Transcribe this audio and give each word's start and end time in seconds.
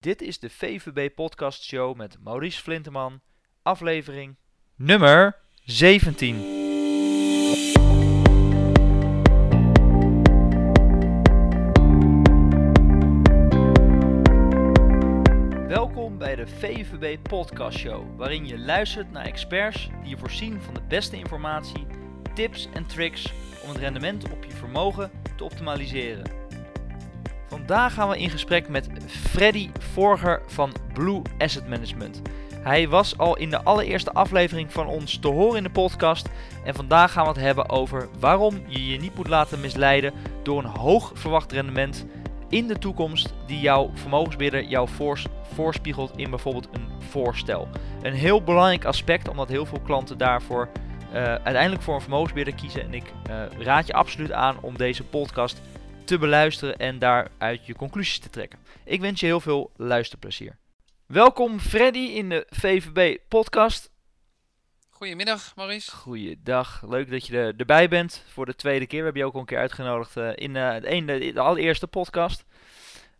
Dit 0.00 0.22
is 0.22 0.38
de 0.38 0.50
VVB 0.50 1.14
Podcast 1.14 1.62
Show 1.64 1.96
met 1.96 2.16
Maurice 2.24 2.62
Flinteman, 2.62 3.20
aflevering 3.62 4.36
nummer 4.76 5.36
17. 5.64 6.36
Welkom 15.68 16.18
bij 16.18 16.36
de 16.36 16.46
VVB 16.46 17.22
Podcast 17.22 17.78
Show, 17.78 18.16
waarin 18.16 18.46
je 18.46 18.58
luistert 18.58 19.10
naar 19.10 19.24
experts 19.24 19.88
die 20.00 20.08
je 20.08 20.18
voorzien 20.18 20.60
van 20.60 20.74
de 20.74 20.82
beste 20.88 21.16
informatie, 21.16 21.86
tips 22.34 22.68
en 22.72 22.86
tricks 22.86 23.32
om 23.62 23.68
het 23.68 23.78
rendement 23.78 24.32
op 24.32 24.44
je 24.44 24.52
vermogen 24.52 25.10
te 25.36 25.44
optimaliseren. 25.44 26.39
Vandaag 27.50 27.94
gaan 27.94 28.08
we 28.08 28.18
in 28.18 28.30
gesprek 28.30 28.68
met 28.68 28.88
Freddy 29.06 29.70
Vorger 29.78 30.42
van 30.46 30.72
Blue 30.92 31.22
Asset 31.38 31.68
Management. 31.68 32.22
Hij 32.54 32.88
was 32.88 33.18
al 33.18 33.36
in 33.36 33.50
de 33.50 33.62
allereerste 33.62 34.12
aflevering 34.12 34.72
van 34.72 34.86
ons 34.86 35.18
te 35.18 35.28
horen 35.28 35.56
in 35.56 35.62
de 35.62 35.70
podcast. 35.70 36.28
En 36.64 36.74
vandaag 36.74 37.12
gaan 37.12 37.22
we 37.22 37.28
het 37.28 37.40
hebben 37.40 37.68
over 37.68 38.08
waarom 38.18 38.60
je 38.66 38.86
je 38.86 38.98
niet 38.98 39.14
moet 39.14 39.28
laten 39.28 39.60
misleiden 39.60 40.12
door 40.42 40.58
een 40.58 40.78
hoog 40.78 41.10
verwacht 41.14 41.52
rendement 41.52 42.06
in 42.48 42.66
de 42.66 42.78
toekomst 42.78 43.34
die 43.46 43.60
jouw 43.60 43.90
vermogensbeheerder 43.94 44.64
jou 44.64 44.88
voorspiegelt 45.54 46.12
in 46.16 46.30
bijvoorbeeld 46.30 46.68
een 46.72 46.88
voorstel. 46.98 47.68
Een 48.02 48.14
heel 48.14 48.42
belangrijk 48.42 48.84
aspect 48.84 49.28
omdat 49.28 49.48
heel 49.48 49.66
veel 49.66 49.80
klanten 49.80 50.18
daarvoor 50.18 50.68
uh, 51.12 51.22
uiteindelijk 51.22 51.82
voor 51.82 51.94
een 51.94 52.00
vermogensbeheerder 52.00 52.54
kiezen. 52.54 52.82
En 52.82 52.94
ik 52.94 53.12
uh, 53.30 53.42
raad 53.58 53.86
je 53.86 53.92
absoluut 53.92 54.32
aan 54.32 54.56
om 54.60 54.76
deze 54.76 55.04
podcast 55.04 55.60
te 56.10 56.18
beluisteren 56.18 56.76
en 56.76 56.98
daaruit 56.98 57.66
je 57.66 57.74
conclusies 57.74 58.18
te 58.18 58.30
trekken. 58.30 58.58
Ik 58.84 59.00
wens 59.00 59.20
je 59.20 59.26
heel 59.26 59.40
veel 59.40 59.70
luisterplezier. 59.76 60.56
Welkom 61.06 61.60
Freddy 61.60 61.98
in 61.98 62.28
de 62.28 62.46
VVB 62.48 63.18
podcast. 63.28 63.90
Goedemiddag 64.88 65.56
Maurice. 65.56 65.90
Goeiedag, 65.90 66.82
leuk 66.88 67.10
dat 67.10 67.26
je 67.26 67.38
er, 67.38 67.54
erbij 67.56 67.88
bent 67.88 68.24
voor 68.28 68.46
de 68.46 68.54
tweede 68.54 68.86
keer. 68.86 68.98
We 68.98 69.04
hebben 69.04 69.22
je 69.22 69.28
ook 69.28 69.34
al 69.34 69.40
een 69.40 69.46
keer 69.46 69.58
uitgenodigd 69.58 70.16
uh, 70.16 70.30
in 70.34 70.54
uh, 70.54 71.06
de, 71.06 71.30
de, 71.34 71.40
allereerste 71.40 71.86
podcast. 71.86 72.44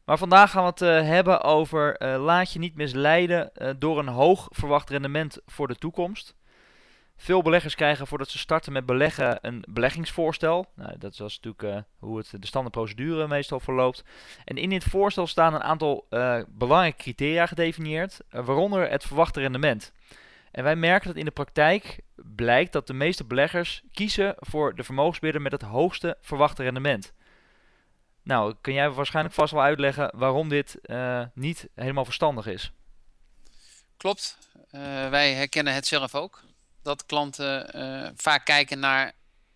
Maar 0.05 0.19
vandaag 0.19 0.51
gaan 0.51 0.62
we 0.62 0.69
het 0.69 0.81
uh, 0.81 1.09
hebben 1.09 1.41
over 1.42 2.05
laat 2.19 2.53
je 2.53 2.59
niet 2.59 2.77
misleiden 2.77 3.53
door 3.79 3.98
een 3.98 4.09
hoog 4.09 4.48
verwacht 4.51 4.91
rendement 4.91 5.39
voor 5.47 5.69
de 5.69 5.77
toekomst. 5.77 6.34
Veel 7.23 7.43
beleggers 7.43 7.75
krijgen 7.75 8.07
voordat 8.07 8.29
ze 8.29 8.39
starten 8.39 8.73
met 8.73 8.87
beleggen 8.87 9.39
een 9.43 9.65
beleggingsvoorstel. 9.69 10.67
Nou, 10.75 10.99
dat 10.99 11.13
is 11.13 11.19
natuurlijk 11.19 11.63
uh, 11.63 11.77
hoe 11.99 12.19
het 12.19 12.31
de 12.31 12.47
standaardprocedure 12.47 13.29
meestal 13.29 13.61
verloopt. 13.61 14.05
En 14.45 14.57
in 14.57 14.71
dit 14.71 14.85
voorstel 14.85 15.27
staan 15.27 15.55
een 15.55 15.63
aantal 15.63 16.07
uh, 16.11 16.43
belangrijke 16.48 17.03
criteria 17.03 17.47
gedefinieerd, 17.47 18.21
uh, 18.31 18.47
waaronder 18.47 18.91
het 18.91 19.05
verwachte 19.05 19.41
rendement. 19.41 19.93
En 20.51 20.65
wij 20.65 20.77
merken 20.77 21.07
dat 21.07 21.17
in 21.17 21.25
de 21.25 21.31
praktijk 21.31 22.01
blijkt 22.17 22.73
dat 22.73 22.87
de 22.87 22.95
meeste 22.95 23.25
beleggers 23.25 23.83
kiezen 23.93 24.35
voor 24.39 24.75
de 24.75 24.85
vermogensbeheerder 24.85 25.43
met 25.43 25.53
het 25.53 25.63
hoogste 25.63 26.17
verwachte 26.21 26.63
rendement. 26.63 27.13
Nou, 28.23 28.55
kun 28.61 28.73
jij 28.73 28.91
waarschijnlijk 28.91 29.35
vast 29.35 29.53
wel 29.53 29.63
uitleggen 29.63 30.13
waarom 30.17 30.48
dit 30.48 30.81
niet 31.35 31.69
helemaal 31.75 32.05
verstandig 32.05 32.47
is? 32.47 32.73
Klopt, 33.97 34.39
wij 35.11 35.33
herkennen 35.35 35.75
het 35.75 35.87
zelf 35.87 36.15
ook 36.15 36.48
dat 36.83 37.06
klanten 37.06 37.77
uh, 37.77 38.11
vaak 38.17 38.45
kijken 38.45 38.78
naar 38.78 39.12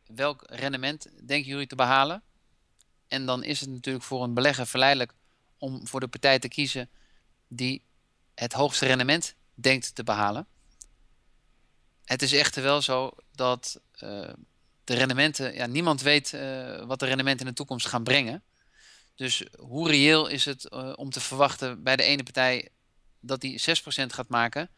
welk 0.07 0.43
rendement 0.47 1.09
denken 1.27 1.51
jullie 1.51 1.67
te 1.67 1.75
behalen. 1.75 2.23
En 3.09 3.27
dan 3.27 3.45
is 3.45 3.61
het 3.61 3.71
natuurlijk 3.71 4.05
voor 4.05 4.23
een 4.23 4.35
belegger 4.35 4.67
verleidelijk 4.67 5.15
om 5.59 5.87
voor 5.87 6.01
de 6.01 6.09
partij 6.09 6.39
te 6.39 6.49
kiezen 6.49 6.91
die 7.49 7.85
het 8.35 8.53
hoogste 8.53 8.87
rendement 8.87 9.35
denkt 9.55 9.95
te 9.95 10.05
behalen. 10.05 10.47
Het 12.05 12.23
is 12.23 12.33
echter 12.33 12.63
wel 12.63 12.83
zo 12.83 13.11
dat 13.33 13.81
uh, 13.95 14.33
de 14.85 14.95
rendementen, 14.95 15.55
ja, 15.55 15.67
niemand 15.67 16.03
weet 16.03 16.33
uh, 16.33 16.85
wat 16.85 16.99
de 16.99 17.07
rendementen 17.07 17.47
in 17.47 17.51
de 17.53 17.57
toekomst 17.57 17.87
gaan 17.87 18.05
brengen. 18.05 18.43
Dus 19.15 19.45
hoe 19.59 19.89
reëel 19.89 20.27
is 20.27 20.45
het 20.45 20.71
om 20.97 21.11
te 21.11 21.21
verwachten 21.21 21.83
bij 21.83 21.97
de 21.97 22.03
ene 22.03 22.23
partij 22.23 22.69
dat 23.21 23.41
die 23.41 23.61
6% 23.61 23.65
gaat 24.07 24.29
maken 24.29 24.71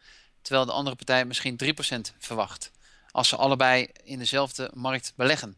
terwijl 0.46 0.66
de 0.66 0.72
andere 0.72 0.96
partij 0.96 1.24
misschien 1.24 1.58
3% 1.64 2.16
verwacht. 2.18 2.72
Als 3.10 3.28
ze 3.28 3.36
allebei 3.36 3.88
in 4.04 4.18
dezelfde 4.18 4.70
markt 4.74 5.12
beleggen. 5.16 5.56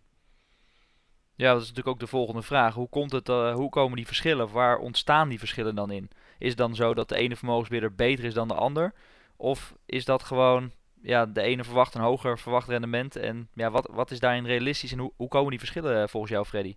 Ja, 1.34 1.52
dat 1.52 1.62
is 1.62 1.68
natuurlijk 1.68 1.94
ook 1.94 2.00
de 2.00 2.06
volgende 2.06 2.42
vraag. 2.42 2.74
Hoe, 2.74 2.88
komt 2.88 3.12
het, 3.12 3.28
uh, 3.28 3.54
hoe 3.54 3.68
komen 3.68 3.96
die 3.96 4.06
verschillen? 4.06 4.50
Waar 4.50 4.78
ontstaan 4.78 5.28
die 5.28 5.38
verschillen 5.38 5.74
dan 5.74 5.90
in? 5.90 6.10
Is 6.38 6.48
het 6.48 6.58
dan 6.58 6.74
zo 6.74 6.94
dat 6.94 7.08
de 7.08 7.16
ene 7.16 7.36
vermogensbeheerder 7.36 7.94
beter 7.94 8.24
is 8.24 8.34
dan 8.34 8.48
de 8.48 8.54
ander? 8.54 8.92
Of 9.36 9.74
is 9.86 10.04
dat 10.04 10.22
gewoon, 10.22 10.72
ja, 11.02 11.26
de 11.26 11.42
ene 11.42 11.64
verwacht 11.64 11.94
een 11.94 12.00
hoger 12.00 12.38
verwacht 12.38 12.68
rendement? 12.68 13.16
En 13.16 13.48
ja, 13.54 13.70
wat, 13.70 13.88
wat 13.92 14.10
is 14.10 14.20
daarin 14.20 14.46
realistisch 14.46 14.92
en 14.92 14.98
hoe, 14.98 15.12
hoe 15.16 15.28
komen 15.28 15.50
die 15.50 15.58
verschillen 15.58 16.02
eh, 16.02 16.08
volgens 16.08 16.32
jou, 16.32 16.44
Freddy? 16.44 16.76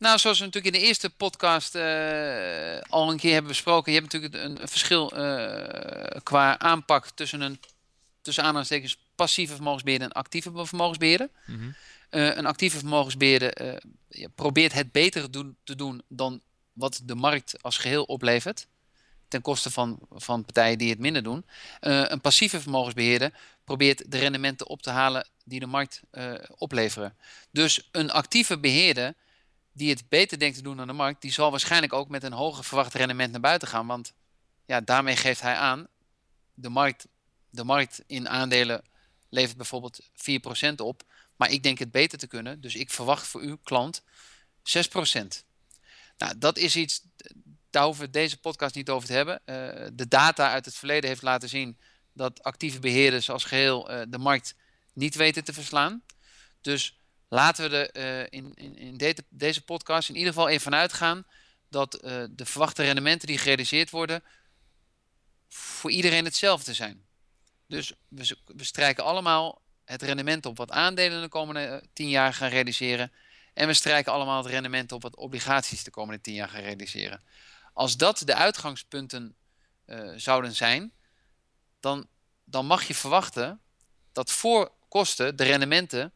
Nou, 0.00 0.18
zoals 0.18 0.38
we 0.38 0.44
natuurlijk 0.44 0.74
in 0.74 0.80
de 0.80 0.86
eerste 0.86 1.10
podcast 1.10 1.74
uh, 1.74 1.82
al 2.88 3.10
een 3.10 3.16
keer 3.16 3.32
hebben 3.32 3.50
besproken, 3.50 3.92
je 3.92 3.98
hebt 3.98 4.12
natuurlijk 4.12 4.44
een, 4.44 4.62
een 4.62 4.68
verschil 4.68 5.12
uh, 5.14 6.20
qua 6.22 6.58
aanpak 6.58 7.10
tussen 7.10 7.40
een 7.40 7.60
tussen 8.22 8.42
aanhalingstekens 8.42 8.98
passieve 9.14 9.54
vermogensbeheerder 9.54 10.08
en 10.08 10.14
actieve 10.14 10.66
vermogensbeheerder. 10.66 11.28
Mm 11.46 11.58
-hmm. 11.58 11.74
uh, 12.10 12.36
een 12.36 12.46
actieve 12.46 12.78
vermogensbeheerder 12.78 13.82
probeert 14.34 14.72
het 14.72 14.92
beter 14.92 15.30
doen, 15.30 15.56
te 15.64 15.76
doen 15.76 16.02
dan 16.08 16.40
wat 16.72 17.00
de 17.04 17.14
markt 17.14 17.62
als 17.62 17.78
geheel 17.78 18.04
oplevert. 18.04 18.66
Ten 19.28 19.42
koste 19.42 19.70
van, 19.70 19.98
van 20.10 20.44
partijen 20.44 20.78
die 20.78 20.90
het 20.90 20.98
minder 20.98 21.22
doen. 21.22 21.44
een 21.80 22.20
passieve 22.20 22.60
vermogensbeheerder 22.60 23.32
probeert 23.64 24.10
de 24.10 24.18
rendementen 24.18 24.68
op 24.68 24.82
te 24.82 24.90
halen 24.90 25.28
die 25.44 25.60
de 25.60 25.66
markt 25.66 26.00
opleveren. 26.56 27.16
Dus 27.50 27.88
een 27.92 28.10
actieve 28.10 28.58
beheerder 28.58 29.14
die 29.80 29.90
het 29.90 30.08
beter 30.08 30.38
denkt 30.38 30.56
te 30.56 30.62
doen 30.62 30.76
dan 30.76 30.86
de 30.86 30.92
markt, 30.92 31.22
die 31.22 31.32
zal 31.32 31.50
waarschijnlijk 31.50 31.92
ook 31.92 32.08
met 32.08 32.22
een 32.22 32.32
hoger 32.32 32.64
verwacht 32.64 32.94
rendement 32.94 33.30
naar 33.30 33.40
buiten 33.40 33.68
gaan. 33.68 33.86
Want 33.86 34.12
ja, 34.66 34.80
daarmee 34.80 35.16
geeft 35.16 35.40
hij 35.40 35.54
aan, 35.54 35.86
de 36.54 36.68
markt, 36.68 37.06
de 37.50 37.64
markt 37.64 38.02
in 38.06 38.28
aandelen 38.28 38.82
levert 39.28 39.56
bijvoorbeeld 39.56 40.00
4% 40.70 40.74
op, 40.76 41.02
maar 41.36 41.50
ik 41.50 41.62
denk 41.62 41.78
het 41.78 41.90
beter 41.90 42.18
te 42.18 42.26
kunnen, 42.26 42.60
dus 42.60 42.74
ik 42.74 42.90
verwacht 42.90 43.26
voor 43.26 43.40
uw 43.40 43.58
klant 43.62 44.02
6%. 44.02 44.04
Nou, 46.18 46.38
dat 46.38 46.58
is 46.58 46.76
iets, 46.76 47.02
daar 47.70 47.84
hoeven 47.84 48.04
we 48.04 48.10
deze 48.10 48.40
podcast 48.40 48.74
niet 48.74 48.90
over 48.90 49.08
te 49.08 49.14
hebben. 49.14 49.40
Uh, 49.46 49.88
de 49.92 50.08
data 50.08 50.50
uit 50.50 50.64
het 50.64 50.74
verleden 50.74 51.08
heeft 51.08 51.22
laten 51.22 51.48
zien 51.48 51.78
dat 52.12 52.42
actieve 52.42 52.78
beheerders 52.78 53.30
als 53.30 53.44
geheel 53.44 53.90
uh, 53.90 54.02
de 54.08 54.18
markt 54.18 54.54
niet 54.92 55.14
weten 55.14 55.44
te 55.44 55.52
verslaan. 55.52 56.02
Dus 56.60 56.99
laten 57.30 57.70
we 57.70 57.90
uh, 57.92 58.38
in, 58.40 58.54
in, 58.54 58.76
in 58.76 59.14
deze, 59.28 59.62
podcast 59.62 60.08
in 60.08 60.16
ieder 60.16 60.32
geval 60.32 60.48
even 60.48 60.62
vanuit 60.62 60.92
gaan 60.92 61.26
dat 61.68 61.94
uh, 62.04 62.24
de 62.30 62.44
verwachte 62.46 62.82
rendementen 62.82 63.28
die 63.28 63.38
gerealiseerd 63.38 63.90
worden 63.90 64.22
voor 65.48 65.90
iedereen 65.90 66.24
hetzelfde 66.24 66.74
zijn. 66.74 67.04
Dus 67.66 67.92
we, 68.08 68.36
we 68.46 68.64
strijken 68.64 69.04
allemaal 69.04 69.62
het 69.84 70.02
rendement 70.02 70.46
op 70.46 70.56
wat 70.56 70.70
aandelen 70.70 71.22
de 71.22 71.28
komende 71.28 71.82
10 71.92 72.06
eh, 72.06 72.12
jaar 72.12 72.34
gaan 72.34 72.48
realiseren. 72.48 73.12
En 73.54 73.66
we 73.66 73.74
strijken 73.74 74.12
allemaal 74.12 74.42
het 74.42 74.52
rendement 74.52 74.92
op 74.92 75.02
wat 75.02 75.16
obligaties 75.16 75.84
de 75.84 75.90
komende 75.90 76.20
10 76.20 76.34
jaar 76.34 76.48
gaan 76.48 76.62
realiseren. 76.62 77.22
Als 77.72 77.96
dat 77.96 78.22
de 78.24 78.34
uitgangspunten 78.34 79.34
zouden 80.16 80.54
zijn, 80.54 80.92
dan, 81.80 82.06
dan 82.44 82.66
mag 82.66 82.82
je 82.82 82.94
verwachten 82.94 83.60
dat 84.12 84.32
voor 84.32 84.72
kosten 84.88 85.36
de 85.36 85.44
rendementen 85.44 86.12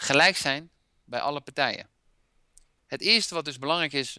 gelijk 0.00 0.36
zijn 0.36 0.70
bij 1.04 1.20
alle 1.20 1.40
partijen. 1.40 1.88
Het 2.86 3.00
eerste 3.00 3.34
wat 3.34 3.44
dus 3.44 3.58
belangrijk 3.58 3.92
is, 3.92 4.18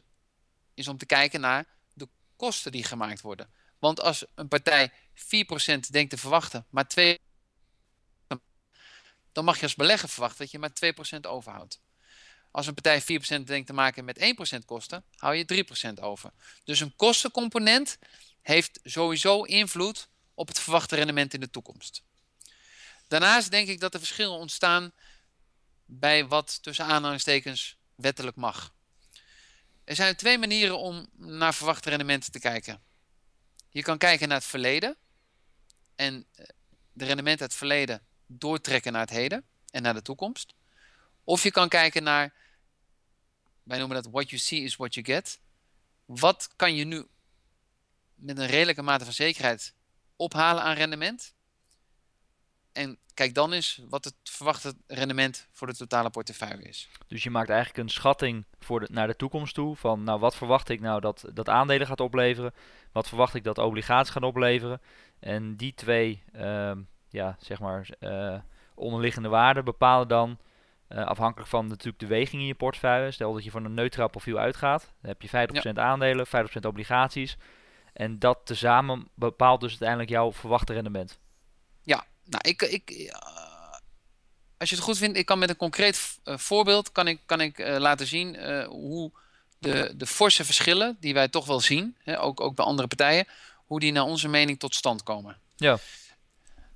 is 0.73 0.87
om 0.87 0.97
te 0.97 1.05
kijken 1.05 1.41
naar 1.41 1.65
de 1.93 2.07
kosten 2.35 2.71
die 2.71 2.83
gemaakt 2.83 3.21
worden. 3.21 3.49
Want 3.79 3.99
als 4.01 4.25
een 4.35 4.47
partij 4.47 4.91
4% 4.91 4.93
denkt 5.89 6.09
te 6.09 6.17
verwachten, 6.17 6.65
maar 6.69 6.85
2%, 6.99 7.13
dan 9.31 9.45
mag 9.45 9.55
je 9.55 9.63
als 9.63 9.75
belegger 9.75 10.09
verwachten 10.09 10.39
dat 10.39 10.51
je 10.51 10.59
maar 10.59 11.17
2% 11.17 11.19
overhoudt. 11.21 11.79
Als 12.51 12.67
een 12.67 12.73
partij 12.73 13.01
4% 13.01 13.43
denkt 13.43 13.67
te 13.67 13.73
maken 13.73 14.05
met 14.05 14.35
1% 14.61 14.65
kosten, 14.65 15.03
hou 15.15 15.35
je 15.35 15.65
3% 15.99 16.03
over. 16.03 16.31
Dus 16.63 16.79
een 16.79 16.95
kostencomponent 16.95 17.97
heeft 18.41 18.79
sowieso 18.83 19.43
invloed 19.43 20.07
op 20.33 20.47
het 20.47 20.59
verwachte 20.59 20.95
rendement 20.95 21.33
in 21.33 21.39
de 21.39 21.49
toekomst. 21.49 22.03
Daarnaast 23.07 23.51
denk 23.51 23.67
ik 23.67 23.79
dat 23.79 23.93
er 23.93 23.99
verschillen 23.99 24.37
ontstaan 24.37 24.93
bij 25.93 26.27
wat 26.27 26.63
tussen 26.63 26.85
aanhalingstekens 26.85 27.77
wettelijk 27.95 28.35
mag. 28.35 28.73
Er 29.83 29.95
zijn 29.95 30.15
twee 30.15 30.37
manieren 30.37 30.77
om 30.77 31.09
naar 31.17 31.53
verwachte 31.53 31.89
rendementen 31.89 32.31
te 32.31 32.39
kijken. 32.39 32.81
Je 33.69 33.81
kan 33.81 33.97
kijken 33.97 34.27
naar 34.27 34.37
het 34.37 34.47
verleden 34.47 34.97
en 35.95 36.25
eh, 36.31 36.45
de 36.93 37.05
rendementen 37.05 37.41
uit 37.41 37.49
het 37.49 37.59
verleden 37.59 38.01
doortrekken 38.25 38.91
naar 38.91 39.01
het 39.01 39.09
heden 39.09 39.45
en 39.69 39.81
naar 39.81 39.93
de 39.93 40.01
toekomst. 40.01 40.53
Of 41.23 41.43
je 41.43 41.51
kan 41.51 41.69
kijken 41.69 42.03
naar, 42.03 42.33
wij 43.63 43.77
noemen 43.77 44.03
dat 44.03 44.11
what 44.11 44.29
you 44.29 44.41
see 44.41 44.61
is 44.61 44.75
what 44.75 44.93
you 44.93 45.05
get. 45.05 45.39
Wat 46.05 46.49
kan 46.55 46.75
je 46.75 46.83
nu 46.83 47.07
met 48.15 48.37
een 48.37 48.47
redelijke 48.47 48.81
mate 48.81 49.03
van 49.03 49.13
zekerheid 49.13 49.73
ophalen 50.15 50.63
aan 50.63 50.75
rendement. 50.75 51.33
En 52.73 52.97
kijk 53.13 53.33
dan 53.33 53.53
eens 53.53 53.81
wat 53.89 54.05
het 54.05 54.15
verwachte 54.23 54.73
rendement 54.87 55.47
voor 55.51 55.67
de 55.67 55.75
totale 55.75 56.09
portefeuille 56.09 56.63
is. 56.63 56.89
Dus 57.07 57.23
je 57.23 57.29
maakt 57.29 57.49
eigenlijk 57.49 57.79
een 57.79 57.89
schatting 57.89 58.45
voor 58.59 58.79
de, 58.79 58.87
naar 58.91 59.07
de 59.07 59.15
toekomst 59.15 59.53
toe. 59.53 59.75
Van 59.75 60.03
nou, 60.03 60.19
wat 60.19 60.35
verwacht 60.35 60.69
ik 60.69 60.79
nou 60.79 61.01
dat, 61.01 61.25
dat 61.33 61.49
aandelen 61.49 61.87
gaat 61.87 61.99
opleveren? 61.99 62.53
Wat 62.91 63.07
verwacht 63.07 63.35
ik 63.35 63.43
dat 63.43 63.57
obligaties 63.57 64.13
gaan 64.13 64.23
opleveren? 64.23 64.81
En 65.19 65.55
die 65.55 65.73
twee, 65.73 66.23
ehm, 66.33 66.81
ja, 67.09 67.35
zeg 67.39 67.59
maar, 67.59 67.89
uh, 67.99 68.39
onderliggende 68.75 69.29
waarden 69.29 69.65
bepalen 69.65 70.07
dan, 70.07 70.37
uh, 70.89 71.05
afhankelijk 71.05 71.49
van 71.49 71.67
natuurlijk 71.67 71.99
de 71.99 72.07
weging 72.07 72.41
in 72.41 72.47
je 72.47 72.55
portefeuille. 72.55 73.11
Stel 73.11 73.33
dat 73.33 73.43
je 73.43 73.51
van 73.51 73.65
een 73.65 73.73
neutraal 73.73 74.09
profiel 74.09 74.37
uitgaat, 74.37 74.93
dan 75.01 75.09
heb 75.09 75.21
je 75.21 75.29
50% 75.29 75.79
aandelen, 75.79 76.27
50% 76.27 76.65
obligaties. 76.65 77.37
En 77.93 78.19
dat 78.19 78.39
tezamen 78.43 79.07
bepaalt 79.13 79.61
dus 79.61 79.69
uiteindelijk 79.69 80.09
jouw 80.09 80.31
verwachte 80.31 80.73
rendement. 80.73 81.19
Ja, 81.81 82.05
nou, 82.31 82.47
ik, 82.47 82.61
ik, 82.61 83.13
als 84.57 84.69
je 84.69 84.75
het 84.75 84.83
goed 84.83 84.97
vindt, 84.97 85.17
ik 85.17 85.25
kan 85.25 85.39
met 85.39 85.49
een 85.49 85.55
concreet 85.55 86.17
uh, 86.25 86.37
voorbeeld 86.37 86.91
kan 86.91 87.07
ik, 87.07 87.19
kan 87.25 87.41
ik 87.41 87.57
uh, 87.57 87.77
laten 87.77 88.07
zien 88.07 88.35
uh, 88.35 88.67
hoe 88.67 89.11
de, 89.59 89.93
de 89.95 90.05
forse 90.05 90.45
verschillen 90.45 90.97
die 90.99 91.13
wij 91.13 91.27
toch 91.27 91.45
wel 91.45 91.59
zien, 91.59 91.95
hè, 92.03 92.21
ook, 92.21 92.41
ook 92.41 92.55
bij 92.55 92.65
andere 92.65 92.87
partijen, 92.87 93.27
hoe 93.65 93.79
die 93.79 93.91
naar 93.91 94.03
onze 94.03 94.27
mening 94.27 94.59
tot 94.59 94.75
stand 94.75 95.03
komen. 95.03 95.37
Ja. 95.55 95.77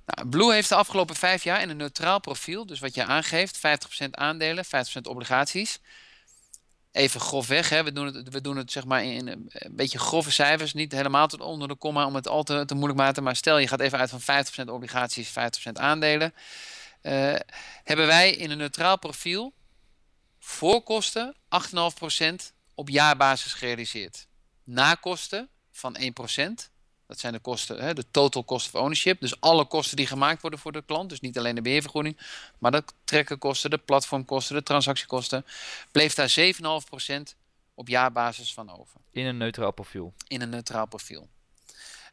Nou, 0.06 0.28
Blue 0.28 0.52
heeft 0.52 0.68
de 0.68 0.74
afgelopen 0.74 1.16
vijf 1.16 1.44
jaar 1.44 1.62
in 1.62 1.70
een 1.70 1.76
neutraal 1.76 2.20
profiel, 2.20 2.66
dus 2.66 2.80
wat 2.80 2.94
je 2.94 3.04
aangeeft, 3.04 3.58
50% 3.58 3.60
aandelen, 4.10 4.64
50% 4.64 4.68
obligaties. 5.02 5.78
Even 6.96 7.20
grofweg, 7.20 7.68
hè, 7.68 7.84
we, 7.84 7.92
doen 7.92 8.06
het, 8.06 8.28
we 8.28 8.40
doen 8.40 8.56
het 8.56 8.72
zeg 8.72 8.84
maar 8.84 9.04
in 9.04 9.28
een 9.28 9.50
beetje 9.70 9.98
grove 9.98 10.30
cijfers, 10.30 10.72
niet 10.72 10.92
helemaal 10.92 11.26
tot 11.26 11.40
onder 11.40 11.68
de 11.68 11.74
komma 11.74 12.06
om 12.06 12.14
het 12.14 12.28
al 12.28 12.42
te, 12.42 12.64
te 12.64 12.74
moeilijk 12.74 12.98
maken. 12.98 13.22
Maar 13.22 13.36
stel 13.36 13.58
je 13.58 13.68
gaat 13.68 13.80
even 13.80 13.98
uit 13.98 14.10
van 14.10 14.44
50% 14.66 14.70
obligaties, 14.70 15.30
50% 15.30 15.32
aandelen. 15.72 16.34
Uh, 17.02 17.34
hebben 17.84 18.06
wij 18.06 18.30
in 18.30 18.50
een 18.50 18.58
neutraal 18.58 18.98
profiel 18.98 19.54
voor 20.38 20.82
kosten 20.82 21.34
8,5% 21.74 22.34
op 22.74 22.88
jaarbasis 22.88 23.52
gerealiseerd. 23.52 24.26
Na 24.64 24.94
kosten 24.94 25.48
van 25.72 25.96
1%. 26.00 26.75
Dat 27.06 27.18
zijn 27.18 27.32
de 27.32 27.38
kosten, 27.38 27.78
hè, 27.78 27.94
de 27.94 28.10
total 28.10 28.44
cost 28.44 28.74
of 28.74 28.80
ownership. 28.80 29.20
Dus 29.20 29.40
alle 29.40 29.64
kosten 29.64 29.96
die 29.96 30.06
gemaakt 30.06 30.40
worden 30.40 30.58
voor 30.58 30.72
de 30.72 30.82
klant. 30.86 31.08
Dus 31.08 31.20
niet 31.20 31.38
alleen 31.38 31.54
de 31.54 31.62
beheervergoeding, 31.62 32.16
maar 32.58 32.70
de 32.70 32.84
trekkerkosten, 33.04 33.70
de 33.70 33.78
platformkosten, 33.78 34.54
de 34.54 34.62
transactiekosten. 34.62 35.46
Bleef 35.92 36.14
daar 36.14 36.34
7,5% 36.38 37.36
op 37.74 37.88
jaarbasis 37.88 38.54
van 38.54 38.78
over. 38.78 39.00
In 39.10 39.26
een 39.26 39.36
neutraal 39.36 39.72
profiel. 39.72 40.14
In 40.28 40.40
een 40.40 40.48
neutraal 40.48 40.86
profiel. 40.86 41.28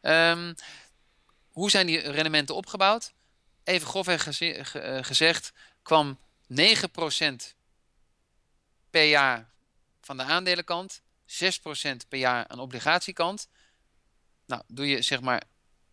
Um, 0.02 0.54
hoe 1.50 1.70
zijn 1.70 1.86
die 1.86 1.98
rendementen 1.98 2.54
opgebouwd? 2.54 3.12
Even 3.64 3.88
grofweg 3.88 4.22
geze 4.22 4.64
ge 4.64 4.98
gezegd, 5.02 5.52
kwam 5.82 6.18
9% 6.52 6.54
per 8.90 9.04
jaar 9.04 9.50
van 10.00 10.16
de 10.16 10.22
aandelenkant, 10.22 11.00
6% 11.26 12.08
per 12.08 12.18
jaar 12.18 12.48
aan 12.48 12.58
obligatiekant. 12.58 13.48
Nou, 14.46 14.62
doe 14.66 14.86
je 14.86 15.02
zeg 15.02 15.20
maar 15.20 15.42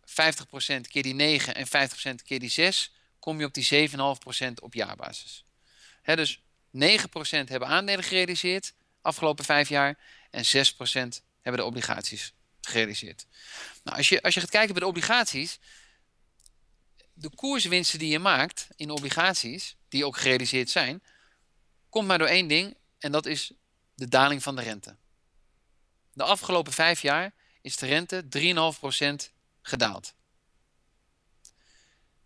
50% 0.00 0.80
keer 0.88 1.02
die 1.02 1.14
9 1.14 1.54
en 1.54 1.66
50% 1.66 2.14
keer 2.24 2.38
die 2.38 2.50
6, 2.50 2.92
kom 3.18 3.38
je 3.38 3.46
op 3.46 3.54
die 3.54 3.88
7,5% 3.90 3.96
op 4.62 4.74
jaarbasis. 4.74 5.44
Dus 6.02 6.38
9% 6.38 6.40
hebben 7.44 7.68
aandelen 7.68 8.04
gerealiseerd 8.04 8.74
afgelopen 9.02 9.44
5 9.44 9.68
jaar 9.68 9.98
en 10.30 10.44
6% 10.44 10.48
hebben 11.40 11.60
de 11.60 11.64
obligaties 11.64 12.32
gerealiseerd. 12.60 13.26
Nou, 13.84 13.96
als, 13.96 14.08
je, 14.08 14.22
als 14.22 14.34
je 14.34 14.40
gaat 14.40 14.50
kijken 14.50 14.72
bij 14.72 14.82
de 14.82 14.88
obligaties, 14.88 15.58
de 17.12 17.30
koerswinsten 17.30 17.98
die 17.98 18.08
je 18.08 18.18
maakt 18.18 18.68
in 18.76 18.90
obligaties, 18.90 19.76
die 19.88 20.06
ook 20.06 20.16
gerealiseerd 20.16 20.70
zijn, 20.70 21.02
komt 21.88 22.06
maar 22.06 22.18
door 22.18 22.28
één 22.28 22.48
ding 22.48 22.76
en 22.98 23.12
dat 23.12 23.26
is 23.26 23.52
de 23.94 24.08
daling 24.08 24.42
van 24.42 24.56
de 24.56 24.62
rente. 24.62 24.96
De 26.12 26.22
afgelopen 26.22 26.72
5 26.72 27.02
jaar 27.02 27.32
is 27.62 27.76
de 27.76 27.86
rente 27.86 28.24
3,5% 29.28 29.32
gedaald. 29.62 30.14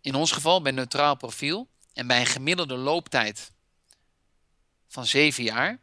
In 0.01 0.15
ons 0.15 0.31
geval 0.31 0.61
bij 0.61 0.71
neutraal 0.71 1.15
profiel 1.15 1.69
en 1.93 2.07
bij 2.07 2.19
een 2.19 2.25
gemiddelde 2.25 2.77
looptijd 2.77 3.51
van 4.87 5.05
7 5.05 5.43
jaar. 5.43 5.79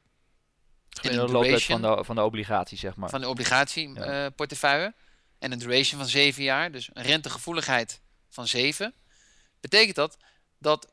Gemiddelde 0.88 1.32
looptijd 1.32 1.62
van 1.62 1.82
de, 1.82 2.04
van 2.04 2.14
de 2.14 2.22
obligatie, 2.22 2.78
zeg 2.78 2.96
maar. 2.96 3.10
Van 3.10 3.20
de 3.20 3.28
obligatieportefeuille. 3.28 4.82
Ja. 4.82 4.88
Uh, 4.88 5.02
en 5.38 5.52
een 5.52 5.58
duration 5.58 6.00
van 6.00 6.08
7 6.08 6.42
jaar, 6.42 6.72
dus 6.72 6.90
een 6.92 7.02
rentegevoeligheid 7.02 8.00
van 8.28 8.46
7. 8.46 8.94
Betekent 9.60 9.96
dat 9.96 10.16
dat 10.58 10.92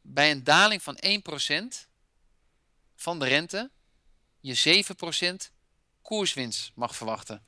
bij 0.00 0.30
een 0.30 0.44
daling 0.44 0.82
van 0.82 0.98
1% 1.04 1.86
van 2.96 3.18
de 3.18 3.26
rente 3.26 3.70
je 4.40 4.84
7% 5.50 5.52
koerswinst 6.02 6.72
mag 6.74 6.96
verwachten. 6.96 7.46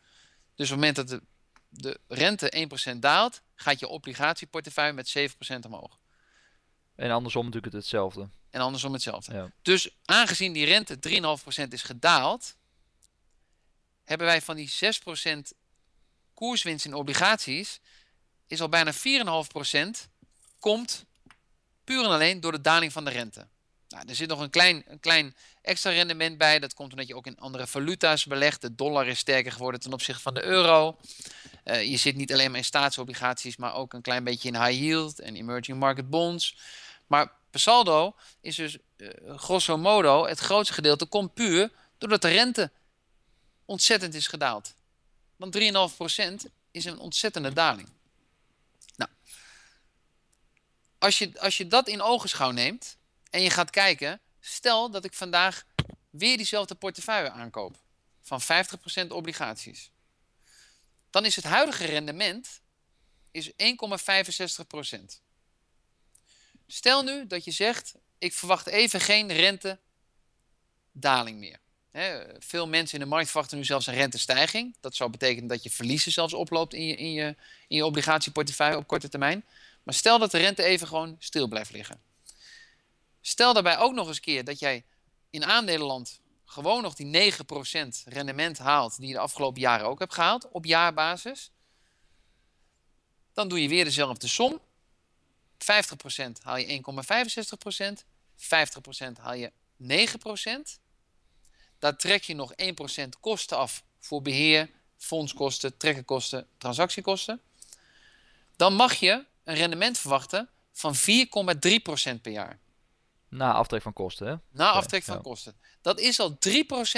Dus 0.61 0.71
op 0.71 0.81
het 0.81 0.87
moment 0.87 1.09
dat 1.09 1.09
de, 1.09 1.23
de 1.69 2.01
rente 2.09 2.69
1% 2.95 2.99
daalt, 2.99 3.43
gaat 3.55 3.81
je 3.81 3.89
obligatieportefeuille 3.89 4.93
met 4.93 5.19
7% 5.19 5.59
omhoog. 5.67 5.99
En 6.95 7.11
andersom 7.11 7.45
natuurlijk 7.45 7.73
het 7.73 7.83
hetzelfde. 7.83 8.29
En 8.51 8.61
andersom 8.61 8.93
hetzelfde. 8.93 9.35
Ja. 9.35 9.53
Dus 9.62 9.97
aangezien 10.05 10.53
die 10.53 10.65
rente 10.65 10.99
3,5% 11.65 11.69
is 11.69 11.83
gedaald, 11.83 12.57
hebben 14.05 14.27
wij 14.27 14.43
van 14.43 14.57
die 14.57 14.71
6% 14.71 15.57
koerswinst 16.35 16.85
in 16.85 16.95
obligaties, 16.95 17.81
is 18.47 18.61
al 18.61 18.69
bijna 18.69 18.93
4,5% 18.93 18.99
komt 20.59 21.05
puur 21.85 22.05
en 22.05 22.11
alleen 22.11 22.41
door 22.41 22.53
de 22.53 22.61
daling 22.61 22.93
van 22.93 23.05
de 23.05 23.11
rente. 23.11 23.49
Nou, 23.91 24.09
er 24.09 24.15
zit 24.15 24.29
nog 24.29 24.41
een 24.41 24.51
klein, 24.51 24.85
een 24.87 25.01
klein 25.01 25.37
extra 25.63 25.91
rendement 25.91 26.39
bij. 26.39 26.59
Dat 26.59 26.75
komt 26.75 26.91
omdat 26.91 27.07
je 27.07 27.17
ook 27.17 27.27
in 27.27 27.39
andere 27.39 27.67
valuta's 27.67 28.25
belegt. 28.25 28.61
De 28.61 28.75
dollar 28.75 29.07
is 29.07 29.19
sterker 29.19 29.53
geworden 29.53 29.81
ten 29.81 29.93
opzichte 29.93 30.23
van 30.23 30.35
de 30.35 30.43
euro. 30.43 30.97
Uh, 31.65 31.91
je 31.91 31.97
zit 31.97 32.17
niet 32.17 32.33
alleen 32.33 32.51
maar 32.51 32.59
in 32.59 32.65
staatsobligaties, 32.65 33.57
maar 33.57 33.75
ook 33.75 33.93
een 33.93 34.03
klein 34.03 34.25
beetje 34.25 34.49
in 34.49 34.63
high 34.65 34.81
yield 34.81 35.21
en 35.21 35.37
emerging 35.37 35.79
market 35.79 36.11
bonds. 36.11 36.57
Maar 37.07 37.33
per 37.51 37.61
saldo 37.61 38.15
is 38.41 38.57
dus 38.57 38.79
uh, 38.97 39.09
grosso 39.37 39.79
modo 39.79 40.27
het 40.27 40.39
grootste 40.39 40.75
gedeelte 40.75 41.07
komt 41.07 41.35
puur 41.35 41.71
doordat 41.99 42.23
de 42.23 42.29
rente 42.29 42.71
ontzettend 43.65 44.15
is 44.15 44.27
gedaald. 44.27 44.75
Want 45.37 45.59
3,5% 45.59 46.51
is 46.71 46.85
een 46.85 46.99
ontzettende 46.99 47.53
daling. 47.53 47.89
Nou, 48.97 49.11
als 50.99 51.19
je, 51.19 51.41
als 51.41 51.57
je 51.57 51.67
dat 51.67 51.88
in 51.88 52.03
ogenschouw 52.03 52.50
neemt, 52.50 52.99
en 53.31 53.43
je 53.43 53.51
gaat 53.51 53.71
kijken, 53.71 54.21
stel 54.41 54.91
dat 54.91 55.05
ik 55.05 55.15
vandaag 55.15 55.65
weer 56.11 56.37
diezelfde 56.37 56.75
portefeuille 56.75 57.31
aankoop 57.31 57.77
van 58.21 58.41
50% 58.43 59.07
obligaties. 59.09 59.91
Dan 61.11 61.25
is 61.25 61.37
het 61.37 61.45
huidige 61.45 61.85
rendement 61.85 62.61
is 63.31 63.51
1,65%. 63.51 63.55
Stel 66.67 67.03
nu 67.03 67.27
dat 67.27 67.45
je 67.45 67.51
zegt, 67.51 67.95
ik 68.19 68.33
verwacht 68.33 68.67
even 68.67 69.01
geen 69.01 69.33
rentedaling 69.33 69.79
meer. 71.39 71.59
veel 72.39 72.69
mensen 72.69 72.99
in 72.99 73.05
de 73.05 73.11
markt 73.11 73.31
verwachten 73.31 73.57
nu 73.59 73.65
zelfs 73.65 73.87
een 73.87 73.95
rentestijging. 73.95 74.77
Dat 74.81 74.95
zou 74.95 75.11
betekenen 75.11 75.49
dat 75.49 75.63
je 75.63 75.71
verliezen 75.71 76.13
zelfs 76.13 76.35
oploopt 76.35 76.75
in 76.75 76.97
in 76.97 77.13
je, 77.13 77.37
in 77.69 77.77
je 77.77 77.85
obligatieportefeuille 77.85 78.77
op 78.77 78.87
korte 78.87 79.09
termijn. 79.09 79.45
Maar 79.83 79.95
stel 79.95 80.19
dat 80.19 80.31
de 80.31 80.39
rente 80.39 80.63
even 80.63 80.87
gewoon 80.87 81.17
stil 81.19 81.49
blijft 81.49 81.71
liggen. 81.71 82.10
Stel 83.21 83.53
daarbij 83.53 83.79
ook 83.79 83.95
nog 83.95 84.09
eens 84.09 84.21
keer 84.21 84.45
dat 84.45 84.59
jij 84.59 84.85
in 85.31 85.45
aandelenland 85.45 86.21
gewoon 86.45 86.83
nog 86.83 86.95
die 86.95 87.33
9% 87.33 87.37
rendement 88.05 88.59
haalt 88.59 88.97
die 88.97 89.07
je 89.07 89.12
de 89.12 89.19
afgelopen 89.19 89.61
jaren 89.61 89.87
ook 89.87 89.99
hebt 89.99 90.15
gehaald 90.15 90.49
op 90.50 90.65
jaarbasis. 90.65 91.50
Dan 93.33 93.49
doe 93.49 93.62
je 93.62 93.69
weer 93.69 93.85
dezelfde 93.85 94.29
som. 94.29 94.61
50% 95.59 95.62
haal 96.43 96.57
je 96.57 96.83
1,65%, 97.99 98.05
50% 99.09 99.12
haal 99.21 99.35
je 99.35 99.53
9%. 99.83 100.81
Daar 101.79 101.97
trek 101.97 102.23
je 102.23 102.35
nog 102.35 102.53
1% 102.53 103.09
kosten 103.21 103.57
af 103.57 103.83
voor 103.99 104.23
beheer, 104.23 104.71
fondskosten, 104.97 105.77
trekkerkosten, 105.77 106.47
transactiekosten. 106.59 107.41
Dan 108.57 108.75
mag 108.75 108.95
je 108.95 109.25
een 109.45 109.55
rendement 109.55 109.99
verwachten 109.99 110.49
van 110.73 110.95
4,3% 110.97 112.21
per 112.23 112.33
jaar. 112.33 112.59
Na 113.31 113.53
aftrek 113.53 113.83
van 113.83 113.93
kosten, 113.93 114.27
hè? 114.27 114.35
Na 114.51 114.71
aftrek 114.71 115.05
van 115.05 115.23
kosten. 115.23 115.57
Dat 115.81 115.99
is 116.01 116.21
al 116.21 116.39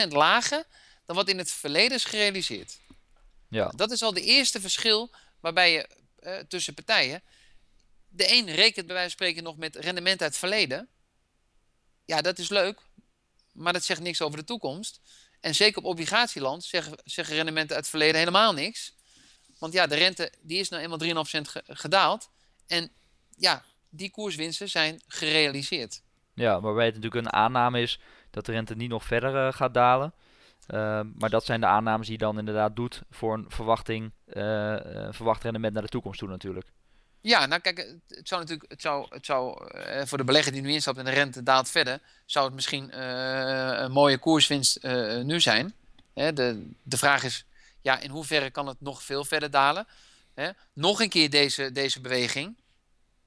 3% 0.04 0.08
lager 0.08 0.64
dan 1.06 1.16
wat 1.16 1.28
in 1.28 1.38
het 1.38 1.50
verleden 1.50 1.96
is 1.96 2.04
gerealiseerd. 2.04 2.78
Ja. 3.48 3.68
Dat 3.68 3.90
is 3.90 4.02
al 4.02 4.12
de 4.12 4.20
eerste 4.20 4.60
verschil 4.60 5.10
waarbij 5.40 5.72
je 5.72 5.88
uh, 6.20 6.38
tussen 6.38 6.74
partijen. 6.74 7.22
De 8.08 8.32
een 8.32 8.50
rekent 8.50 8.86
bij 8.86 8.94
wijze 8.94 9.16
van 9.16 9.26
spreken 9.26 9.42
nog 9.42 9.56
met 9.56 9.76
rendement 9.76 10.20
uit 10.20 10.30
het 10.30 10.38
verleden. 10.38 10.88
Ja, 12.04 12.20
dat 12.20 12.38
is 12.38 12.48
leuk, 12.48 12.80
maar 13.52 13.72
dat 13.72 13.84
zegt 13.84 14.00
niks 14.00 14.20
over 14.20 14.38
de 14.38 14.44
toekomst. 14.44 15.00
En 15.40 15.54
zeker 15.54 15.78
op 15.78 15.84
obligatieland 15.84 16.64
zeggen, 16.64 16.98
zeggen 17.04 17.34
rendementen 17.34 17.74
uit 17.74 17.84
het 17.84 17.94
verleden 17.94 18.18
helemaal 18.18 18.52
niks. 18.52 18.94
Want 19.58 19.72
ja, 19.72 19.86
de 19.86 19.94
rente 19.94 20.32
die 20.40 20.58
is 20.58 20.68
nou 20.68 20.82
eenmaal 20.82 21.24
3,5% 21.26 21.40
ge 21.40 21.62
gedaald. 21.66 22.28
En 22.66 22.92
ja, 23.36 23.64
die 23.88 24.10
koerswinsten 24.10 24.68
zijn 24.68 25.02
gerealiseerd. 25.06 26.02
Ja, 26.34 26.60
waarbij 26.60 26.84
het 26.84 26.94
natuurlijk 26.94 27.26
een 27.26 27.32
aanname 27.32 27.80
is 27.80 28.00
dat 28.30 28.46
de 28.46 28.52
rente 28.52 28.74
niet 28.74 28.90
nog 28.90 29.04
verder 29.04 29.46
uh, 29.46 29.52
gaat 29.52 29.74
dalen. 29.74 30.12
Uh, 30.68 31.00
maar 31.18 31.30
dat 31.30 31.44
zijn 31.44 31.60
de 31.60 31.66
aannames 31.66 32.06
die 32.06 32.18
je 32.18 32.24
dan 32.24 32.38
inderdaad 32.38 32.76
doet 32.76 33.02
voor 33.10 33.34
een 33.34 33.44
verwachting, 33.48 34.12
uh, 34.26 34.76
verwacht 35.10 35.42
rendement 35.42 35.72
naar 35.72 35.82
de 35.82 35.88
toekomst 35.88 36.18
toe 36.18 36.28
natuurlijk. 36.28 36.66
Ja, 37.20 37.46
nou 37.46 37.60
kijk, 37.60 37.78
het 38.08 38.28
zou 38.28 38.40
natuurlijk, 38.40 38.70
het 38.70 38.80
zou, 38.80 39.06
het 39.08 39.26
zou 39.26 39.66
eh, 39.70 40.06
voor 40.06 40.18
de 40.18 40.24
belegger 40.24 40.52
die 40.52 40.62
nu 40.62 40.70
instapt 40.72 40.98
en 40.98 41.04
de 41.04 41.10
rente 41.10 41.42
daalt 41.42 41.68
verder, 41.68 42.00
zou 42.26 42.44
het 42.44 42.54
misschien 42.54 42.90
eh, 42.90 43.72
een 43.76 43.92
mooie 43.92 44.18
koerswinst 44.18 44.82
nu 45.22 45.40
zijn. 45.40 45.74
Hè, 46.14 46.32
de, 46.32 46.70
de 46.82 46.96
vraag 46.96 47.24
is, 47.24 47.44
ja, 47.80 47.98
in 47.98 48.10
hoeverre 48.10 48.50
kan 48.50 48.66
het 48.66 48.80
nog 48.80 49.02
veel 49.02 49.24
verder 49.24 49.50
dalen? 49.50 49.86
Hè? 50.34 50.50
Nog 50.72 51.00
een 51.00 51.08
keer 51.08 51.30
deze, 51.30 51.72
deze 51.72 52.00
beweging 52.00 52.56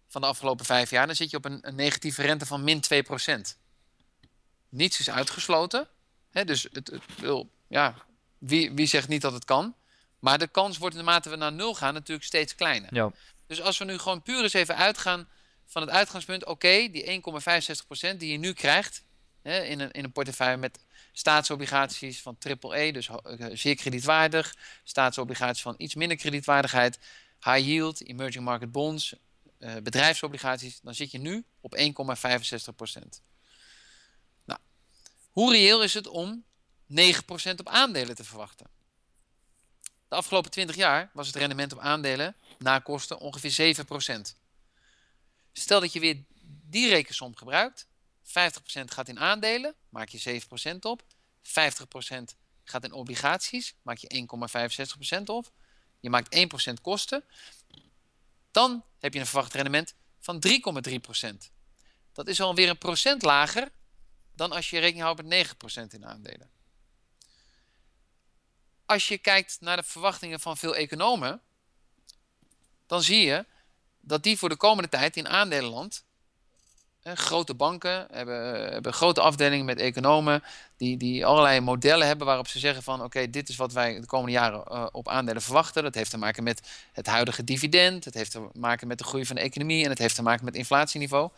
van 0.08 0.22
de 0.22 0.28
afgelopen 0.28 0.66
vijf 0.66 0.90
jaar, 0.90 1.06
dan 1.08 1.16
zit 1.16 1.30
je 1.30 1.38
op 1.38 1.46
een, 1.46 1.60
een 1.62 1.76
negatieve 1.76 2.22
rente 2.22 2.46
van 2.46 2.64
min 2.64 2.84
2%. 2.94 3.58
Niets 4.70 5.00
is 5.00 5.10
uitgesloten. 5.10 5.88
Hè, 6.32 6.46
dus 6.46 6.68
het, 6.72 6.90
het 6.92 7.02
wil, 7.18 7.50
ja, 7.68 7.96
wie, 8.38 8.72
wie 8.72 8.88
zegt 8.88 9.08
niet 9.08 9.22
dat 9.22 9.34
het 9.34 9.46
kan? 9.46 9.76
Maar 10.20 10.38
de 10.38 10.48
kans 10.48 10.78
wordt 10.78 10.96
naarmate 10.96 11.30
we 11.30 11.36
naar 11.36 11.54
nul 11.54 11.76
gaan 11.76 11.94
natuurlijk 11.94 12.26
steeds 12.26 12.56
kleiner. 12.56 12.94
Ja. 12.94 13.12
Dus 13.48 13.62
als 13.62 13.78
we 13.78 13.86
nu 13.86 13.98
gewoon 13.98 14.22
puur 14.22 14.44
eens 14.44 14.54
even 14.54 14.76
uitgaan 14.76 15.28
van 15.66 15.82
het 15.82 15.92
uitgangspunt, 15.92 16.46
oké, 16.46 16.88
die 16.92 17.22
1,65% 18.14 18.18
die 18.18 18.32
je 18.32 18.38
nu 18.38 18.54
krijgt 18.54 19.04
hè, 19.42 19.64
in, 19.64 19.80
een, 19.80 19.92
in 19.92 20.04
een 20.04 20.12
portefeuille 20.12 20.58
met 20.58 20.80
staatsobligaties 21.12 22.22
van 22.22 22.38
triple 22.38 22.78
E, 22.78 22.92
dus 22.92 23.10
uh, 23.10 23.46
zeer 23.54 23.76
kredietwaardig, 23.76 24.56
staatsobligaties 24.84 25.62
van 25.62 25.76
iets 25.78 25.96
minder 25.96 26.18
kredietwaardigheid, 26.18 27.00
high 27.40 27.66
yield, 27.68 28.08
emerging 28.08 28.44
market 28.44 28.72
bonds, 28.72 29.16
uh, 29.60 29.76
bedrijfsobligaties, 29.76 30.80
dan 30.82 30.96
zit 30.96 31.12
je 31.12 31.18
nu 31.18 31.46
op 31.62 31.76
1,65%. 31.78 31.84
Nou, 34.46 34.60
hoe 35.32 35.52
reëel 35.52 35.84
is 35.84 35.94
het 35.94 36.08
om 36.08 36.44
9% 36.92 36.96
op 37.58 37.70
aandelen 37.70 38.16
te 38.16 38.24
verwachten? 38.24 38.68
De 40.08 40.16
afgelopen 40.16 40.52
20 40.52 40.76
jaar 40.76 41.10
was 41.14 41.28
het 41.28 41.36
rendement 41.36 41.74
op 41.74 41.80
aandelen 41.80 42.36
na 42.60 42.80
kosten 42.80 43.20
ongeveer 43.20 43.76
7%. 43.76 44.22
Stel 45.54 45.80
dat 45.80 45.94
je 45.94 46.00
weer 46.00 46.24
die 46.70 46.90
rekensom 46.90 47.36
gebruikt. 47.36 47.88
50% 48.24 48.30
gaat 48.86 49.08
in 49.08 49.20
aandelen, 49.20 49.76
maak 49.90 50.10
je 50.10 50.42
7% 50.74 50.80
op. 50.80 51.04
50% 51.44 51.52
gaat 52.64 52.84
in 52.84 52.92
obligaties, 52.92 53.76
maak 53.82 53.98
je 53.98 54.28
1,65% 55.20 55.24
op. 55.26 55.52
Je 56.00 56.10
maakt 56.10 56.36
1% 56.70 56.74
kosten. 56.82 57.24
Dan 58.56 58.84
heb 59.00 59.14
je 59.14 59.20
een 59.20 59.26
verwacht 59.26 59.54
rendement 59.54 59.94
van 60.20 60.44
3,3%. 60.48 61.52
Dat 62.12 62.28
is 62.28 62.42
alweer 62.42 62.70
een 62.70 62.78
procent 62.78 63.22
lager 63.22 63.72
dan 64.36 64.52
als 64.52 64.70
je 64.70 64.80
rekening 64.80 65.04
houdt 65.04 65.24
met 65.24 65.48
9% 65.84 65.88
in 65.88 66.06
aandelen. 66.06 66.52
Als 68.86 69.08
je 69.08 69.18
kijkt 69.18 69.58
naar 69.62 69.78
de 69.78 69.84
verwachtingen 69.84 70.40
van 70.40 70.58
veel 70.58 70.76
economen, 70.76 71.42
dan 72.86 73.02
zie 73.02 73.26
je 73.26 73.46
dat 74.00 74.24
die 74.24 74.38
voor 74.38 74.50
de 74.50 74.58
komende 74.58 74.90
tijd 74.90 75.18
in 75.18 75.28
aandelenland 75.28 76.05
grote 77.14 77.54
banken 77.54 78.08
hebben, 78.12 78.72
hebben 78.72 78.94
grote 78.94 79.22
afdelingen 79.22 79.66
met 79.66 79.80
economen 79.80 80.44
die, 80.78 80.98
die 80.98 81.26
allerlei 81.26 81.60
modellen 81.60 82.08
hebben 82.08 82.28
waarop 82.28 82.48
ze 82.48 82.60
zeggen 82.60 82.84
van 82.84 83.04
oké, 83.04 83.30
dit 83.30 83.50
is 83.50 83.56
wat 83.56 83.74
wij 83.74 84.00
de 84.00 84.06
komende 84.06 84.32
jaren 84.32 84.64
uh, 84.72 84.88
op 84.92 85.08
aandelen 85.08 85.42
verwachten. 85.42 85.84
Dat 85.84 85.96
heeft 85.96 86.10
te 86.10 86.18
maken 86.18 86.44
met 86.44 86.62
het 86.92 87.06
huidige 87.06 87.44
dividend, 87.44 88.06
het 88.06 88.14
heeft 88.14 88.32
te 88.32 88.50
maken 88.54 88.88
met 88.88 88.98
de 88.98 89.04
groei 89.04 89.26
van 89.26 89.36
de 89.36 89.42
economie 89.42 89.84
en 89.84 89.90
het 89.90 90.00
heeft 90.00 90.16
te 90.16 90.22
maken 90.22 90.46
met 90.46 90.56
inflatieniveau. 90.56 91.30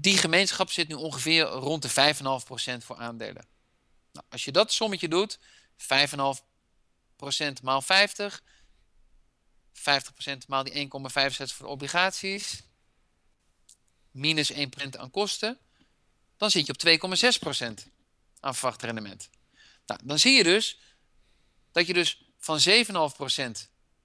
Die 0.00 0.16
gemeenschap 0.16 0.70
zit 0.70 0.88
nu 0.88 0.94
ongeveer 0.94 1.42
rond 1.42 1.82
de 1.82 2.14
5,5% 2.14 2.20
voor 2.84 2.96
aandelen. 2.96 3.46
Nou, 4.12 4.26
als 4.28 4.44
je 4.44 4.52
dat 4.52 4.72
sommetje 4.72 5.08
doet, 5.08 5.38
5,5% 5.38 5.44
maal 7.62 7.82
50, 7.82 8.42
50% 9.72 9.74
maal 10.46 10.64
die 10.64 10.74
1,65 10.74 10.88
voor 11.28 11.66
de 11.66 11.72
obligaties, 11.72 12.62
minus 14.14 14.52
1% 14.52 14.56
aan 14.98 15.10
kosten, 15.10 15.58
dan 16.36 16.50
zit 16.50 16.66
je 16.66 16.72
op 16.72 17.08
2,6% 17.84 17.88
aan 18.40 18.54
verwacht 18.54 18.82
rendement. 18.82 19.28
Nou, 19.86 20.00
dan 20.04 20.18
zie 20.18 20.32
je 20.32 20.42
dus 20.42 20.78
dat 21.72 21.86
je 21.86 21.92
dus 21.92 22.24
van 22.38 22.58
7,5% 22.58 22.64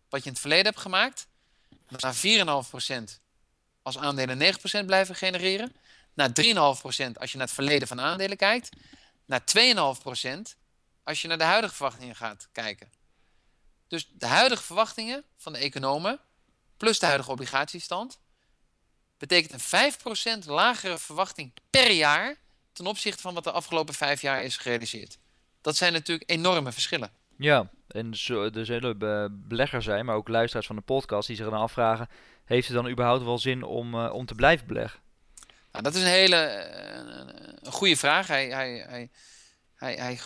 wat 0.09 0.23
je 0.23 0.27
in 0.27 0.31
het 0.31 0.39
verleden 0.39 0.65
hebt 0.65 0.79
gemaakt, 0.79 1.27
naar 1.87 2.15
4,5% 2.15 3.19
als 3.81 3.97
aandelen 3.97 4.55
9% 4.83 4.85
blijven 4.85 5.15
genereren, 5.15 5.75
naar 6.13 6.29
3,5% 6.29 6.53
als 6.53 7.31
je 7.31 7.37
naar 7.37 7.45
het 7.45 7.51
verleden 7.51 7.87
van 7.87 8.01
aandelen 8.01 8.37
kijkt, 8.37 8.69
naar 9.25 9.41
2,5% 9.41 10.57
als 11.03 11.21
je 11.21 11.27
naar 11.27 11.37
de 11.37 11.43
huidige 11.43 11.75
verwachtingen 11.75 12.15
gaat 12.15 12.47
kijken. 12.51 12.91
Dus 13.87 14.09
de 14.13 14.25
huidige 14.25 14.63
verwachtingen 14.63 15.23
van 15.37 15.53
de 15.53 15.59
economen 15.59 16.19
plus 16.77 16.99
de 16.99 17.05
huidige 17.05 17.31
obligatiestand 17.31 18.19
betekent 19.19 19.53
een 19.71 20.43
5% 20.43 20.45
lagere 20.45 20.97
verwachting 20.97 21.51
per 21.69 21.91
jaar 21.91 22.35
ten 22.73 22.85
opzichte 22.85 23.21
van 23.21 23.33
wat 23.33 23.43
de 23.43 23.51
afgelopen 23.51 23.93
vijf 23.93 24.21
jaar 24.21 24.43
is 24.43 24.57
gerealiseerd. 24.57 25.17
Dat 25.61 25.75
zijn 25.75 25.93
natuurlijk 25.93 26.29
enorme 26.29 26.71
verschillen. 26.71 27.11
Ja, 27.37 27.69
en 27.87 28.11
er 28.53 28.65
zullen 28.65 28.97
beleggers 29.47 29.85
zijn, 29.85 30.05
maar 30.05 30.15
ook 30.15 30.27
luisteraars 30.27 30.67
van 30.67 30.75
de 30.75 30.81
podcast 30.81 31.27
die 31.27 31.35
zich 31.35 31.49
dan 31.49 31.59
afvragen: 31.59 32.09
heeft 32.45 32.67
het 32.67 32.75
dan 32.75 32.89
überhaupt 32.89 33.23
wel 33.23 33.39
zin 33.39 33.63
om, 33.63 33.95
uh, 33.95 34.13
om 34.13 34.25
te 34.25 34.35
blijven 34.35 34.67
beleggen? 34.67 34.99
Nou, 35.71 35.83
dat 35.83 35.95
is 35.95 36.01
een 36.01 36.07
hele 36.07 36.35
uh, 36.35 37.55
een 37.61 37.71
goede 37.71 37.97
vraag. 37.97 38.27
Hij, 38.27 38.49
hij, 38.49 38.85
hij, 38.87 39.09
hij, 39.75 39.95
hij, 39.95 40.19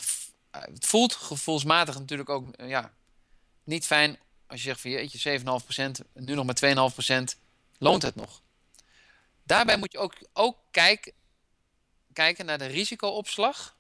het 0.52 0.86
voelt 0.86 1.14
gevoelsmatig 1.14 2.00
natuurlijk 2.00 2.30
ook 2.30 2.48
uh, 2.60 2.70
ja, 2.70 2.94
niet 3.64 3.86
fijn 3.86 4.18
als 4.48 4.64
je 4.64 4.68
zegt 4.68 4.82
van 4.82 4.92
jeetje 4.92 5.40
7,5%, 5.40 6.06
nu 6.14 6.34
nog 6.34 6.46
maar 6.46 6.92
2,5%, 7.32 7.40
loont 7.78 8.02
het 8.02 8.16
nog? 8.16 8.42
Daarbij 9.44 9.78
moet 9.78 9.92
je 9.92 9.98
ook, 9.98 10.16
ook 10.34 10.58
kijk, 10.72 11.14
kijken 12.14 12.46
naar 12.46 12.58
de 12.58 12.66
risicoopslag 12.66 13.78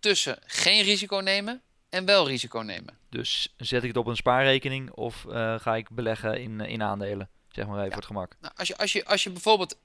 tussen 0.00 0.38
geen 0.46 0.82
risico 0.82 1.16
nemen 1.16 1.62
en 1.88 2.04
wel 2.04 2.28
risico 2.28 2.58
nemen. 2.58 2.98
Dus 3.08 3.54
zet 3.56 3.82
ik 3.82 3.88
het 3.88 3.96
op 3.96 4.06
een 4.06 4.16
spaarrekening 4.16 4.90
of 4.90 5.24
uh, 5.24 5.60
ga 5.60 5.76
ik 5.76 5.90
beleggen 5.90 6.40
in, 6.40 6.60
in 6.60 6.82
aandelen? 6.82 7.30
Zeg 7.48 7.66
maar 7.66 7.74
even 7.74 7.84
ja. 7.84 7.90
voor 7.90 8.02
het 8.02 8.06
gemak. 8.06 8.36
Nou, 8.40 8.54
als, 8.56 8.68
je, 8.68 8.76
als, 8.76 8.92
je, 8.92 9.04
als 9.04 9.22
je 9.22 9.30
bijvoorbeeld 9.30 9.76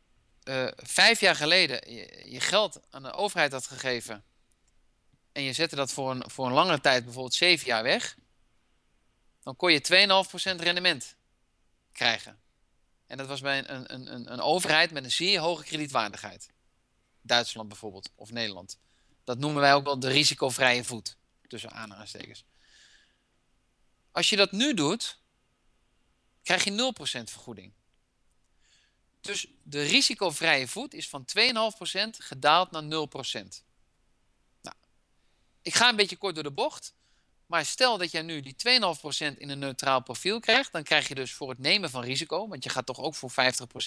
uh, 0.44 0.68
vijf 0.76 1.20
jaar 1.20 1.36
geleden 1.36 1.94
je, 1.94 2.24
je, 2.26 2.40
geld 2.40 2.80
aan 2.90 3.04
de 3.04 3.12
overheid 3.14 3.52
had 3.52 3.68
gegeven 3.68 4.24
en 5.32 5.44
je 5.44 5.54
zette 5.54 5.76
dat 5.76 5.92
voor 5.92 6.12
een, 6.12 6.24
voor 6.30 6.46
een 6.46 6.54
langere 6.54 6.82
tijd, 6.82 7.04
bijvoorbeeld 7.04 7.34
zeven 7.34 7.68
jaar 7.68 7.84
weg, 7.84 8.16
dan 9.44 9.56
kon 9.56 9.72
je 9.72 10.20
2,5% 10.56 10.62
rendement 10.62 11.16
krijgen. 11.92 12.40
En 13.08 13.18
dat 13.18 13.28
was 13.28 13.42
bij 13.42 13.70
een, 13.70 13.94
een, 13.94 14.14
een, 14.14 14.32
een 14.32 14.42
overheid 14.42 14.92
met 14.92 15.04
een 15.04 15.12
zeer 15.12 15.40
hoge 15.40 15.64
kredietwaardigheid. 15.64 16.50
Duitsland 17.22 17.68
bijvoorbeeld, 17.68 18.12
of 18.16 18.32
Nederland. 18.32 18.80
Dat 19.24 19.38
noemen 19.38 19.62
wij 19.62 19.74
ook 19.74 19.84
wel 19.84 20.00
de 20.00 20.10
risicovrije 20.10 20.84
voet, 20.84 21.18
tussen 21.48 21.72
aanhalingstekens. 21.72 22.44
Als 24.12 24.30
je 24.30 24.36
dat 24.36 24.52
nu 24.52 24.74
doet, 24.74 25.20
krijg 26.44 26.64
je 26.64 26.94
0% 26.96 27.24
vergoeding. 27.24 27.74
Dus 29.22 29.48
de 29.64 29.84
risicovrije 29.84 30.68
voet 30.68 30.94
is 30.94 31.10
van 31.10 31.26
2,5% 31.38 31.44
gedaald 32.10 32.72
naar 32.72 33.08
0%. 33.08 33.66
Ik 35.62 35.76
ga 35.76 35.90
een 35.90 35.96
beetje 35.96 36.18
kort 36.18 36.36
door 36.36 36.44
de 36.44 36.52
bocht. 36.52 36.94
Maar 37.48 37.66
stel 37.66 37.98
dat 37.98 38.12
jij 38.12 38.22
nu 38.22 38.42
die 38.42 38.56
2,5% 39.34 39.38
in 39.38 39.50
een 39.50 39.60
neutraal 39.60 40.02
profiel 40.02 40.40
krijgt, 40.40 40.72
dan 40.72 40.84
krijg 40.84 41.08
je 41.08 41.16
dus 41.16 41.34
voor 41.34 41.50
het 41.50 41.60
nemen 41.60 41.90
van 41.90 42.04
risico, 42.04 42.48
want 42.48 42.64
je 42.64 42.70
gaat 42.70 42.86
toch 42.86 43.00
ook 43.00 43.16
voor 43.16 43.32
50% 43.32 43.34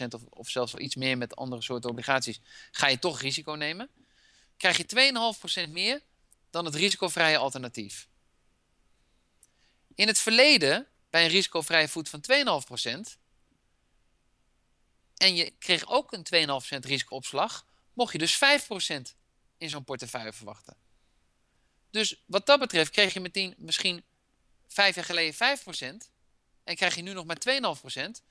of, 0.09 0.23
of 0.29 0.49
zelfs 0.49 0.75
iets 0.75 0.95
meer 0.95 1.19
met 1.19 1.37
andere 1.37 1.63
soorten 1.63 1.91
obligaties, 1.91 2.41
ga 2.71 2.87
je 2.87 2.99
toch 2.99 3.21
risico 3.21 3.53
nemen. 3.53 3.91
Krijg 4.57 4.77
je 4.77 5.13
2,5% 5.67 5.71
meer 5.71 6.03
dan 6.51 6.65
het 6.65 6.75
risicovrije 6.75 7.37
alternatief. 7.37 8.09
In 9.95 10.07
het 10.07 10.19
verleden, 10.19 10.87
bij 11.11 11.25
een 11.25 11.31
risicovrije 11.31 11.89
voet 11.89 12.09
van 12.09 12.25
2,5%, 13.17 13.19
en 15.17 15.35
je 15.35 15.53
kreeg 15.59 15.87
ook 15.87 16.13
een 16.13 16.27
2,5% 16.75 16.79
risicoopslag, 16.79 17.67
mocht 17.93 18.13
je 18.13 18.19
dus 18.19 18.37
5% 18.37 18.39
in 19.59 19.71
zo'n 19.71 19.85
portefeuille 19.85 20.33
verwachten. 20.33 20.77
Dus 21.91 22.23
wat 22.27 22.47
dat 22.47 22.61
betreft 22.61 22.91
kreeg 22.91 23.13
je 23.13 23.21
meteen 23.21 23.55
misschien 23.57 24.05
vijf 24.69 24.95
jaar 24.95 25.05
geleden 25.05 25.35
5% 25.35 26.09
en 26.65 26.77
krijg 26.77 26.95
je 26.95 27.03
nu 27.03 27.13
nog 27.13 27.25
maar 27.25 27.39
2,5%. 27.99 28.25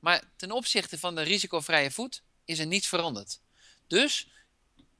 Maar 0.00 0.22
ten 0.36 0.50
opzichte 0.50 0.98
van 0.98 1.14
de 1.14 1.22
risicovrije 1.22 1.90
voet 1.90 2.22
is 2.44 2.58
er 2.58 2.66
niets 2.66 2.86
veranderd. 2.86 3.40
Dus 3.86 4.28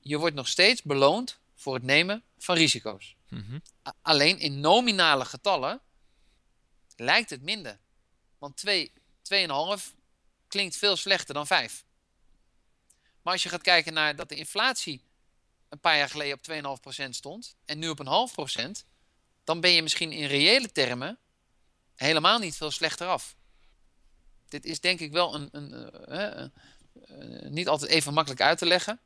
je 0.01 0.19
wordt 0.19 0.35
nog 0.35 0.49
steeds 0.49 0.83
beloond 0.83 1.39
voor 1.55 1.75
het 1.75 1.83
nemen 1.83 2.23
van 2.39 2.57
risico's. 2.57 3.17
Mhm. 3.29 3.59
Alleen 4.03 4.39
in 4.39 4.61
nominale 4.61 5.25
getallen 5.25 5.81
lijkt 6.97 7.31
het 7.31 7.43
minder. 7.43 7.79
Want 8.39 8.57
2, 8.57 8.93
2,5 9.23 9.95
klinkt 10.49 10.77
veel 10.77 10.97
slechter 10.97 11.35
dan 11.35 11.47
5. 11.47 11.85
Maar 13.23 13.33
als 13.33 13.43
je 13.43 13.49
gaat 13.49 13.63
kijken 13.63 13.93
naar 13.93 14.17
dat 14.17 14.29
de 14.29 14.35
inflatie 14.35 15.03
een 15.75 15.81
paar 15.81 15.97
jaar 15.97 16.09
geleden 16.09 16.71
op 16.71 16.79
2,5% 17.05 17.09
stond 17.09 17.57
en 17.65 17.79
nu 17.79 17.89
op 17.89 17.99
een 17.99 18.07
half 18.07 18.33
procent, 18.33 18.85
dan 19.45 19.61
ben 19.61 19.71
je 19.71 19.83
misschien 19.83 20.13
in 20.13 20.27
reële 20.27 20.73
termen 20.73 21.19
helemaal 21.95 22.39
niet 22.39 22.57
veel 22.57 22.71
slechter 22.71 23.07
af. 23.07 23.37
Dit 24.49 24.65
is 24.65 24.81
denk 24.81 25.01
ik 25.01 25.13
wel 25.13 25.35
een, 25.35 25.49
een, 25.53 25.93
uh, 26.09 27.51
niet 27.51 27.69
altijd 27.69 27.91
even 27.91 28.15
makkelijk 28.15 28.43
uit 28.43 28.59
te 28.59 28.67
leggen. 28.67 29.01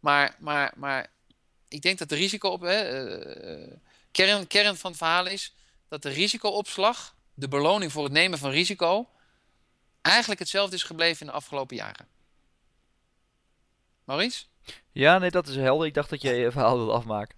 Maar, 0.00 0.36
maar, 0.38 0.72
maar 0.76 1.10
ik 1.68 1.82
denk 1.82 1.98
dat 1.98 2.08
de 2.08 2.14
risico 2.14 2.48
op. 2.48 2.60
kern, 4.10 4.46
kern 4.46 4.76
van 4.76 4.90
het 4.90 4.98
verhaal 4.98 5.26
is 5.26 5.54
dat 5.88 6.02
de 6.02 6.08
risicoopslag, 6.08 7.14
de 7.34 7.48
beloning 7.48 7.92
voor 7.92 8.04
het 8.04 8.12
nemen 8.12 8.38
van 8.38 8.50
risico, 8.50 9.08
eigenlijk 10.00 10.40
hetzelfde 10.40 10.76
is 10.76 10.82
gebleven 10.82 11.20
in 11.20 11.26
de 11.26 11.32
afgelopen 11.32 11.76
jaren. 11.76 12.08
Maurice? 14.04 14.49
Ja, 14.92 15.18
nee, 15.18 15.30
dat 15.30 15.48
is 15.48 15.56
helder. 15.56 15.86
Ik 15.86 15.94
dacht 15.94 16.10
dat 16.10 16.22
je 16.22 16.30
je 16.30 16.50
verhaal 16.50 16.76
wilde 16.76 16.92
afmaken. 16.92 17.36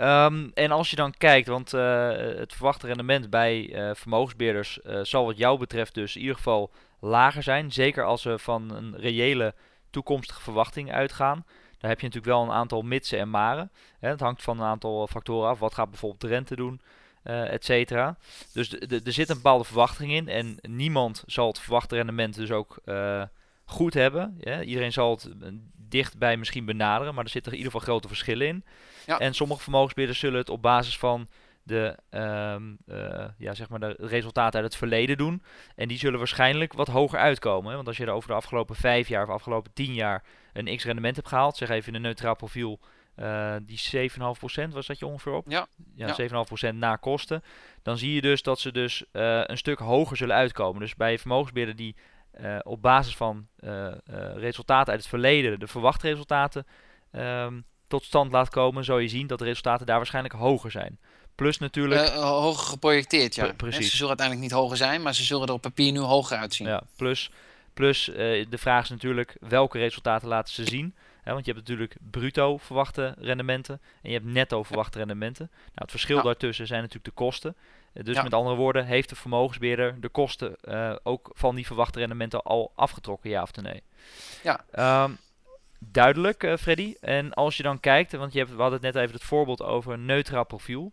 Um, 0.00 0.50
en 0.54 0.70
als 0.70 0.90
je 0.90 0.96
dan 0.96 1.14
kijkt, 1.18 1.48
want 1.48 1.74
uh, 1.74 2.08
het 2.16 2.52
verwachte 2.52 2.86
rendement 2.86 3.30
bij 3.30 3.68
uh, 3.68 3.90
vermogensbeheerders 3.94 4.78
uh, 4.84 5.00
zal 5.02 5.24
wat 5.24 5.38
jou 5.38 5.58
betreft 5.58 5.94
dus 5.94 6.14
in 6.14 6.20
ieder 6.20 6.36
geval 6.36 6.70
lager 7.00 7.42
zijn. 7.42 7.72
Zeker 7.72 8.04
als 8.04 8.22
we 8.22 8.38
van 8.38 8.74
een 8.74 8.96
reële 8.96 9.54
toekomstige 9.90 10.40
verwachting 10.40 10.92
uitgaan. 10.92 11.44
Daar 11.78 11.90
heb 11.90 12.00
je 12.00 12.06
natuurlijk 12.06 12.34
wel 12.34 12.42
een 12.42 12.60
aantal 12.60 12.82
mitsen 12.82 13.18
en 13.18 13.30
maren. 13.30 13.70
Hè. 13.98 14.08
Het 14.08 14.20
hangt 14.20 14.42
van 14.42 14.60
een 14.60 14.66
aantal 14.66 15.06
factoren 15.06 15.48
af. 15.48 15.58
Wat 15.58 15.74
gaat 15.74 15.90
bijvoorbeeld 15.90 16.20
de 16.20 16.28
rente 16.28 16.56
doen, 16.56 16.80
et 17.22 17.64
cetera. 17.64 18.16
Dus 18.52 18.80
er 18.80 19.12
zit 19.12 19.28
een 19.28 19.36
bepaalde 19.36 19.64
verwachting 19.64 20.12
in. 20.12 20.28
En 20.28 20.58
niemand 20.62 21.22
zal 21.26 21.46
het 21.46 21.58
verwachte 21.58 21.94
rendement 21.94 22.34
dus 22.34 22.50
ook 22.50 22.78
goed 23.64 23.94
hebben. 23.94 24.40
Iedereen 24.64 24.92
zal 24.92 25.10
het 25.10 25.30
dichtbij 25.88 26.36
misschien 26.36 26.64
benaderen, 26.64 27.14
maar 27.14 27.24
er 27.24 27.30
zitten 27.30 27.52
in 27.52 27.58
ieder 27.58 27.72
geval 27.72 27.88
grote 27.88 28.08
verschillen 28.08 28.46
in. 28.46 28.64
Ja. 29.06 29.18
En 29.18 29.34
sommige 29.34 29.62
vermogensbeheerders 29.62 30.20
zullen 30.20 30.38
het 30.38 30.48
op 30.48 30.62
basis 30.62 30.98
van 30.98 31.28
de, 31.62 31.96
uh, 32.10 32.54
uh, 32.86 33.24
ja, 33.38 33.54
zeg 33.54 33.68
maar 33.68 33.80
de 33.80 33.96
resultaten 33.98 34.60
uit 34.60 34.68
het 34.68 34.76
verleden 34.76 35.16
doen. 35.16 35.42
En 35.74 35.88
die 35.88 35.98
zullen 35.98 36.18
waarschijnlijk 36.18 36.72
wat 36.72 36.88
hoger 36.88 37.18
uitkomen. 37.18 37.68
Hè? 37.68 37.74
Want 37.76 37.88
als 37.88 37.96
je 37.96 38.04
er 38.04 38.12
over 38.12 38.28
de 38.28 38.34
afgelopen 38.34 38.76
vijf 38.76 39.08
jaar 39.08 39.22
of 39.22 39.34
afgelopen 39.34 39.72
tien 39.72 39.94
jaar 39.94 40.24
een 40.52 40.76
x-rendement 40.76 41.16
hebt 41.16 41.28
gehaald, 41.28 41.56
zeg 41.56 41.68
even 41.68 41.88
in 41.88 41.94
een 41.94 42.02
neutraal 42.02 42.36
profiel, 42.36 42.80
uh, 43.16 43.54
die 43.62 44.10
7,5% 44.10 44.68
was 44.68 44.86
dat 44.86 44.98
je 44.98 45.06
ongeveer 45.06 45.32
op? 45.32 45.44
Ja. 45.48 45.66
Ja, 45.94 46.14
ja. 46.16 46.44
7,5% 46.70 46.74
na 46.74 46.96
kosten. 46.96 47.42
Dan 47.82 47.98
zie 47.98 48.14
je 48.14 48.20
dus 48.20 48.42
dat 48.42 48.60
ze 48.60 48.72
dus 48.72 49.04
uh, 49.12 49.40
een 49.44 49.58
stuk 49.58 49.78
hoger 49.78 50.16
zullen 50.16 50.36
uitkomen. 50.36 50.80
Dus 50.80 50.94
bij 50.94 51.18
vermogensbeheerder 51.18 51.76
die 51.76 51.96
uh, 52.40 52.58
op 52.62 52.82
basis 52.82 53.16
van 53.16 53.46
uh, 53.60 53.70
uh, 53.70 53.92
resultaten 54.36 54.92
uit 54.92 55.00
het 55.00 55.08
verleden, 55.08 55.58
de 55.58 55.66
verwachte 55.66 56.08
resultaten, 56.08 56.66
um, 57.12 57.64
tot 57.88 58.04
stand 58.04 58.32
laat 58.32 58.48
komen, 58.48 58.84
zou 58.84 59.02
je 59.02 59.08
zien 59.08 59.26
dat 59.26 59.38
de 59.38 59.44
resultaten 59.44 59.86
daar 59.86 59.96
waarschijnlijk 59.96 60.34
hoger 60.34 60.70
zijn. 60.70 60.98
Plus 61.34 61.58
natuurlijk. 61.58 62.08
hoger 62.08 62.66
geprojecteerd, 62.66 63.34
ja. 63.34 63.52
precies. 63.52 63.90
ze 63.90 63.96
zullen 63.96 64.08
uiteindelijk 64.08 64.48
niet 64.48 64.58
hoger 64.58 64.76
zijn, 64.76 65.02
maar 65.02 65.14
ze 65.14 65.24
zullen 65.24 65.46
er 65.46 65.52
op 65.52 65.60
papier 65.60 65.92
nu 65.92 65.98
hoger 65.98 66.36
uitzien. 66.36 66.66
Ja, 66.66 66.82
plus, 66.96 67.30
plus 67.74 68.04
de 68.04 68.46
vraag 68.50 68.82
is 68.82 68.90
natuurlijk 68.90 69.36
welke 69.40 69.78
resultaten 69.78 70.28
laten 70.28 70.54
ze 70.54 70.64
zien. 70.64 70.94
Hè, 71.26 71.32
want 71.32 71.44
je 71.44 71.52
hebt 71.52 71.68
natuurlijk 71.68 71.96
bruto 72.10 72.56
verwachte 72.56 73.14
rendementen 73.18 73.80
en 74.02 74.10
je 74.10 74.16
hebt 74.16 74.32
netto 74.32 74.62
verwachte 74.62 74.98
rendementen. 74.98 75.48
Nou, 75.50 75.72
het 75.74 75.90
verschil 75.90 76.16
ja. 76.16 76.22
daartussen 76.22 76.66
zijn 76.66 76.80
natuurlijk 76.80 77.16
de 77.16 77.22
kosten. 77.24 77.56
Dus 78.02 78.22
met 78.22 78.34
andere 78.34 78.56
woorden, 78.56 78.86
heeft 78.86 79.08
de 79.08 79.16
vermogensbeheerder 79.16 80.00
de 80.00 80.08
kosten 80.08 80.56
uh, 80.64 80.96
ook 81.02 81.30
van 81.32 81.54
die 81.54 81.66
verwachte 81.66 81.98
rendementen 81.98 82.42
al 82.42 82.72
afgetrokken, 82.74 83.30
ja 83.30 83.42
of 83.42 83.54
nee? 83.54 83.82
Ja. 84.42 85.04
Um, 85.04 85.18
duidelijk, 85.78 86.42
uh, 86.42 86.56
Freddy. 86.56 86.94
En 87.00 87.34
als 87.34 87.56
je 87.56 87.62
dan 87.62 87.80
kijkt, 87.80 88.12
want 88.12 88.32
je 88.32 88.38
hebt, 88.38 88.50
we 88.50 88.60
hadden 88.60 88.80
het 88.82 88.94
net 88.94 89.02
even 89.02 89.14
het 89.14 89.24
voorbeeld 89.24 89.62
over 89.62 89.92
een 89.92 90.04
neutraal 90.04 90.44
profiel. 90.44 90.92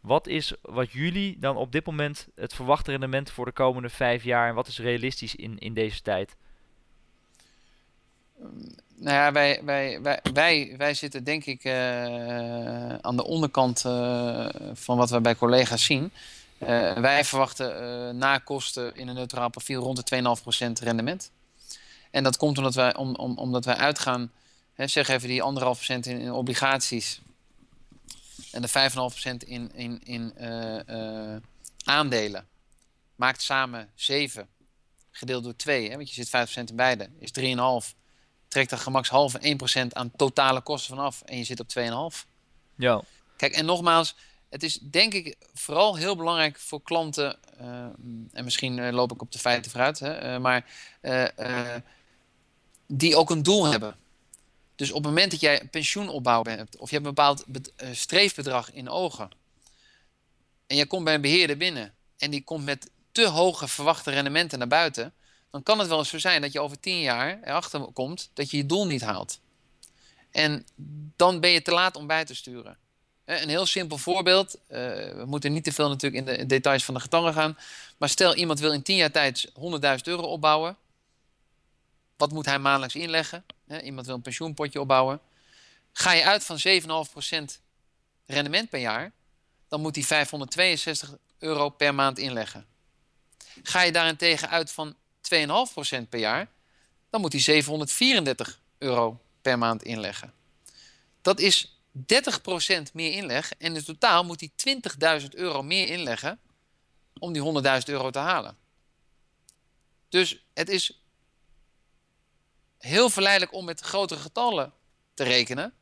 Wat 0.00 0.26
is 0.26 0.52
wat 0.62 0.92
jullie 0.92 1.38
dan 1.38 1.56
op 1.56 1.72
dit 1.72 1.86
moment 1.86 2.28
het 2.34 2.54
verwachte 2.54 2.90
rendement 2.90 3.30
voor 3.30 3.44
de 3.44 3.52
komende 3.52 3.88
vijf 3.88 4.24
jaar 4.24 4.48
en 4.48 4.54
wat 4.54 4.66
is 4.66 4.78
realistisch 4.78 5.34
in, 5.34 5.58
in 5.58 5.74
deze 5.74 6.02
tijd? 6.02 6.36
Nou 8.96 9.16
ja, 9.16 9.32
wij, 9.32 9.60
wij, 9.64 10.00
wij, 10.02 10.20
wij, 10.32 10.74
wij 10.76 10.94
zitten 10.94 11.24
denk 11.24 11.44
ik 11.44 11.64
uh, 11.64 12.94
aan 12.94 13.16
de 13.16 13.24
onderkant 13.24 13.84
uh, 13.86 14.48
van 14.72 14.96
wat 14.96 15.10
we 15.10 15.20
bij 15.20 15.36
collega's 15.36 15.84
zien. 15.84 16.12
Uh, 16.68 16.92
wij 16.92 17.24
verwachten 17.24 17.82
uh, 17.82 18.14
na 18.14 18.38
kosten 18.38 18.96
in 18.96 19.08
een 19.08 19.14
neutraal 19.14 19.50
profiel 19.50 19.82
rond 19.82 20.08
de 20.08 20.36
2,5% 20.68 20.82
rendement. 20.82 21.30
En 22.10 22.22
dat 22.22 22.36
komt 22.36 22.58
omdat 22.58 22.74
wij, 22.74 22.96
om, 22.96 23.14
om, 23.14 23.38
omdat 23.38 23.64
wij 23.64 23.74
uitgaan, 23.74 24.32
hè, 24.74 24.86
zeg 24.86 25.08
even 25.08 25.28
die 25.28 25.42
1,5% 25.42 25.86
in, 25.86 26.02
in 26.02 26.32
obligaties 26.32 27.20
en 28.52 28.62
de 28.62 28.68
5,5% 28.68 29.48
in, 29.48 29.74
in, 29.74 30.00
in 30.04 30.34
uh, 30.40 31.36
aandelen. 31.84 32.46
Maakt 33.16 33.42
samen 33.42 33.90
7 33.94 34.48
gedeeld 35.10 35.44
door 35.44 35.56
2, 35.56 35.88
hè, 35.88 35.96
want 35.96 36.14
je 36.14 36.24
zit 36.24 36.48
5% 36.50 36.68
in 36.68 36.76
beide, 36.76 37.10
is 37.18 37.30
3,5. 37.40 37.96
Trekt 38.48 38.70
er 38.70 38.78
gemakshalve 38.78 39.56
1% 39.84 39.88
aan 39.88 40.10
totale 40.16 40.60
kosten 40.60 40.96
vanaf 40.96 41.22
en 41.22 41.36
je 41.36 41.44
zit 41.44 41.60
op 41.60 41.68
2,5. 42.14 42.28
Ja. 42.76 43.02
Kijk, 43.36 43.52
en 43.52 43.64
nogmaals, 43.64 44.16
het 44.54 44.62
is 44.62 44.78
denk 44.78 45.14
ik 45.14 45.36
vooral 45.54 45.96
heel 45.96 46.16
belangrijk 46.16 46.58
voor 46.58 46.82
klanten, 46.82 47.38
uh, 47.60 47.66
en 48.32 48.44
misschien 48.44 48.76
uh, 48.78 48.92
loop 48.92 49.12
ik 49.12 49.22
op 49.22 49.32
de 49.32 49.38
feiten 49.38 49.70
vooruit, 49.70 49.98
hè, 49.98 50.34
uh, 50.34 50.40
maar 50.40 50.66
die 52.86 53.16
ook 53.16 53.30
een 53.30 53.42
doel 53.42 53.66
hebben. 53.66 53.96
Dus 54.74 54.90
op 54.90 54.96
het 54.96 55.04
moment 55.04 55.30
dat 55.30 55.40
jij 55.40 55.60
een 55.60 55.70
pensioenopbouw 55.70 56.44
hebt, 56.44 56.76
of 56.76 56.90
je 56.90 56.96
hebt 56.96 57.06
een 57.08 57.14
bepaald 57.14 57.44
streefbedrag 57.92 58.72
in 58.72 58.88
ogen, 58.88 59.30
en 60.66 60.76
je 60.76 60.86
komt 60.86 61.04
bij 61.04 61.14
een 61.14 61.20
beheerder 61.20 61.56
binnen, 61.56 61.94
en 62.18 62.30
die 62.30 62.44
komt 62.44 62.64
met 62.64 62.90
te 63.12 63.28
hoge 63.28 63.68
verwachte 63.68 64.10
rendementen 64.10 64.58
naar 64.58 64.68
buiten, 64.68 65.12
dan 65.50 65.62
kan 65.62 65.78
het 65.78 65.88
wel 65.88 65.98
eens 65.98 66.08
zo 66.08 66.18
zijn 66.18 66.40
dat 66.40 66.52
je 66.52 66.60
over 66.60 66.80
tien 66.80 67.00
jaar 67.00 67.38
erachter 67.42 67.80
komt 67.80 68.30
dat 68.34 68.50
je 68.50 68.56
je 68.56 68.66
doel 68.66 68.86
niet 68.86 69.02
haalt. 69.02 69.40
En 70.30 70.66
dan 71.16 71.40
ben 71.40 71.50
je 71.50 71.62
te 71.62 71.70
laat 71.70 71.96
om 71.96 72.06
bij 72.06 72.24
te 72.24 72.34
sturen. 72.34 72.82
Een 73.24 73.48
heel 73.48 73.66
simpel 73.66 73.98
voorbeeld. 73.98 74.54
Uh, 74.54 74.78
we 75.08 75.22
moeten 75.26 75.52
niet 75.52 75.64
te 75.64 75.72
veel 75.72 75.88
natuurlijk 75.88 76.26
in 76.26 76.36
de 76.36 76.46
details 76.46 76.84
van 76.84 76.94
de 76.94 77.00
getallen 77.00 77.34
gaan. 77.34 77.58
Maar 77.96 78.08
stel 78.08 78.34
iemand 78.34 78.58
wil 78.60 78.72
in 78.72 78.82
10 78.82 78.96
jaar 78.96 79.10
tijd 79.10 79.48
100.000 79.48 79.54
euro 80.02 80.22
opbouwen. 80.22 80.76
Wat 82.16 82.32
moet 82.32 82.46
hij 82.46 82.58
maandelijks 82.58 82.94
inleggen? 82.94 83.44
iemand 83.82 84.06
wil 84.06 84.14
een 84.14 84.22
pensioenpotje 84.22 84.80
opbouwen. 84.80 85.20
Ga 85.92 86.12
je 86.12 86.24
uit 86.24 86.44
van 86.44 86.58
7,5% 87.50 87.60
rendement 88.26 88.70
per 88.70 88.80
jaar, 88.80 89.12
dan 89.68 89.80
moet 89.80 89.94
hij 89.94 90.04
562 90.04 91.16
euro 91.38 91.68
per 91.68 91.94
maand 91.94 92.18
inleggen. 92.18 92.66
Ga 93.62 93.82
je 93.82 93.92
daarentegen 93.92 94.50
uit 94.50 94.72
van 94.72 94.94
2,5% 95.20 96.08
per 96.08 96.18
jaar, 96.18 96.48
dan 97.10 97.20
moet 97.20 97.32
hij 97.32 97.40
734 97.40 98.60
euro 98.78 99.20
per 99.42 99.58
maand 99.58 99.82
inleggen. 99.82 100.32
Dat 101.22 101.40
is 101.40 101.73
30% 101.98 102.92
meer 102.92 103.12
inleg 103.12 103.52
en 103.58 103.76
in 103.76 103.84
totaal 103.84 104.24
moet 104.24 104.40
hij 104.40 104.80
20.000 105.20 105.28
euro 105.28 105.62
meer 105.62 105.88
inleggen 105.88 106.40
om 107.18 107.32
die 107.32 107.62
100.000 107.64 107.84
euro 107.84 108.10
te 108.10 108.18
halen. 108.18 108.56
Dus 110.08 110.44
het 110.54 110.68
is 110.68 111.02
heel 112.78 113.10
verleidelijk 113.10 113.52
om 113.52 113.64
met 113.64 113.80
grotere 113.80 114.20
getallen 114.20 114.72
te 115.14 115.24
rekenen, 115.24 115.74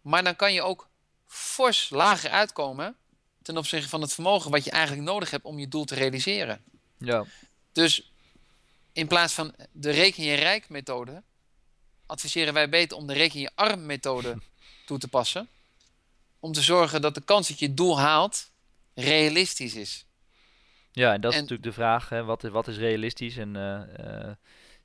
maar 0.00 0.24
dan 0.24 0.36
kan 0.36 0.52
je 0.52 0.62
ook 0.62 0.88
fors 1.26 1.90
lager 1.90 2.30
uitkomen 2.30 2.96
ten 3.42 3.56
opzichte 3.56 3.88
van 3.88 4.00
het 4.00 4.12
vermogen 4.12 4.50
wat 4.50 4.64
je 4.64 4.70
eigenlijk 4.70 5.06
nodig 5.06 5.30
hebt 5.30 5.44
om 5.44 5.58
je 5.58 5.68
doel 5.68 5.84
te 5.84 5.94
realiseren. 5.94 6.64
Ja. 6.98 7.24
Dus 7.72 8.12
in 8.92 9.06
plaats 9.06 9.32
van 9.32 9.54
de 9.72 9.90
reken 9.90 10.24
je 10.24 10.34
rijk 10.34 10.68
methode, 10.68 11.22
adviseren 12.06 12.54
wij 12.54 12.68
beter 12.68 12.96
om 12.96 13.06
de 13.06 13.12
reken 13.12 13.40
je 13.40 13.50
arm 13.54 13.86
methode 13.86 14.38
toe 14.84 14.98
te 14.98 15.08
passen. 15.08 15.48
Om 16.40 16.52
te 16.52 16.62
zorgen 16.62 17.00
dat 17.00 17.14
de 17.14 17.20
kans 17.20 17.48
dat 17.48 17.58
je 17.58 17.66
het 17.66 17.76
doel 17.76 17.98
haalt 17.98 18.50
realistisch 18.94 19.74
is. 19.74 20.06
Ja, 20.92 21.12
en 21.12 21.20
dat 21.20 21.32
is 21.32 21.38
natuurlijk 21.38 21.68
de 21.68 21.72
vraag, 21.72 22.08
hè, 22.08 22.24
wat, 22.24 22.44
is, 22.44 22.50
wat 22.50 22.68
is 22.68 22.76
realistisch? 22.76 23.36
En 23.36 23.54
uh, 23.54 23.80
uh, 24.06 24.32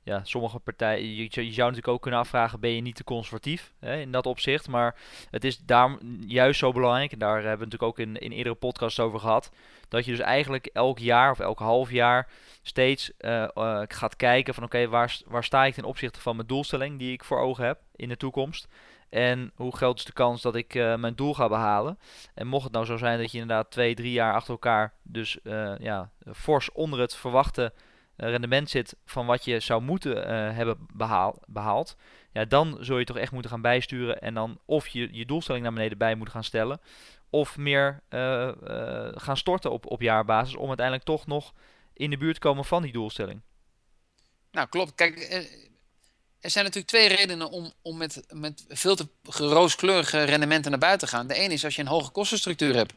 ja, 0.02 0.20
sommige 0.24 0.58
partijen, 0.58 1.14
je, 1.14 1.22
je, 1.22 1.30
zou 1.30 1.44
natuurlijk 1.44 1.88
ook 1.88 2.02
kunnen 2.02 2.20
afvragen, 2.20 2.60
ben 2.60 2.70
je 2.70 2.80
niet 2.80 2.96
te 2.96 3.04
conservatief 3.04 3.72
hè, 3.80 4.00
in 4.00 4.12
dat 4.12 4.26
opzicht? 4.26 4.68
Maar 4.68 4.96
het 5.30 5.44
is 5.44 5.58
daar 5.58 5.98
juist 6.26 6.58
zo 6.58 6.72
belangrijk, 6.72 7.12
en 7.12 7.18
daar 7.18 7.34
hebben 7.34 7.58
we 7.58 7.64
natuurlijk 7.64 7.82
ook 7.82 7.98
in, 7.98 8.16
in 8.16 8.32
eerdere 8.32 8.54
podcasts 8.54 9.00
over 9.00 9.20
gehad, 9.20 9.50
dat 9.88 10.04
je 10.04 10.10
dus 10.10 10.20
eigenlijk 10.20 10.66
elk 10.66 10.98
jaar 10.98 11.30
of 11.30 11.40
elk 11.40 11.58
half 11.58 11.90
jaar 11.90 12.28
steeds 12.62 13.10
uh, 13.18 13.48
gaat 13.88 14.16
kijken 14.16 14.54
van 14.54 14.64
oké, 14.64 14.88
waar, 14.88 15.20
waar 15.26 15.44
sta 15.44 15.64
ik 15.64 15.74
ten 15.74 15.84
opzichte 15.84 16.20
van 16.20 16.36
mijn 16.36 16.48
doelstelling 16.48 16.98
die 16.98 17.12
ik 17.12 17.24
voor 17.24 17.38
ogen 17.38 17.64
heb 17.64 17.78
in 17.96 18.08
de 18.08 18.16
toekomst? 18.16 18.68
En 19.10 19.52
hoe 19.54 19.76
groot 19.76 19.98
is 19.98 20.04
de 20.04 20.12
kans 20.12 20.42
dat 20.42 20.54
ik 20.54 20.74
mijn 20.74 21.14
doel 21.14 21.34
ga 21.34 21.48
behalen? 21.48 21.98
En 22.34 22.46
mocht 22.46 22.64
het 22.64 22.72
nou 22.72 22.84
zo 22.84 22.96
zijn 22.96 23.18
dat 23.18 23.32
je 23.32 23.38
inderdaad 23.38 23.70
twee, 23.70 23.94
drie 23.94 24.12
jaar 24.12 24.34
achter 24.34 24.50
elkaar 24.50 24.92
dus 25.02 25.38
ja, 25.78 26.10
fors 26.34 26.72
onder 26.72 27.00
het 27.00 27.16
verwachte 27.16 27.72
rendement 28.16 28.70
zit 28.70 28.96
van 29.04 29.26
wat 29.26 29.44
je 29.44 29.60
zou 29.60 29.82
moeten 29.82 30.28
hebben 30.54 30.86
behaald, 31.46 31.96
ja, 32.32 32.44
dan 32.44 32.76
zul 32.80 32.98
je 32.98 33.04
toch 33.04 33.16
echt 33.16 33.32
moeten 33.32 33.50
gaan 33.50 33.62
bijsturen 33.62 34.20
en 34.20 34.34
dan 34.34 34.60
of 34.64 34.88
je 34.88 35.08
je 35.12 35.26
doelstelling 35.26 35.64
naar 35.64 35.72
beneden 35.72 35.98
bij 35.98 36.14
moet 36.14 36.30
gaan 36.30 36.44
stellen, 36.44 36.80
of 37.30 37.56
meer 37.56 38.02
gaan 39.14 39.36
storten 39.36 39.70
op, 39.70 39.86
op 39.86 40.00
jaarbasis 40.00 40.56
om 40.56 40.68
uiteindelijk 40.68 41.06
toch 41.06 41.26
nog 41.26 41.52
in 41.92 42.10
de 42.10 42.16
buurt 42.16 42.34
te 42.34 42.40
komen 42.40 42.64
van 42.64 42.82
die 42.82 42.92
doelstelling. 42.92 43.40
Nou, 44.50 44.68
klopt. 44.68 44.94
Kijk, 44.94 45.18
eh, 45.18 45.44
er 46.40 46.50
zijn 46.50 46.64
natuurlijk 46.64 46.92
twee 46.92 47.08
redenen 47.08 47.50
om, 47.50 47.72
om 47.82 47.96
met, 47.96 48.22
met 48.30 48.64
veel 48.68 48.96
te 48.96 49.06
rooskleurige 49.22 50.22
rendementen 50.22 50.70
naar 50.70 50.80
buiten 50.80 51.08
te 51.08 51.14
gaan. 51.14 51.26
De 51.26 51.34
ene 51.34 51.54
is 51.54 51.64
als 51.64 51.74
je 51.74 51.80
een 51.80 51.88
hoge 51.88 52.10
kostenstructuur 52.10 52.74
hebt. 52.74 52.92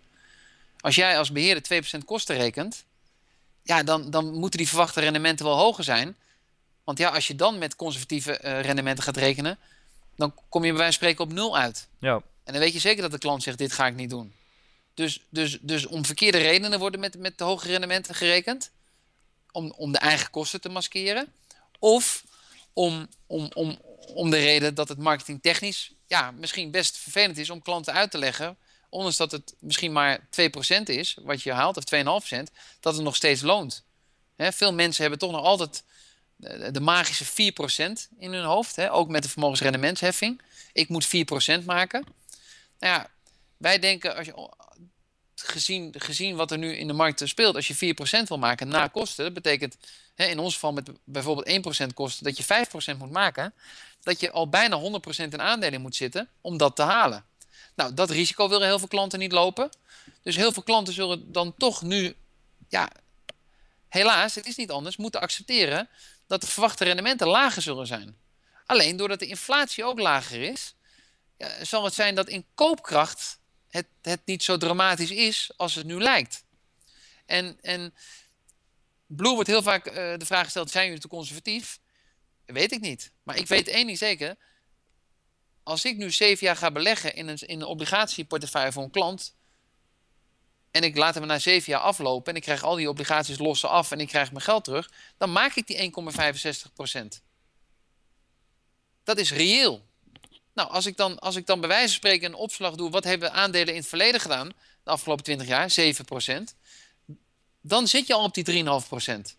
Als 0.80 0.96
jij 0.96 1.18
als 1.18 1.32
beheerder 1.32 1.84
2% 1.84 2.06
kosten 2.06 2.36
rekent, 2.36 2.86
ja, 3.64 3.84
dan, 3.84 4.12
dan 4.12 4.34
moeten 4.34 4.60
die 4.60 4.68
verwachte 4.68 5.00
rendementen 5.00 5.46
wel 5.46 5.58
hoger 5.58 5.84
zijn. 5.84 6.16
Want 6.84 6.98
ja, 6.98 7.10
als 7.10 7.28
je 7.28 7.36
dan 7.36 7.58
met 7.58 7.76
conservatieve 7.76 8.32
rendementen 8.62 9.04
gaat 9.04 9.18
rekenen, 9.18 9.58
dan 10.16 10.34
kom 10.50 10.64
je 10.64 10.70
bij 10.70 10.80
wijze 10.80 10.98
van 11.00 11.08
spreken 11.10 11.24
op 11.24 11.34
nul 11.34 11.58
uit. 11.58 11.88
Ja. 12.00 12.22
En 12.44 12.54
dan 12.54 12.62
weet 12.62 12.74
je 12.74 12.80
zeker 12.80 13.02
dat 13.02 13.12
de 13.12 13.18
klant 13.18 13.44
zegt: 13.44 13.58
dit 13.58 13.72
ga 13.72 13.88
ik 13.88 13.96
niet 13.96 14.10
doen. 14.10 14.34
Dus, 14.94 15.22
dus, 15.30 15.58
dus 15.62 15.86
om 15.86 16.06
verkeerde 16.06 16.38
redenen 16.38 16.80
worden 16.80 17.00
met, 17.00 17.18
met 17.18 17.38
de 17.38 17.44
hoge 17.44 17.68
rendementen 17.68 18.16
gerekend. 18.16 18.72
Om, 19.52 19.74
om 19.78 19.92
de 19.92 19.98
eigen 19.98 20.30
kosten 20.30 20.62
te 20.62 20.70
maskeren. 20.70 21.34
Of 21.80 22.24
om, 22.74 23.08
om, 23.28 23.50
om, 23.54 23.80
om 24.14 24.30
de 24.30 24.40
reden 24.40 24.76
dat 24.76 24.90
het 24.90 24.98
marketingtechnisch 24.98 25.92
ja, 26.08 26.32
misschien 26.32 26.72
best 26.72 26.98
vervelend 26.98 27.38
is 27.38 27.50
om 27.50 27.62
klanten 27.62 27.94
uit 27.94 28.12
te 28.12 28.18
leggen. 28.18 28.58
Ondanks 28.90 29.18
dat 29.18 29.32
het 29.32 29.56
misschien 29.60 29.92
maar 29.92 30.20
2% 30.20 30.84
is 30.84 31.18
wat 31.22 31.42
je 31.42 31.52
haalt, 31.52 31.78
of 31.78 31.84
2,5%, 31.96 32.44
dat 32.80 32.96
het 32.96 33.04
nog 33.04 33.16
steeds 33.16 33.42
loont. 33.42 33.84
veel 34.38 34.74
mensen 34.74 35.02
hebben 35.02 35.20
toch 35.20 35.32
nog 35.32 35.44
altijd 35.46 35.84
de, 36.72 36.80
magische 36.80 37.26
4% 37.26 37.28
in 38.18 38.34
hun 38.34 38.44
hoofd. 38.44 38.90
ook 38.90 39.10
met 39.10 39.24
de 39.24 39.30
vermogensrendementsheffing. 39.30 40.42
Ik 40.74 40.90
moet 40.90 41.08
4% 41.08 41.10
maken. 41.66 42.04
Nou 42.80 42.94
ja, 42.94 43.10
wij 43.58 43.80
denken, 43.80 44.16
als 44.16 44.26
je, 44.26 44.50
gezien, 45.44 45.94
gezien 45.98 46.36
wat 46.36 46.52
er 46.52 46.58
nu 46.58 46.76
in 46.76 46.88
de 46.88 46.94
markt 46.94 47.22
speelt, 47.26 47.56
als 47.56 47.68
je 47.68 47.96
4% 48.24 48.28
wil 48.28 48.38
maken 48.38 48.68
na 48.68 48.88
kosten, 48.88 49.24
dat 49.24 49.34
betekent 49.34 49.78
hè, 50.16 50.26
in 50.26 50.40
ons 50.40 50.54
geval 50.54 50.74
met 50.74 50.90
bijvoorbeeld 51.04 51.84
1% 51.92 51.94
kosten, 51.94 52.24
dat 52.24 52.38
je 52.38 52.44
5% 52.96 52.98
moet 52.98 53.12
maken, 53.12 53.54
dat 54.02 54.20
je 54.20 54.32
al 54.32 54.50
bijna 54.50 54.80
100% 54.80 54.84
in 55.16 55.42
aandelen 55.42 55.82
moet 55.82 55.96
zitten 55.96 56.30
om 56.42 56.58
dat 56.58 56.76
te 56.76 56.82
halen. 56.82 57.26
Nou, 57.76 57.94
dat 57.94 58.10
risico 58.10 58.50
willen 58.50 58.68
heel 58.68 58.80
veel 58.80 58.88
klanten 58.88 59.20
niet 59.20 59.32
lopen. 59.32 59.70
Dus 60.22 60.36
heel 60.36 60.52
veel 60.52 60.64
klanten 60.64 60.94
zullen 60.94 61.32
dan 61.32 61.54
toch 61.58 61.82
nu, 61.82 62.16
ja, 62.70 62.90
helaas, 63.90 64.36
het 64.36 64.46
is 64.46 64.56
niet 64.56 64.72
anders, 64.72 64.98
moeten 64.98 65.22
accepteren 65.22 65.90
dat 66.28 66.42
de 66.42 66.48
verwachte 66.48 66.84
rendementen 66.84 67.28
lager 67.28 67.62
zullen 67.62 67.88
zijn. 67.88 68.18
Alleen 68.66 68.98
doordat 68.98 69.20
de 69.20 69.28
inflatie 69.28 69.84
ook 69.84 70.00
lager 70.00 70.42
is, 70.42 70.76
zal 71.62 71.84
het 71.84 71.94
zijn 71.94 72.16
dat 72.16 72.28
in 72.28 72.46
koopkracht 72.56 73.40
het, 73.74 73.88
het 74.02 74.22
niet 74.26 74.44
zo 74.44 74.58
dramatisch 74.58 75.12
is 75.12 75.52
als 75.58 75.76
het 75.76 75.86
nu 75.86 76.02
lijkt. 76.02 76.44
En, 77.26 77.58
en 77.62 77.94
wordt 79.08 79.48
heel 79.48 79.64
vaak 79.64 79.88
uh, 79.88 79.94
de 79.94 80.26
vraag 80.26 80.44
gesteld: 80.44 80.72
zijn 80.72 80.86
jullie 80.86 81.02
te 81.02 81.08
conservatief? 81.08 81.80
Weet 82.46 82.72
ik 82.72 82.82
niet. 82.82 83.12
Maar 83.24 83.38
ik 83.38 83.48
weet 83.48 83.68
één 83.68 83.86
ding 83.86 83.98
zeker. 83.98 84.38
Als 85.64 85.86
ik 85.86 85.98
nu 85.98 86.12
zeven 86.12 86.46
jaar 86.46 86.56
ga 86.56 86.72
beleggen 86.72 87.16
in 87.16 87.28
een, 87.28 87.38
in 87.38 87.62
een 87.62 87.68
obligatieportefeuille 87.68 88.72
voor 88.72 88.84
een 88.84 88.92
klant. 88.92 89.36
En 90.72 90.84
ik 90.84 90.98
laat 90.98 91.16
hem 91.16 91.26
na 91.26 91.40
zeven 91.40 91.72
jaar 91.72 91.82
aflopen. 91.82 92.32
En 92.32 92.38
ik 92.38 92.44
krijg 92.44 92.64
al 92.64 92.76
die 92.76 92.90
obligaties 92.90 93.38
lossen 93.38 93.70
af. 93.70 93.92
En 93.92 94.00
ik 94.00 94.08
krijg 94.08 94.32
mijn 94.32 94.44
geld 94.44 94.64
terug. 94.64 94.92
Dan 95.18 95.32
maak 95.32 95.56
ik 95.56 95.68
die 95.68 95.92
1,65%. 97.18 97.22
Dat 99.04 99.18
is 99.18 99.32
reëel. 99.32 99.92
Nou, 100.54 100.70
als 100.70 100.86
ik, 100.86 100.98
dan, 100.98 101.20
als 101.20 101.36
ik 101.36 101.46
dan 101.46 101.60
bij 101.60 101.70
wijze 101.70 101.88
van 101.88 101.96
spreken 101.96 102.28
een 102.28 102.36
opslag 102.36 102.76
doe, 102.76 102.90
wat 102.90 103.04
hebben 103.04 103.34
aandelen 103.34 103.74
in 103.74 103.80
het 103.80 103.88
verleden 103.88 104.22
gedaan, 104.22 104.48
de 104.84 104.90
afgelopen 104.90 105.24
20 105.24 105.48
jaar, 105.48 105.74
7%, 105.80 106.56
dan 107.62 107.88
zit 107.88 108.08
je 108.08 108.14
al 108.14 108.24
op 108.24 108.34
die 108.34 108.64
3,5%. 108.66 109.38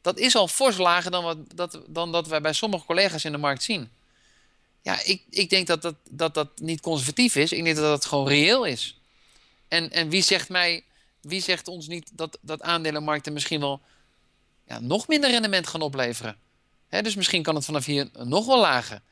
Dat 0.00 0.18
is 0.18 0.36
al 0.36 0.48
fors 0.48 0.76
lager 0.76 1.10
dan, 1.10 1.24
wat, 1.24 1.36
dat, 1.54 1.80
dan 1.86 2.12
dat 2.12 2.26
wij 2.26 2.40
bij 2.40 2.52
sommige 2.52 2.84
collega's 2.84 3.24
in 3.24 3.32
de 3.32 3.38
markt 3.38 3.62
zien. 3.62 3.90
Ja, 4.82 5.02
ik, 5.04 5.22
ik 5.30 5.50
denk 5.50 5.66
dat 5.66 5.82
dat, 5.82 5.94
dat 6.10 6.34
dat 6.34 6.48
niet 6.60 6.80
conservatief 6.80 7.36
is. 7.36 7.52
Ik 7.52 7.64
denk 7.64 7.76
dat 7.76 7.84
dat 7.84 8.04
gewoon 8.04 8.28
reëel 8.28 8.64
is. 8.64 8.98
En, 9.68 9.90
en 9.90 10.08
wie 10.08 10.22
zegt 10.22 10.48
mij, 10.48 10.84
wie 11.20 11.42
zegt 11.42 11.68
ons 11.68 11.86
niet 11.86 12.10
dat, 12.12 12.38
dat 12.40 12.62
aandelenmarkten 12.62 13.32
misschien 13.32 13.60
wel 13.60 13.80
ja, 14.66 14.80
nog 14.80 15.08
minder 15.08 15.30
rendement 15.30 15.66
gaan 15.66 15.80
opleveren? 15.80 16.36
dus 16.88 17.14
misschien 17.14 17.42
kan 17.42 17.54
het 17.54 17.64
vanaf 17.64 17.84
hier 17.84 18.10
nog 18.12 18.46
wel 18.46 18.60
lager. 18.60 19.02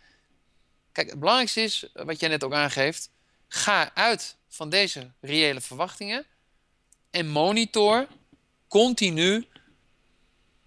Kijk, 0.92 1.10
het 1.10 1.18
belangrijkste 1.18 1.60
is, 1.62 1.92
eh, 1.92 2.04
wat 2.04 2.20
jij 2.20 2.28
net 2.28 2.44
ook 2.44 2.52
aangeeft, 2.52 3.10
ga 3.48 3.94
uit 3.94 4.36
van 4.48 4.70
deze 4.70 5.10
reële 5.20 5.60
verwachtingen 5.60 6.24
en 7.10 7.28
monitor 7.28 8.06
continu 8.68 9.46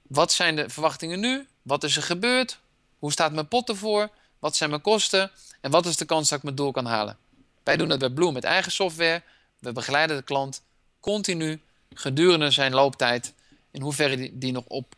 wat 0.02 0.32
zijn 0.32 0.56
de 0.56 0.70
verwachtingen 0.70 1.20
nu, 1.20 1.48
wat 1.62 1.84
is 1.84 1.96
er 1.96 2.04
gebeurd, 2.04 2.60
hoe 3.00 3.12
staat 3.12 3.32
mijn 3.32 3.48
pot 3.48 3.70
ervoor, 3.70 4.10
wat 4.40 4.56
zijn 4.56 4.70
mijn 4.70 4.82
kosten 4.82 5.32
en 5.62 5.72
wat 5.72 5.86
is 5.86 5.98
de 5.98 6.06
kans 6.06 6.30
dat 6.30 6.38
ik 6.38 6.44
mijn 6.44 6.56
doel 6.56 6.72
kan 6.72 6.86
halen. 6.86 7.18
Wij 7.64 7.78
doen 7.78 7.88
dat 7.88 8.00
bij 8.00 8.10
Bloom 8.10 8.34
met 8.34 8.44
eigen 8.44 8.72
software. 8.72 9.22
We 9.60 9.72
begeleiden 9.72 10.18
de 10.18 10.24
klant 10.24 10.62
continu 11.00 11.62
gedurende 11.94 12.52
zijn 12.52 12.74
looptijd 12.74 13.34
in 13.72 13.82
hoeverre 13.82 14.16
die, 14.18 14.38
die 14.38 14.52
nog 14.52 14.64
op 14.68 14.96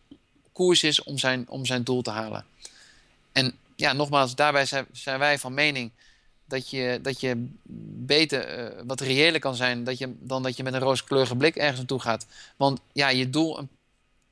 koers 0.51 0.83
is 0.83 1.03
om 1.03 1.17
zijn, 1.17 1.49
om 1.49 1.65
zijn 1.65 1.83
doel 1.83 2.01
te 2.01 2.09
halen. 2.09 2.45
En 3.31 3.57
ja, 3.77 3.93
nogmaals, 3.93 4.35
daarbij 4.35 4.65
zijn, 4.65 4.85
zijn 4.91 5.19
wij 5.19 5.39
van 5.39 5.53
mening 5.53 5.91
dat 6.45 6.69
je, 6.69 6.99
dat 7.01 7.19
je 7.19 7.49
beter 8.05 8.73
uh, 8.75 8.81
wat 8.85 9.01
reëler 9.01 9.39
kan 9.39 9.55
zijn 9.55 9.83
dat 9.83 9.97
je, 9.97 10.15
dan 10.19 10.43
dat 10.43 10.57
je 10.57 10.63
met 10.63 10.73
een 10.73 10.79
rooskleurige 10.79 11.35
blik 11.35 11.55
ergens 11.55 11.77
naartoe 11.77 12.01
gaat. 12.01 12.27
Want 12.55 12.79
ja, 12.93 13.09
je 13.09 13.29
doel 13.29 13.67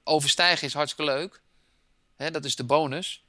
overstijgen 0.03 0.67
is 0.67 0.73
hartstikke 0.73 1.11
leuk. 1.11 1.41
Hè, 2.15 2.31
dat 2.31 2.45
is 2.45 2.55
de 2.55 2.63
bonus. 2.63 3.23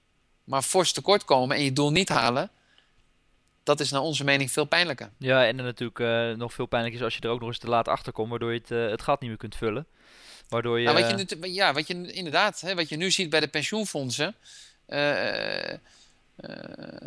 Maar 0.44 0.62
fors 0.62 0.92
tekort 0.92 1.24
komen 1.24 1.56
en 1.56 1.62
je 1.62 1.72
doel 1.72 1.90
niet 1.90 2.08
halen, 2.08 2.50
dat 3.62 3.80
is 3.80 3.90
naar 3.90 4.00
onze 4.00 4.24
mening 4.24 4.50
veel 4.50 4.64
pijnlijker. 4.64 5.10
Ja, 5.18 5.46
en 5.46 5.56
dan 5.56 5.66
natuurlijk 5.66 5.98
uh, 5.98 6.32
nog 6.32 6.52
veel 6.52 6.66
pijnlijker 6.66 7.00
is 7.00 7.04
als 7.04 7.14
je 7.14 7.20
er 7.20 7.30
ook 7.30 7.40
nog 7.40 7.48
eens 7.48 7.58
te 7.58 7.68
laat 7.68 7.88
achter 7.88 8.12
komt, 8.12 8.30
waardoor 8.30 8.52
je 8.52 8.58
het, 8.58 8.70
uh, 8.70 8.90
het 8.90 9.02
gat 9.02 9.20
niet 9.20 9.28
meer 9.28 9.38
kunt 9.38 9.56
vullen. 9.56 9.86
Waardoor 10.48 10.80
je... 10.80 10.86
Nou, 10.86 11.16
wat 11.16 11.30
je, 11.30 11.52
ja, 11.52 11.72
wat 11.72 11.86
je 11.86 12.12
inderdaad, 12.12 12.60
hè, 12.60 12.74
wat 12.74 12.88
je 12.88 12.96
nu 12.96 13.10
ziet 13.10 13.30
bij 13.30 13.40
de 13.40 13.48
pensioenfondsen. 13.48 14.34
Uh, 14.88 15.72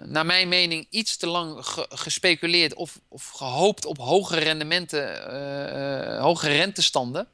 naar 0.06 0.26
mijn 0.26 0.48
mening 0.48 0.88
iets 0.90 1.18
te 1.18 1.28
lang 1.28 1.58
gespeculeerd 1.90 2.74
of, 2.74 3.00
of, 3.08 3.30
gehoopt 3.30 3.86
op 3.86 3.98
hogere 3.98 4.40
rendementen, 4.40 5.34
uh, 5.34 6.22
hogere 6.22 6.56
rentestanden. 6.56 7.28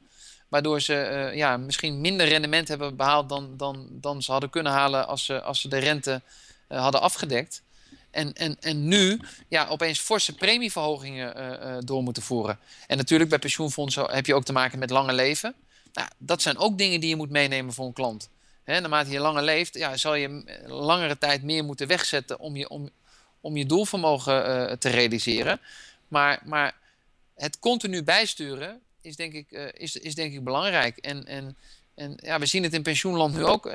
Waardoor 0.48 0.80
ze 0.80 1.30
ja, 1.34 1.56
misschien 1.56 2.00
minder 2.00 2.28
rendement 2.28 2.68
hebben 2.68 2.96
behaald 2.96 3.28
dan, 3.28 3.56
dan, 3.56 3.88
dan 3.90 4.22
ze 4.22 4.30
hadden 4.30 4.50
kunnen 4.50 4.72
halen 4.72 5.06
als 5.06 5.24
ze, 5.24 5.42
als 5.42 5.60
ze 5.60 5.68
de 5.68 5.78
rente 5.78 6.22
hadden 6.68 7.00
afgedekt. 7.00 7.62
En, 8.10 8.32
en, 8.32 8.56
en 8.60 8.88
nu 8.88 9.20
ja, 9.48 9.66
opeens 9.66 9.98
forse 9.98 10.34
premieverhogingen 10.34 11.86
door 11.86 12.02
moeten 12.02 12.22
voeren. 12.22 12.58
En 12.86 12.96
natuurlijk 12.96 13.30
bij 13.30 13.38
pensioenfondsen 13.38 14.10
heb 14.10 14.26
je 14.26 14.34
ook 14.34 14.44
te 14.44 14.52
maken 14.52 14.78
met 14.78 14.90
lange 14.90 15.12
leven. 15.12 15.54
Nou, 15.92 16.08
dat 16.18 16.42
zijn 16.42 16.58
ook 16.58 16.78
dingen 16.78 17.00
die 17.00 17.08
je 17.08 17.16
moet 17.16 17.30
meenemen 17.30 17.72
voor 17.72 17.86
een 17.86 17.92
klant. 17.92 18.28
Hè, 18.66 18.80
naarmate 18.80 19.10
je 19.10 19.18
langer 19.18 19.42
leeft, 19.42 19.74
ja, 19.74 19.96
zal 19.96 20.14
je 20.14 20.42
langere 20.66 21.18
tijd 21.18 21.42
meer 21.42 21.64
moeten 21.64 21.86
wegzetten 21.86 22.38
om 22.38 22.56
je, 22.56 22.68
om, 22.68 22.90
om 23.40 23.56
je 23.56 23.66
doelvermogen 23.66 24.48
uh, 24.48 24.72
te 24.72 24.88
realiseren. 24.88 25.60
Maar, 26.08 26.42
maar 26.44 26.74
het 27.34 27.58
continu 27.58 28.02
bijsturen 28.02 28.80
is 29.00 29.16
denk 29.16 29.32
ik, 29.32 29.50
uh, 29.50 29.68
is, 29.72 29.96
is 29.96 30.14
denk 30.14 30.32
ik 30.32 30.44
belangrijk. 30.44 30.96
En, 30.96 31.26
en, 31.26 31.56
en 31.94 32.18
ja, 32.22 32.38
we 32.38 32.46
zien 32.46 32.62
het 32.62 32.72
in 32.72 32.82
pensioenland 32.82 33.34
nu 33.34 33.44
ook. 33.44 33.70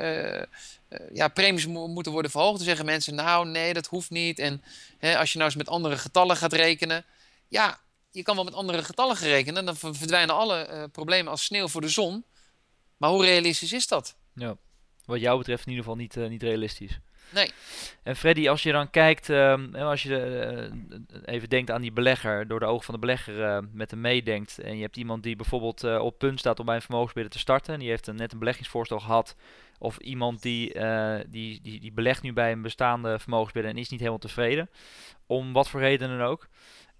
Ja, 1.12 1.28
premies 1.28 1.66
mo 1.66 1.86
moeten 1.86 2.12
worden 2.12 2.30
verhoogd. 2.30 2.56
Dan 2.56 2.66
zeggen 2.66 2.84
mensen, 2.84 3.14
nou 3.14 3.46
nee, 3.46 3.74
dat 3.74 3.86
hoeft 3.86 4.10
niet. 4.10 4.38
En 4.38 4.62
hè, 4.98 5.18
als 5.18 5.32
je 5.32 5.38
nou 5.38 5.50
eens 5.50 5.58
met 5.58 5.68
andere 5.68 5.98
getallen 5.98 6.36
gaat 6.36 6.52
rekenen. 6.52 7.04
Ja, 7.48 7.80
je 8.10 8.22
kan 8.22 8.34
wel 8.34 8.44
met 8.44 8.54
andere 8.54 8.84
getallen 8.84 9.16
rekenen. 9.16 9.64
Dan 9.64 9.76
verdwijnen 9.76 10.34
alle 10.34 10.88
problemen 10.92 11.30
als 11.30 11.44
sneeuw 11.44 11.68
voor 11.68 11.80
de 11.80 11.88
zon. 11.88 12.24
Maar 12.96 13.10
hoe 13.10 13.24
realistisch 13.24 13.72
is 13.72 13.86
dat? 13.86 14.14
Ja 14.34 14.56
wat 15.04 15.20
jou 15.20 15.38
betreft 15.38 15.66
in 15.66 15.68
ieder 15.68 15.84
geval 15.84 16.00
niet, 16.00 16.16
uh, 16.16 16.28
niet 16.28 16.42
realistisch. 16.42 17.00
Nee. 17.32 17.50
En 18.02 18.16
Freddy, 18.16 18.48
als 18.48 18.62
je 18.62 18.72
dan 18.72 18.90
kijkt, 18.90 19.30
ehm, 19.30 19.74
als 19.74 20.02
je 20.02 20.16
eh, 20.16 21.34
even 21.34 21.48
denkt 21.48 21.70
aan 21.70 21.80
die 21.80 21.92
belegger, 21.92 22.48
door 22.48 22.60
de 22.60 22.66
ogen 22.66 22.84
van 22.84 22.94
de 22.94 23.00
belegger 23.00 23.44
eh, 23.44 23.58
met 23.72 23.90
hem 23.90 24.00
meedenkt. 24.00 24.58
En 24.58 24.76
je 24.76 24.82
hebt 24.82 24.96
iemand 24.96 25.22
die 25.22 25.36
bijvoorbeeld 25.36 25.84
uh, 25.84 25.98
op 25.98 26.18
punt 26.18 26.38
staat 26.38 26.60
om 26.60 26.66
bij 26.66 26.74
een 26.74 26.82
vermogensbeheerder 26.82 27.38
te 27.38 27.42
starten. 27.42 27.74
En 27.74 27.80
die 27.80 27.88
heeft 27.88 28.06
een, 28.06 28.16
net 28.16 28.32
een 28.32 28.38
beleggingsvoorstel 28.38 29.00
gehad. 29.00 29.36
Of 29.78 29.98
iemand 29.98 30.42
die, 30.42 30.72
die, 31.28 31.60
die, 31.62 31.80
die 31.80 31.92
belegt 31.92 32.22
nu 32.22 32.32
bij 32.32 32.52
een 32.52 32.62
bestaande 32.62 33.18
vermogensbeheerder 33.18 33.76
en 33.76 33.82
is 33.82 33.88
niet 33.88 34.00
helemaal 34.00 34.20
tevreden. 34.20 34.70
Om 35.26 35.52
wat 35.52 35.68
voor 35.68 35.80
reden 35.80 36.08
dan 36.18 36.26
ook. 36.26 36.48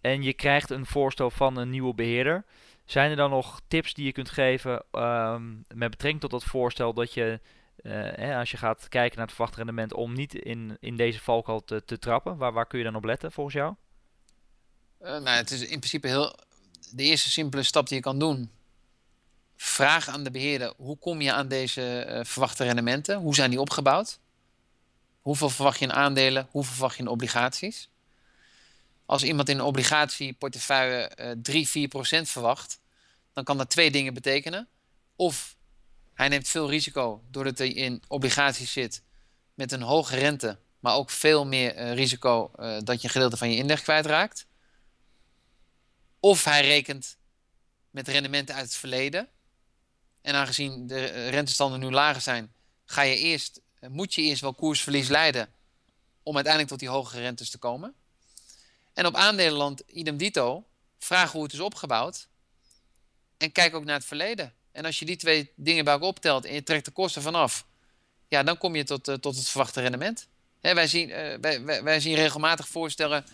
En 0.00 0.22
je 0.22 0.32
krijgt 0.32 0.70
een 0.70 0.86
voorstel 0.86 1.30
van 1.30 1.56
een 1.56 1.70
nieuwe 1.70 1.94
beheerder. 1.94 2.44
Zijn 2.84 3.10
er 3.10 3.16
dan 3.16 3.30
nog 3.30 3.60
tips 3.68 3.94
die 3.94 4.04
je 4.04 4.12
kunt 4.12 4.30
geven 4.30 4.84
ehm, 4.90 5.48
met 5.74 5.90
betrekking 5.90 6.20
tot 6.20 6.30
dat 6.30 6.44
voorstel 6.44 6.92
dat 6.94 7.14
je 7.14 7.40
hè, 7.88 8.36
als 8.38 8.50
je 8.50 8.56
gaat 8.56 8.88
kijken 8.88 9.16
naar 9.16 9.26
het 9.26 9.34
verwachte 9.34 9.56
rendement, 9.56 9.94
om 9.94 10.12
niet 10.14 10.34
in, 10.34 10.76
in 10.80 10.96
deze 10.96 11.20
valkuil 11.20 11.64
te, 11.64 11.84
te 11.84 11.98
trappen? 11.98 12.36
Waar, 12.36 12.52
waar 12.52 12.66
kun 12.66 12.78
je 12.78 12.84
dan 12.84 12.94
op 12.94 13.04
letten 13.04 13.32
volgens 13.32 13.56
jou? 13.56 13.74
Uh, 15.00 15.08
nou, 15.08 15.28
het 15.28 15.50
is 15.50 15.60
in 15.60 15.78
principe 15.78 16.06
heel. 16.06 16.38
De 16.90 17.02
eerste 17.02 17.30
simpele 17.30 17.62
stap 17.62 17.88
die 17.88 17.96
je 17.96 18.02
kan 18.02 18.18
doen. 18.18 18.50
Vraag 19.56 20.08
aan 20.08 20.24
de 20.24 20.30
beheerder: 20.30 20.72
hoe 20.76 20.98
kom 20.98 21.20
je 21.20 21.32
aan 21.32 21.48
deze 21.48 22.06
uh, 22.08 22.24
verwachte 22.24 22.64
rendementen? 22.64 23.16
Hoe 23.16 23.34
zijn 23.34 23.50
die 23.50 23.60
opgebouwd? 23.60 24.18
Hoeveel 25.20 25.50
verwacht 25.50 25.78
je 25.78 25.84
in 25.84 25.92
aandelen? 25.92 26.48
Hoeveel 26.50 26.72
verwacht 26.72 26.96
je 26.96 27.02
in 27.02 27.08
obligaties? 27.08 27.90
Als 29.06 29.22
iemand 29.22 29.48
in 29.48 29.58
een 29.58 29.64
obligatieportefeuille 29.64 31.36
3, 31.42 31.68
4 31.68 31.88
procent 31.88 32.28
verwacht, 32.28 32.80
dan 33.32 33.44
kan 33.44 33.58
dat 33.58 33.70
twee 33.70 33.90
dingen 33.90 34.14
betekenen. 34.14 34.68
Of 35.16 35.56
hij 36.14 36.28
neemt 36.28 36.48
veel 36.48 36.70
risico 36.70 37.22
doordat 37.30 37.58
hij 37.58 37.68
in 37.68 38.02
obligaties 38.08 38.72
zit 38.72 39.02
met 39.54 39.72
een 39.72 39.82
hoge 39.82 40.16
rente, 40.16 40.58
maar 40.78 40.94
ook 40.94 41.10
veel 41.10 41.46
meer 41.46 41.76
uh, 41.76 41.94
risico 41.94 42.50
uh, 42.56 42.78
dat 42.84 43.00
je 43.00 43.06
een 43.06 43.12
gedeelte 43.12 43.36
van 43.36 43.50
je 43.50 43.56
inleg 43.56 43.82
kwijtraakt. 43.82 44.46
Of 46.20 46.44
hij 46.44 46.66
rekent 46.66 47.16
met 47.90 48.08
rendementen 48.08 48.54
uit 48.54 48.64
het 48.64 48.74
verleden. 48.74 49.28
En 50.20 50.34
aangezien 50.34 50.86
de 50.86 51.28
rentestanden 51.28 51.80
nu 51.80 51.90
lager 51.90 52.20
zijn, 52.20 52.52
ga 52.84 53.02
je 53.02 53.16
eerst, 53.16 53.60
moet 53.88 54.14
je 54.14 54.22
eerst 54.22 54.40
wel 54.40 54.54
koersverlies 54.54 55.08
leiden 55.08 55.52
om 56.22 56.34
uiteindelijk 56.34 56.72
tot 56.72 56.80
die 56.80 56.88
hogere 56.88 57.20
rentes 57.20 57.50
te 57.50 57.58
komen. 57.58 57.94
En 58.92 59.06
op 59.06 59.14
aandelenland, 59.14 59.80
idem 59.80 60.16
dito, 60.16 60.66
vraag 60.98 61.32
hoe 61.32 61.42
het 61.42 61.52
is 61.52 61.60
opgebouwd. 61.60 62.28
En 63.36 63.52
kijk 63.52 63.74
ook 63.74 63.84
naar 63.84 63.96
het 63.96 64.04
verleden. 64.04 64.54
En 64.72 64.84
als 64.84 64.98
je 64.98 65.04
die 65.04 65.16
twee 65.16 65.50
dingen 65.54 65.84
bij 65.84 65.92
elkaar 65.92 66.08
optelt 66.08 66.44
en 66.44 66.54
je 66.54 66.62
trekt 66.62 66.84
de 66.84 66.90
kosten 66.90 67.22
vanaf, 67.22 67.66
ja, 68.28 68.42
dan 68.42 68.58
kom 68.58 68.76
je 68.76 68.84
tot, 68.84 69.08
uh, 69.08 69.14
tot 69.14 69.36
het 69.36 69.48
verwachte 69.48 69.80
rendement. 69.80 70.26
Hè, 70.60 70.74
wij, 70.74 70.86
zien, 70.86 71.08
uh, 71.08 71.34
wij, 71.40 71.82
wij, 71.82 72.00
zien 72.00 72.14
regelmatig 72.14 72.68
voorstellen 72.68 73.24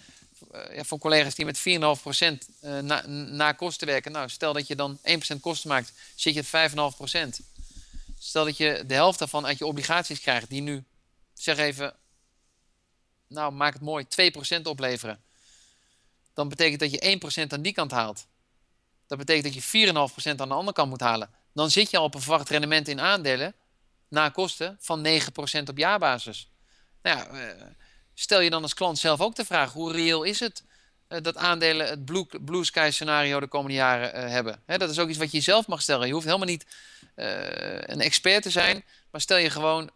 uh, 0.55 0.77
ja, 0.77 0.85
van 0.85 0.99
collega's 0.99 1.35
die 1.35 1.45
met 1.45 1.59
4,5% 1.59 2.83
na, 2.83 3.07
na 3.07 3.53
kosten 3.53 3.87
werken. 3.87 4.13
Nou, 4.13 4.29
stel 4.29 4.53
dat 4.53 4.67
je 4.67 4.77
dan 4.77 4.99
1% 5.37 5.41
kosten 5.41 5.69
maakt, 5.69 5.93
zit 6.15 6.35
je 6.35 6.41
op 6.41 6.97
5,5%. 7.39 7.45
Stel 8.19 8.45
dat 8.45 8.57
je 8.57 8.85
de 8.87 8.95
helft 8.95 9.19
daarvan 9.19 9.47
uit 9.47 9.59
je 9.59 9.67
obligaties 9.67 10.21
krijgt, 10.21 10.51
die 10.51 10.61
nu, 10.61 10.85
zeg 11.35 11.59
even, 11.59 11.95
nou 13.27 13.53
maak 13.53 13.73
het 13.73 13.83
mooi, 13.83 14.07
2% 14.59 14.63
opleveren. 14.63 15.23
Dan 16.35 16.49
betekent 16.49 16.81
dat 16.81 16.91
je 16.91 17.19
1% 17.47 17.53
aan 17.53 17.63
die 17.63 17.73
kant 17.73 17.91
haalt. 17.91 18.27
Dat 19.09 19.19
betekent 19.19 19.55
dat 19.55 19.65
je 19.65 19.87
4,5% 19.87 20.41
aan 20.41 20.49
de 20.49 20.55
andere 20.55 20.73
kant 20.73 20.91
moet 20.91 21.01
halen. 21.01 21.31
Dan 21.53 21.71
zit 21.71 21.91
je 21.91 21.99
al 21.99 22.05
op 22.05 22.15
een 22.15 22.21
verwacht 22.21 22.49
rendement 22.49 22.89
in 22.89 23.01
aandelen 23.01 23.55
na 24.09 24.29
kosten 24.29 24.77
van 24.81 25.07
9% 25.07 25.63
op 25.69 25.79
jaarbasis. 25.79 26.51
Nou 27.03 27.19
ja, 27.19 27.27
eh, 27.27 27.67
stel 28.15 28.41
je 28.41 28.51
dan 28.51 28.63
als 28.63 28.75
klant 28.75 28.99
zelf 28.99 29.21
ook 29.21 29.35
de 29.35 29.45
vraag: 29.45 29.73
hoe 29.73 29.93
reëel 29.93 30.23
is 30.23 30.41
het 30.41 30.65
uh, 31.09 31.19
dat 31.23 31.37
aandelen 31.37 31.89
het 31.89 32.05
blue, 32.05 32.27
blue, 32.41 32.65
sky 32.65 32.89
scenario 32.93 33.41
de 33.41 33.47
komende 33.47 33.77
jaren 33.77 34.25
uh, 34.25 34.31
hebben? 34.31 34.63
Dat 34.67 34.91
is 34.91 34.99
ook 34.99 35.09
iets 35.09 35.19
wat 35.19 35.33
je 35.33 35.41
zelf 35.41 35.67
mag 35.67 35.83
stellen. 35.83 36.07
Je 36.07 36.13
hoeft 36.13 36.27
helemaal 36.27 36.47
niet 36.47 36.67
een 37.15 38.01
expert 38.01 38.43
te 38.43 38.51
zijn, 38.51 38.85
maar 39.11 39.21
stel 39.21 39.37
je 39.37 39.51
gewoon 39.51 39.91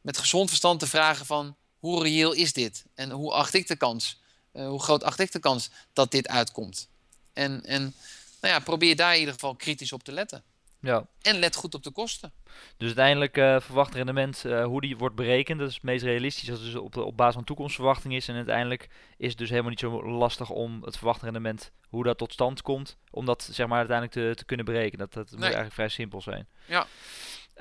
met 0.00 0.18
gezond 0.18 0.48
verstand 0.48 0.80
te 0.80 0.86
vragen 0.86 1.26
van 1.26 1.56
hoe 1.78 2.02
reëel 2.02 2.32
is 2.32 2.52
dit? 2.52 2.84
En 2.94 3.10
hoe 3.10 3.32
acht 3.32 3.54
ik 3.54 3.66
de 3.66 3.76
kans? 3.76 4.18
hoe 4.52 4.82
groot 4.82 5.02
acht 5.02 5.20
ik 5.20 5.32
de 5.32 5.38
kans 5.38 5.70
dat 5.92 6.10
dit 6.10 6.28
uitkomt? 6.28 6.88
En, 7.32 7.64
en 7.64 7.94
nou 8.40 8.54
ja, 8.54 8.58
probeer 8.58 8.96
daar 8.96 9.12
in 9.12 9.18
ieder 9.18 9.34
geval 9.34 9.54
kritisch 9.54 9.92
op 9.92 10.02
te 10.02 10.12
letten. 10.12 10.42
Ja. 10.80 11.06
En 11.22 11.38
let 11.38 11.56
goed 11.56 11.74
op 11.74 11.82
de 11.82 11.90
kosten. 11.90 12.32
Dus 12.76 12.86
uiteindelijk 12.86 13.36
uh, 13.36 13.60
verwacht 13.60 13.94
rendement, 13.94 14.42
uh, 14.46 14.64
hoe 14.64 14.80
die 14.80 14.96
wordt 14.96 15.14
berekend, 15.14 15.58
dat 15.58 15.68
is 15.68 15.74
het 15.74 15.82
meest 15.82 16.04
realistisch 16.04 16.50
als 16.50 16.58
het 16.58 16.72
dus 16.72 16.80
op, 16.80 16.96
op 16.96 17.16
basis 17.16 17.34
van 17.34 17.44
toekomstverwachting 17.44 18.14
is. 18.14 18.28
En 18.28 18.34
uiteindelijk 18.34 18.88
is 19.16 19.28
het 19.28 19.38
dus 19.38 19.48
helemaal 19.48 19.70
niet 19.70 19.80
zo 19.80 20.10
lastig 20.10 20.50
om 20.50 20.82
het 20.82 20.96
verwachte 20.96 21.24
rendement, 21.24 21.72
hoe 21.88 22.04
dat 22.04 22.18
tot 22.18 22.32
stand 22.32 22.62
komt, 22.62 22.96
om 23.10 23.26
dat 23.26 23.48
zeg 23.52 23.66
maar 23.66 23.78
uiteindelijk 23.78 24.16
te, 24.16 24.34
te 24.36 24.44
kunnen 24.44 24.66
berekenen. 24.66 24.98
Dat, 24.98 25.12
dat 25.12 25.30
moet 25.30 25.42
eigenlijk 25.42 25.74
vrij 25.74 25.88
simpel 25.88 26.20
zijn. 26.20 26.46
Ja. 26.66 26.86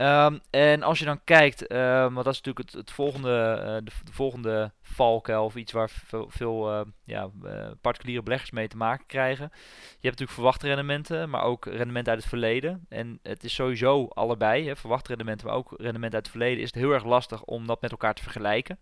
Um, 0.02 0.40
en 0.50 0.84
als 0.84 1.00
je 1.00 1.06
dan 1.06 1.24
kijkt, 1.24 1.72
um, 1.72 2.14
want 2.14 2.26
dat 2.26 2.34
is 2.34 2.42
natuurlijk 2.42 2.66
het, 2.66 2.74
het 2.74 2.92
volgende, 2.92 3.58
uh, 3.60 3.74
de, 3.74 3.92
de, 4.04 4.12
volgende 4.12 4.72
valkuil 4.82 5.44
of 5.44 5.56
iets 5.56 5.72
waar 5.72 5.90
veel, 6.28 6.72
uh, 6.72 6.82
ja, 7.04 7.30
uh, 7.44 7.68
particuliere 7.82 8.24
beleggers 8.24 8.52
mee 8.52 8.68
te 8.68 8.78
maken 8.78 9.06
krijgen. 9.06 9.50
Je 9.54 9.90
hebt 9.90 10.02
natuurlijk 10.02 10.32
verwachte 10.32 10.68
rendementen, 10.68 11.30
maar 11.30 11.44
ook 11.44 11.66
rendementen 11.66 12.14
uit 12.14 12.22
het 12.22 12.30
verleden. 12.30 12.86
En 12.90 13.20
het 13.24 13.44
is 13.44 13.54
sowieso 13.54 14.08
allebei, 14.08 14.68
hè, 14.68 14.76
verwachte 14.76 15.08
rendementen, 15.08 15.48
maar 15.48 15.56
ook 15.56 15.70
rendementen 15.70 16.14
uit 16.14 16.28
het 16.28 16.36
verleden, 16.36 16.64
is 16.64 16.74
het 16.74 16.82
heel 16.82 16.92
erg 16.92 17.06
lastig 17.06 17.44
om 17.44 17.68
dat 17.68 17.82
met 17.82 17.92
elkaar 17.92 18.14
te 18.14 18.24
vergelijken. 18.24 18.80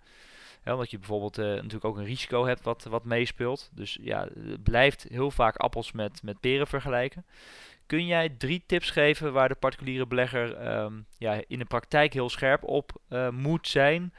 Omdat 0.73 0.91
je 0.91 0.97
bijvoorbeeld 0.97 1.38
natuurlijk 1.38 1.86
ook 1.86 1.97
een 1.97 2.06
risico 2.06 2.45
hebt 2.45 2.63
wat, 2.63 2.84
wat 2.84 3.03
meespeelt. 3.03 3.69
Dus 3.73 3.97
ja, 4.01 4.27
blijft 4.63 5.06
heel 5.10 5.32
vaak 5.32 5.56
appels 5.56 5.91
met, 5.91 6.23
met 6.23 6.39
peren 6.39 6.67
vergelijken. 6.67 7.25
Kun 7.88 8.06
jij 8.06 8.30
drie 8.30 8.63
tips 8.65 8.89
geven 8.89 9.34
waar 9.34 9.49
de 9.49 9.56
particuliere 9.56 10.08
belegger 10.08 10.77
um, 10.80 11.06
ja, 11.17 11.41
in 11.47 11.60
de 11.60 11.65
praktijk 11.65 12.13
heel 12.13 12.30
scherp 12.30 12.63
op 12.63 12.91
uh, 13.10 13.30
moet 13.30 13.67
zijn? 13.67 14.13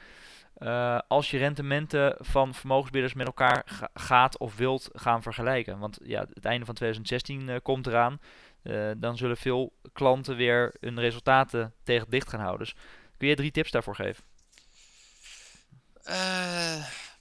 Uh, 0.58 0.98
als 1.08 1.30
je 1.30 1.38
rendementen 1.38 2.16
van 2.18 2.54
vermogensbeheerders 2.54 3.16
met 3.16 3.26
elkaar 3.26 3.62
ga 3.64 3.90
gaat 3.94 4.38
of 4.38 4.56
wilt 4.56 4.90
gaan 4.92 5.22
vergelijken. 5.22 5.78
Want 5.78 5.98
ja, 6.02 6.20
het 6.20 6.44
einde 6.44 6.64
van 6.64 6.74
2016 6.74 7.48
uh, 7.48 7.56
komt 7.62 7.86
eraan. 7.86 8.20
dan 8.96 9.16
zullen 9.16 9.36
veel 9.36 9.72
klanten 9.92 10.36
weer 10.36 10.74
hun 10.80 11.00
resultaten 11.00 11.74
tegen 11.82 12.10
dicht 12.10 12.28
gaan 12.28 12.40
houden. 12.40 12.66
Dus 12.66 12.76
kun 13.16 13.26
jij 13.26 13.36
drie 13.36 13.50
tips 13.50 13.70
daarvoor 13.70 13.94
geven? 13.94 14.24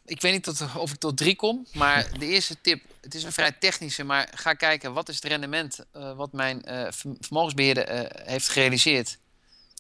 Ik 0.06 0.22
weet 0.22 0.32
niet 0.32 0.44
tot, 0.44 0.76
of 0.76 0.92
ik 0.92 0.98
tot 0.98 1.18
drie 1.18 1.36
kom, 1.36 1.68
maar 1.74 2.08
de 2.20 2.26
eerste 2.26 2.62
tip, 2.62 2.84
het 3.02 3.16
is 3.16 3.24
een 3.24 3.32
vrij 3.32 3.52
technische, 3.52 4.04
maar 4.04 4.30
ga 4.36 4.54
kijken 4.54 4.94
wat 4.94 5.10
is 5.10 5.16
het 5.16 5.26
rendement 5.26 5.80
uh, 5.96 6.16
wat 6.16 6.34
mijn 6.34 6.64
uh, 6.66 6.88
vermogensbeheerder 7.20 8.12
heeft 8.26 8.50
gerealiseerd. 8.50 9.18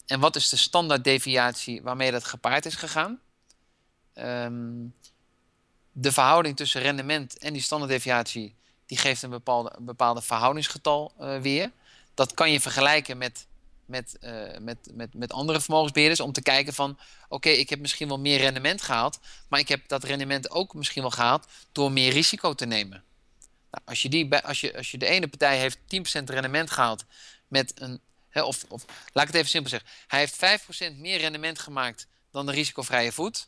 En 0.06 0.20
wat 0.20 0.36
is 0.36 0.50
de 0.50 0.56
standaarddeviatie 0.56 1.82
waarmee 1.82 2.12
dat 2.12 2.24
gepaard 2.24 2.66
is 2.66 2.76
gegaan. 2.76 3.20
Um, 4.16 4.94
de 5.92 6.12
verhouding 6.12 6.56
tussen 6.56 6.82
rendement 6.82 7.38
en 7.38 7.54
die 7.54 7.62
standaarddeviatie, 7.62 8.56
die 8.86 8.98
geeft 8.98 9.22
een 9.22 9.30
bepaalde, 9.30 9.74
een 9.78 9.86
bepaalde 9.86 10.22
verhoudingsgetal 10.22 11.14
weer. 11.42 11.72
Dat 12.14 12.34
kan 12.34 12.52
je 12.52 12.60
vergelijken 12.60 13.18
met 13.18 13.48
met, 13.88 14.18
uh, 14.22 14.58
met, 14.58 14.78
met, 14.94 15.14
met 15.14 15.34
andere 15.34 15.62
vermogensbeheerders 15.62 16.20
om 16.20 16.32
te 16.32 16.42
kijken 16.42 16.74
van 16.74 17.00
oké, 17.30 17.50
ik 17.50 17.70
heb 17.70 17.80
misschien 17.80 18.08
wel 18.08 18.20
meer 18.20 18.38
rendement 18.38 18.82
gehaald, 18.82 19.20
maar 19.50 19.60
ik 19.60 19.68
heb 19.68 19.88
dat 19.88 20.04
rendement 20.04 20.52
ook 20.52 20.74
misschien 20.74 21.02
wel 21.02 21.12
gehaald 21.12 21.48
door 21.72 21.92
meer 21.92 22.12
risico 22.12 22.54
te 22.54 22.66
nemen. 22.66 23.04
Nou, 23.72 23.84
als, 23.86 24.02
je 24.02 24.10
die, 24.10 24.36
als, 24.36 24.62
je, 24.62 24.78
als 24.78 24.92
je 24.92 24.98
de 24.98 25.06
ene 25.06 25.28
partij 25.28 25.58
heeft 25.58 25.78
10% 25.78 26.24
rendement 26.24 26.72
gehaald 26.72 27.06
met 27.48 27.82
een, 27.82 28.02
hè, 28.30 28.42
of, 28.42 28.66
of 28.68 28.86
laat 28.86 29.28
ik 29.28 29.32
het 29.32 29.36
even 29.36 29.50
simpel 29.50 29.70
zeggen, 29.70 29.90
hij 30.08 30.20
heeft 30.20 30.62
5% 30.94 30.96
meer 30.96 31.20
rendement 31.20 31.60
gemaakt 31.60 32.08
dan 32.32 32.46
de 32.46 32.52
risicovrije 32.52 33.12
voet 33.12 33.48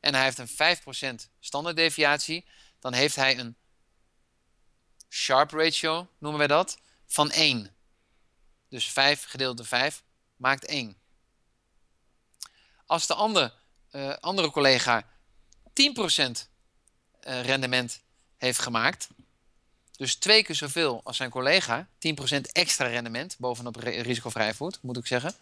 en 0.00 0.14
hij 0.14 0.24
heeft 0.24 0.38
een 0.38 1.24
5% 1.24 1.28
standaarddeviatie, 1.40 2.44
dan 2.80 2.92
heeft 2.92 3.16
hij 3.16 3.38
een 3.38 3.56
Sharp 5.08 5.50
ratio, 5.50 6.08
noemen 6.18 6.38
wij 6.38 6.48
dat, 6.48 6.78
van 7.06 7.30
1. 7.30 7.74
Dus 8.68 8.90
5 8.90 9.24
gedeeld 9.24 9.56
door 9.56 9.66
5 9.66 10.02
maakt 10.36 10.64
1. 10.64 10.96
Als 12.86 13.06
de 13.06 13.14
andere, 13.14 13.52
uh, 13.92 14.14
andere 14.20 14.50
collega 14.50 15.02
10% 15.02 15.04
uh, 16.22 17.42
rendement 17.42 18.00
heeft 18.36 18.58
gemaakt, 18.58 19.08
dus 19.96 20.14
twee 20.14 20.42
keer 20.42 20.54
zoveel 20.54 21.00
als 21.04 21.16
zijn 21.16 21.30
collega, 21.30 21.88
10% 22.36 22.40
extra 22.52 22.86
rendement 22.86 23.36
bovenop 23.38 23.76
risicovrije 23.76 24.54
voet, 24.54 24.78
moet 24.82 24.96
ik 24.96 25.06
zeggen. 25.06 25.34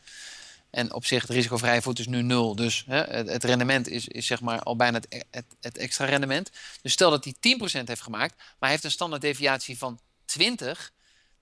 En 0.70 0.92
op 0.92 1.06
zich, 1.06 1.22
het 1.22 1.30
risicovrije 1.30 1.82
voet 1.82 1.98
is 1.98 2.06
nu 2.06 2.22
0, 2.22 2.54
dus 2.54 2.84
hè, 2.86 3.02
het, 3.02 3.44
rendement 3.44 3.88
is, 3.88 4.08
is 4.08 4.26
zeg 4.26 4.40
maar 4.40 4.62
al 4.62 4.76
bijna 4.76 4.98
het, 4.98 5.24
het, 5.30 5.44
het 5.60 5.78
extra 5.78 6.04
rendement. 6.04 6.50
Dus 6.82 6.92
stel 6.92 7.10
dat 7.10 7.24
hij 7.24 7.34
10% 7.82 7.84
heeft 7.84 8.00
gemaakt, 8.00 8.42
maar 8.58 8.70
heeft 8.70 8.84
een 8.84 8.90
standaard 8.90 9.22
deviatie 9.22 9.78
van 9.78 10.00
20, 10.24 10.92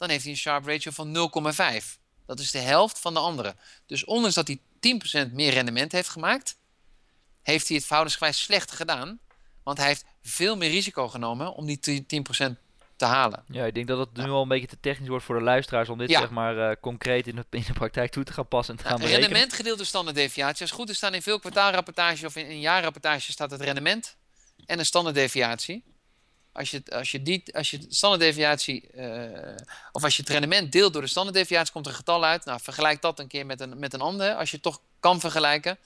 dan 0.00 0.08
heeft 0.08 0.22
hij 0.22 0.32
een 0.32 0.38
Sharp 0.38 0.66
ratio 0.66 0.90
van 0.90 1.30
0,5. 1.82 1.98
Dat 2.26 2.38
is 2.38 2.50
de 2.50 2.58
helft 2.58 2.98
van 2.98 3.14
de 3.14 3.20
andere. 3.20 3.54
Dus 3.86 4.04
ondanks 4.04 4.34
dat 4.34 4.46
hij 4.46 4.60
10% 5.28 5.32
meer 5.32 5.52
rendement 5.52 5.92
heeft 5.92 6.08
gemaakt, 6.08 6.56
heeft 7.42 7.66
hij 7.66 7.76
het 7.76 7.86
verhoudingsgewijs 7.86 8.42
slechter 8.42 8.76
gedaan. 8.76 9.20
Want 9.62 9.78
hij 9.78 9.86
heeft 9.86 10.04
veel 10.22 10.56
meer 10.56 10.70
risico 10.70 11.08
genomen 11.08 11.54
om 11.54 11.66
die 11.66 12.06
10% 12.48 12.52
te 12.96 13.04
halen. 13.04 13.44
Ja, 13.46 13.64
ik 13.64 13.74
denk 13.74 13.86
dat 13.88 13.98
het 13.98 14.16
nu 14.16 14.30
al 14.30 14.42
een 14.42 14.48
beetje 14.48 14.66
te 14.66 14.80
technisch 14.80 15.08
wordt 15.08 15.24
voor 15.24 15.38
de 15.38 15.44
luisteraars 15.44 15.88
om 15.88 15.98
dit 15.98 16.10
zeg 16.10 16.30
maar 16.30 16.56
uh, 16.56 16.70
concreet 16.80 17.26
in 17.26 17.36
de, 17.36 17.44
in 17.50 17.64
de 17.66 17.72
praktijk 17.72 18.10
toe 18.10 18.24
te 18.24 18.32
gaan 18.32 18.48
passen 18.48 18.76
en 18.76 18.82
te 18.82 18.88
gaan 18.88 18.98
berekenen. 18.98 19.20
Rendement 19.28 19.52
gedeeld 19.52 19.86
standaarddeviatie. 19.86 20.60
Als 20.60 20.70
het 20.70 20.78
goed 20.78 20.90
is 20.90 20.96
staan 20.96 21.14
in 21.14 21.22
veel 21.22 21.38
kwartaalrapportages 21.38 22.24
of 22.24 22.36
in, 22.36 22.46
in 22.46 22.60
jaarrapportages 22.60 23.32
staat 23.32 23.50
het 23.50 23.60
rendement 23.60 24.16
en 24.66 24.78
een 24.78 24.86
standaarddeviatie. 24.86 25.84
Als 26.52 26.70
je, 26.70 26.82
als 26.92 27.10
je, 27.10 27.22
die, 27.22 27.54
als 27.54 27.70
je 27.70 27.78
de 27.78 27.94
standaarddeviatie, 27.94 28.88
uh, 28.94 29.56
of 29.92 30.04
als 30.04 30.16
je 30.16 30.22
het 30.22 30.30
rendement 30.30 30.72
deelt 30.72 30.92
door 30.92 31.02
de 31.02 31.08
standaarddeviatie, 31.08 31.72
komt 31.72 31.86
er 31.86 31.90
een 31.90 31.98
getal 31.98 32.24
uit. 32.24 32.44
Nou, 32.44 32.60
vergelijk 32.62 33.02
dat 33.02 33.18
een 33.18 33.26
keer 33.26 33.46
met 33.46 33.60
een, 33.60 33.78
met 33.78 33.92
een 33.92 34.00
ander. 34.00 34.34
Als 34.34 34.50
je 34.50 34.54
het 34.54 34.64
toch 34.64 34.80
kan 35.00 35.20
vergelijken, 35.20 35.78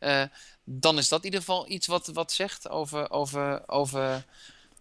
uh, 0.00 0.22
dan 0.64 0.98
is 0.98 1.08
dat 1.08 1.18
in 1.18 1.24
ieder 1.24 1.40
geval 1.40 1.70
iets 1.70 1.86
wat, 1.86 2.06
wat 2.06 2.32
zegt 2.32 2.68
over, 2.68 3.10
over, 3.10 3.68
over, 3.68 4.24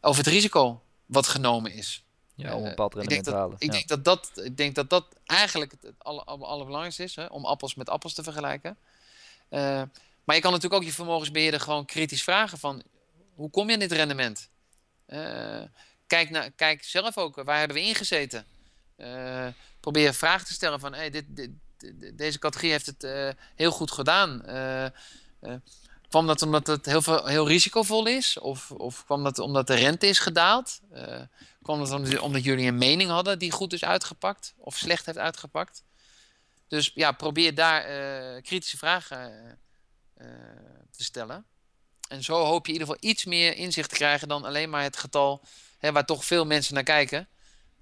over 0.02 0.24
het 0.24 0.34
risico 0.34 0.82
wat 1.06 1.28
genomen 1.28 1.72
is. 1.72 2.04
Ja, 2.36 2.56
om 2.56 2.64
een 2.64 2.70
bepaald 2.70 2.94
rendement 2.94 3.24
te 3.24 3.34
halen. 3.34 3.56
Ik, 3.60 3.72
denk 3.72 3.88
dat 3.88 4.04
dat, 4.04 4.32
ik 4.44 4.58
denk 4.58 4.76
dat 4.76 4.90
dat 4.90 5.06
eigenlijk 5.26 5.72
het, 5.82 5.94
aller, 5.98 6.24
allerbelangrijkste 6.24 7.04
is, 7.04 7.16
hè, 7.16 7.26
om 7.26 7.46
appels 7.46 7.76
met 7.76 7.90
appels 7.90 8.14
te 8.14 8.24
vergelijken. 8.24 8.78
Uh, 9.50 9.82
maar 10.24 10.36
je 10.36 10.42
kan 10.42 10.52
natuurlijk 10.52 10.82
ook 10.82 10.88
je 10.88 10.94
vermogensbeheerder 10.96 11.60
gewoon 11.60 11.86
kritisch 11.86 12.24
vragen 12.24 12.58
van, 12.58 12.84
hoe 13.36 13.50
kom 13.50 13.68
je 13.68 13.74
in 13.74 13.80
dit 13.80 13.92
rendement? 13.92 14.50
Uh, 15.08 15.62
kijk, 16.08 16.52
kijk 16.56 16.84
zelf 16.84 17.18
ook, 17.18 17.36
waar 17.36 17.60
hebben 17.60 17.78
we 17.78 17.84
ingezeten? 17.84 18.46
Uh, 18.98 19.48
probeer 19.80 20.14
vragen 20.14 20.48
te 20.48 20.54
stellen 20.54 20.80
van, 20.80 20.94
hey, 20.94 21.10
dit, 21.10 21.26
deze 22.14 22.40
categorie 22.40 22.72
heeft 22.72 22.86
het 22.86 23.36
heel 23.56 23.72
goed 23.72 23.92
gedaan. 23.92 24.42
Kwam 26.10 26.28
dat 26.28 26.42
omdat 26.42 26.68
het 26.68 26.86
heel, 26.86 27.02
veel, 27.02 27.26
heel 27.26 27.48
risicovol 27.48 28.08
is? 28.08 28.40
Of, 28.40 28.72
of 28.72 29.06
kwam 29.06 29.24
dat 29.24 29.40
omdat 29.40 29.68
de 29.68 29.74
rente 29.74 30.08
is 30.08 30.20
gedaald? 30.20 30.80
Kwam 31.62 31.80
dat 31.80 31.92
omdat, 31.92 32.20
omdat, 32.20 32.44
jullie 32.44 32.68
een 32.68 32.78
mening 32.78 33.10
hadden 33.10 33.40
die 33.40 33.52
goed 33.52 33.74
is 33.74 33.84
uitgepakt? 33.84 34.54
Of 34.58 34.78
slecht 34.78 35.06
heeft 35.06 35.18
uitgepakt? 35.18 35.84
Dus 36.68 36.92
ja, 36.94 37.12
probeer 37.12 37.56
daar 37.56 37.82
kritische 38.42 38.78
vragen 38.78 39.60
te 40.92 41.04
stellen. 41.04 41.46
En 42.08 42.24
zo 42.24 42.44
hoop 42.44 42.66
je 42.66 42.74
in 42.74 42.80
ieder 42.80 42.94
geval 42.94 43.10
iets 43.10 43.26
meer 43.26 43.56
inzicht 43.56 43.90
te 43.90 43.96
krijgen 43.96 44.28
dan 44.28 44.46
alleen 44.46 44.70
maar 44.70 44.84
het 44.84 44.98
getal 44.98 45.42
hè, 45.78 45.92
waar 45.92 46.06
toch 46.06 46.26
veel 46.26 46.46
mensen 46.46 46.74
naar 46.74 46.84
kijken. 46.84 47.28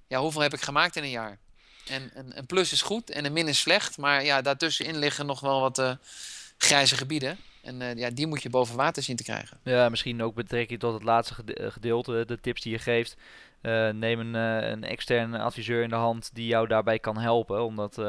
Ja, 0.08 0.20
hoeveel 0.20 0.42
heb 0.42 0.54
ik 0.54 0.62
gemaakt 0.62 0.96
in 0.96 1.04
een 1.04 1.10
jaar? 1.10 1.38
En 1.88 2.12
een, 2.14 2.46
plus 2.46 2.72
is 2.72 2.82
goed 2.82 3.10
en 3.10 3.26
een 3.26 3.34
min 3.34 3.48
is 3.48 3.60
slecht. 3.60 3.98
Maar 3.98 4.24
ja, 4.24 4.42
daartussenin 4.42 4.98
liggen 4.98 5.26
nog 5.26 5.40
wel 5.40 5.60
wat 5.60 5.98
grijze 6.58 6.98
gebieden. 6.98 7.38
En 7.62 7.82
uh, 7.82 7.96
ja, 7.96 8.10
die 8.10 8.28
moet 8.28 8.44
je 8.44 8.50
boven 8.50 8.76
water 8.76 9.04
zien 9.04 9.16
te 9.16 9.24
krijgen. 9.24 9.60
Ja, 9.64 9.90
misschien 9.90 10.24
ook 10.24 10.36
betrekking 10.36 10.80
tot 10.80 10.94
het 10.94 11.04
laatste 11.04 11.36
gedeelte, 11.58 12.24
de 12.28 12.40
tips 12.40 12.62
die 12.62 12.72
je 12.72 12.80
geeft. 12.80 13.16
Uh, 13.64 13.90
neem 13.90 14.20
een, 14.20 14.36
uh, 14.36 14.70
een 14.70 14.84
externe 14.84 15.40
adviseur 15.40 15.84
in 15.84 15.90
de 15.90 15.96
hand 15.96 16.30
die 16.34 16.48
jou 16.48 16.68
daarbij 16.68 17.00
kan 17.00 17.18
helpen. 17.18 17.64
Omdat 17.64 18.02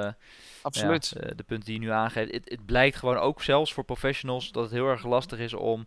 Absoluut. 0.62 1.12
Ja, 1.20 1.34
de 1.34 1.42
punten 1.42 1.64
die 1.64 1.74
je 1.74 1.86
nu 1.86 1.90
aangeeft, 1.90 2.32
het, 2.32 2.66
blijkt 2.66 2.96
gewoon 2.96 3.16
ook 3.16 3.42
zelfs 3.42 3.72
voor 3.72 3.84
professionals 3.84 4.52
dat 4.52 4.62
het 4.62 4.72
heel 4.72 4.88
erg 4.88 5.04
lastig 5.04 5.38
is 5.38 5.54
om 5.54 5.86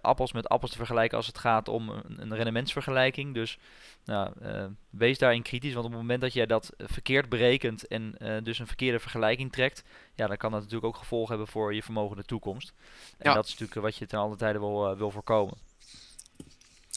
appels 0.00 0.32
met 0.32 0.48
appels 0.48 0.70
te 0.70 0.76
vergelijken 0.76 1.16
als 1.16 1.26
het 1.26 1.38
gaat 1.38 1.68
om 1.68 1.88
een, 1.88 2.20
een 2.20 2.34
rendementsvergelijking. 2.34 3.34
Dus 3.34 3.58
nou, 4.04 4.32
wees 4.90 5.18
daarin 5.18 5.42
kritisch, 5.42 5.72
want 5.72 5.84
op 5.84 5.92
het 5.92 6.00
moment 6.00 6.20
dat 6.20 6.32
jij 6.32 6.46
dat 6.46 6.72
verkeerd 6.76 7.28
berekent 7.28 7.86
en 7.86 8.14
dus 8.42 8.58
een 8.58 8.66
verkeerde 8.66 8.98
vergelijking 8.98 9.52
trekt, 9.52 9.84
ja, 10.14 10.26
dan 10.26 10.36
kan 10.36 10.50
dat 10.50 10.60
natuurlijk 10.60 10.86
ook 10.86 11.00
gevolgen 11.00 11.28
hebben 11.28 11.52
voor 11.52 11.74
je 11.74 11.82
vermogen 11.82 12.16
in 12.16 12.22
de 12.22 12.28
toekomst. 12.28 12.72
En 13.18 13.28
ja. 13.28 13.34
dat 13.34 13.44
is 13.44 13.50
natuurlijk 13.50 13.80
wat 13.80 13.96
je 13.96 14.06
ten 14.06 14.18
alle 14.18 14.36
tijde 14.36 14.58
wil, 14.58 14.96
wil 14.96 15.10
voorkomen. 15.10 15.69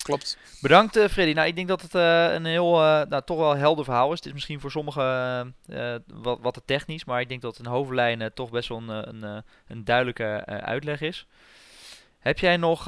Klopt. 0.03 0.37
Bedankt 0.61 0.99
Freddy. 0.99 1.33
Nou, 1.33 1.47
ik 1.47 1.55
denk 1.55 1.67
dat 1.67 1.81
het 1.81 1.93
een 1.93 2.45
heel, 2.45 2.71
nou, 2.79 3.21
toch 3.25 3.37
wel 3.37 3.55
helder 3.55 3.85
verhaal 3.85 4.11
is. 4.11 4.17
Het 4.17 4.25
is 4.25 4.33
misschien 4.33 4.59
voor 4.59 4.71
sommigen 4.71 5.55
wat, 6.07 6.39
wat 6.41 6.53
te 6.53 6.61
technisch, 6.65 7.05
maar 7.05 7.21
ik 7.21 7.29
denk 7.29 7.41
dat 7.41 7.57
het 7.57 7.65
in 7.65 7.71
hoofdlijnen 7.71 8.33
toch 8.33 8.49
best 8.49 8.69
wel 8.69 8.77
een, 8.77 9.23
een, 9.23 9.43
een 9.67 9.83
duidelijke 9.83 10.45
uitleg 10.45 11.01
is. 11.01 11.27
Heb 12.19 12.39
jij 12.39 12.57
nog 12.57 12.83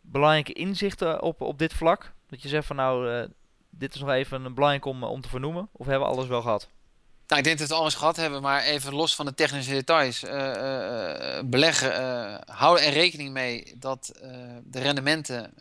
belangrijke 0.00 0.52
inzichten 0.52 1.22
op, 1.22 1.40
op 1.40 1.58
dit 1.58 1.72
vlak? 1.72 2.12
Dat 2.28 2.42
je 2.42 2.48
zegt 2.48 2.66
van 2.66 2.76
nou, 2.76 3.28
dit 3.70 3.94
is 3.94 4.00
nog 4.00 4.10
even 4.10 4.54
belangrijk 4.54 4.84
om, 4.84 5.04
om 5.04 5.20
te 5.20 5.28
vernoemen? 5.28 5.68
Of 5.72 5.86
hebben 5.86 6.08
we 6.08 6.14
alles 6.14 6.26
wel 6.26 6.42
gehad? 6.42 6.68
Nou, 7.30 7.42
ik 7.42 7.48
denk 7.48 7.58
dat 7.58 7.68
we 7.68 7.74
alles 7.74 7.94
gehad 7.94 8.16
hebben, 8.16 8.42
maar 8.42 8.62
even 8.62 8.94
los 8.94 9.14
van 9.14 9.26
de 9.26 9.34
technische 9.34 9.70
details. 9.70 10.22
Uh, 10.22 10.30
uh, 10.30 11.40
beleggen, 11.44 12.00
uh, 12.00 12.56
hou 12.56 12.80
er 12.80 12.92
rekening 12.92 13.30
mee 13.30 13.74
dat 13.76 14.12
de 14.64 14.78
rendementen 14.78 15.54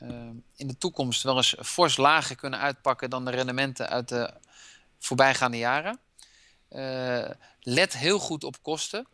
in 0.55 0.67
de 0.67 0.77
toekomst 0.77 1.23
wel 1.23 1.36
eens 1.36 1.55
fors 1.62 1.97
lager 1.97 2.36
kunnen 2.36 2.60
uitpakken 2.60 3.10
dan 3.10 3.25
de 3.25 3.32
rendementen 3.32 3.89
uit 3.89 4.10
de 4.10 4.34
voorbijgaande 4.99 5.58
jaren. 5.58 5.99
let 7.60 7.93
heel 7.93 8.19
goed 8.19 8.43
op 8.43 8.63
kosten, 8.63 9.08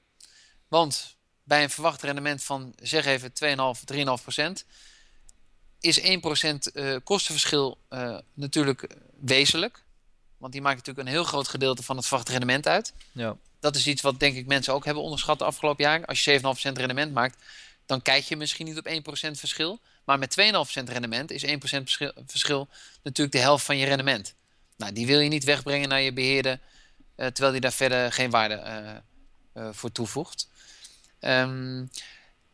want 0.68 1.15
bij 1.44 1.63
een 1.63 1.70
verwacht 1.70 2.02
rendement 2.02 2.44
van 2.44 2.74
zeg 2.82 3.06
even 3.06 3.32
2,5, 3.78 3.96
3,5 3.96 4.04
procent 4.22 4.65
is 5.80 6.02
1% 6.02 6.04
uh, 6.74 6.96
kostenverschil 7.04 7.78
natuurlijk 8.34 8.88
wezenlijk. 9.20 9.85
Want 10.38 10.54
die 10.54 10.62
maakt 10.62 10.78
natuurlijk 10.78 11.08
een 11.08 11.13
heel 11.13 11.24
groot 11.24 11.48
gedeelte 11.48 11.84
van 11.84 11.95
het 11.95 12.06
verwachte 12.06 12.32
rendement 12.32 12.67
uit. 12.67 12.93
Ja. 13.12 13.38
Dat 13.60 13.76
is 13.76 13.88
iets 13.88 14.02
wat 14.02 14.19
denk 14.19 14.36
ik 14.36 14.45
mensen 14.45 14.74
ook 14.74 14.86
hebben 14.86 15.04
onderschat 15.04 15.39
de 15.39 15.45
afgelopen 15.45 15.84
jaren. 15.84 16.06
Als 16.06 16.24
je 16.24 16.39
7,5% 16.39 16.71
rendement 16.74 17.13
maakt, 17.13 17.43
dan 17.86 18.02
kijk 18.02 18.24
je 18.24 18.36
misschien 18.36 18.65
niet 18.65 18.78
op 18.78 18.88
1% 18.88 19.32
verschil. 19.32 19.80
Maar 20.04 20.19
met 20.19 20.36
2,5% 20.80 20.84
rendement 20.84 21.32
is 21.32 21.45
1% 21.45 21.48
verschil, 21.60 22.12
verschil, 22.26 22.67
natuurlijk 23.04 23.36
de 23.36 23.41
helft 23.41 23.65
van 23.65 23.78
je 23.78 23.86
rendement. 23.86 24.34
Nou, 24.78 24.93
die 24.93 25.06
wil 25.06 25.19
je 25.19 25.30
niet 25.30 25.43
wegbrengen 25.43 25.89
naar 25.89 26.02
je 26.02 26.13
beheerder, 26.13 26.60
uh, 27.15 27.26
terwijl 27.28 27.52
die 27.52 27.62
daar 27.62 27.74
verder 27.74 28.12
geen 28.12 28.30
waarde 28.30 28.62
uh, 29.54 29.69
voor 29.71 29.91
toevoegt. 29.91 30.48
Um, 31.19 31.89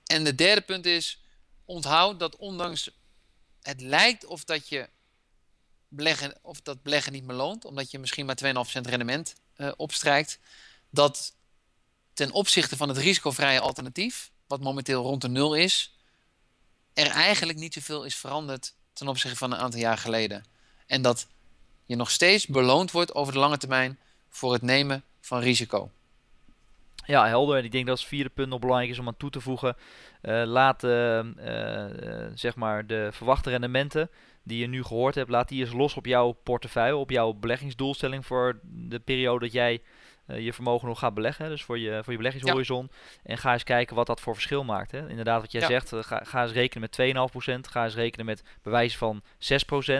en 0.05 0.23
de 0.23 0.35
derde 0.35 0.61
punt 0.61 0.85
is, 0.85 1.19
onthoud 1.65 2.19
dat 2.19 2.35
ondanks 2.35 2.89
het 3.61 3.81
lijkt 3.81 4.25
of 4.25 4.43
dat 4.43 4.69
je 4.69 4.89
beleggen, 5.91 6.37
of 6.41 6.61
dat 6.61 6.83
beleggen 6.83 7.11
niet 7.11 7.23
meer 7.23 7.35
loont, 7.35 7.65
omdat 7.65 7.91
je 7.91 7.99
misschien 7.99 8.25
maar 8.25 8.37
2,5% 8.43 8.81
rendement 8.81 9.35
uh, 9.57 9.71
opstrijkt, 9.77 10.39
dat 10.89 11.35
ten 12.13 12.31
opzichte 12.31 12.77
van 12.77 12.89
het 12.89 12.97
risicovrije 12.97 13.59
alternatief, 13.59 14.31
wat 14.47 14.61
momenteel 14.61 15.03
rond 15.03 15.21
de 15.21 15.29
nul 15.29 15.55
is, 15.55 15.95
er 16.93 17.07
eigenlijk 17.07 17.57
niet 17.57 17.73
zoveel 17.73 18.03
is 18.03 18.15
veranderd 18.15 18.73
ten 18.93 19.07
opzichte 19.07 19.37
van 19.37 19.51
een 19.51 19.59
aantal 19.59 19.79
jaar 19.79 19.97
geleden. 19.97 20.45
En 20.87 21.01
dat 21.01 21.27
je 21.85 21.95
nog 21.95 22.11
steeds 22.11 22.47
beloond 22.47 22.91
wordt 22.91 23.15
over 23.15 23.33
de 23.33 23.39
lange 23.39 23.57
termijn 23.57 23.99
voor 24.29 24.53
het 24.53 24.61
nemen 24.61 25.03
van 25.21 25.39
risico. 25.39 25.91
Ja, 27.05 27.27
helder. 27.27 27.57
En 27.57 27.63
ik 27.63 27.71
denk 27.71 27.87
dat 27.87 27.99
het 27.99 28.07
vierde 28.07 28.29
punt 28.29 28.49
nog 28.49 28.59
belangrijk 28.59 28.91
is 28.91 28.99
om 28.99 29.07
aan 29.07 29.17
toe 29.17 29.29
te 29.29 29.41
voegen. 29.41 29.77
Uh, 30.21 30.43
laat 30.45 30.83
uh, 30.83 31.19
zeg 32.33 32.55
maar 32.55 32.87
de 32.87 33.09
verwachte 33.11 33.49
rendementen 33.49 34.09
die 34.43 34.59
je 34.59 34.67
nu 34.67 34.83
gehoord 34.83 35.15
hebt, 35.15 35.29
laat 35.29 35.49
die 35.49 35.59
eens 35.59 35.73
los 35.73 35.95
op 35.95 36.05
jouw 36.05 36.31
portefeuille, 36.31 36.95
op 36.95 37.09
jouw 37.09 37.33
beleggingsdoelstelling 37.33 38.25
voor 38.25 38.59
de 38.63 38.99
periode 38.99 39.39
dat 39.39 39.53
jij 39.53 39.81
uh, 40.27 40.39
je 40.39 40.53
vermogen 40.53 40.87
nog 40.87 40.99
gaat 40.99 41.13
beleggen. 41.13 41.49
Dus 41.49 41.63
voor 41.63 41.79
je, 41.79 41.99
voor 42.03 42.11
je 42.11 42.17
beleggingshorizon. 42.17 42.89
Ja. 42.91 42.97
En 43.23 43.37
ga 43.37 43.53
eens 43.53 43.63
kijken 43.63 43.95
wat 43.95 44.07
dat 44.07 44.21
voor 44.21 44.33
verschil 44.33 44.63
maakt. 44.63 44.91
Hè. 44.91 45.09
Inderdaad, 45.09 45.41
wat 45.41 45.51
jij 45.51 45.61
ja. 45.61 45.67
zegt, 45.67 45.93
uh, 45.93 46.03
ga, 46.03 46.21
ga, 46.23 46.41
eens 46.41 46.51
rekenen 46.51 46.89
met 46.97 47.31
2,5%. 47.51 47.59
Ga 47.69 47.83
eens 47.83 47.95
rekenen 47.95 48.25
met 48.25 48.43
bewijs 48.61 48.97
van 48.97 49.21
6%. 49.23 49.23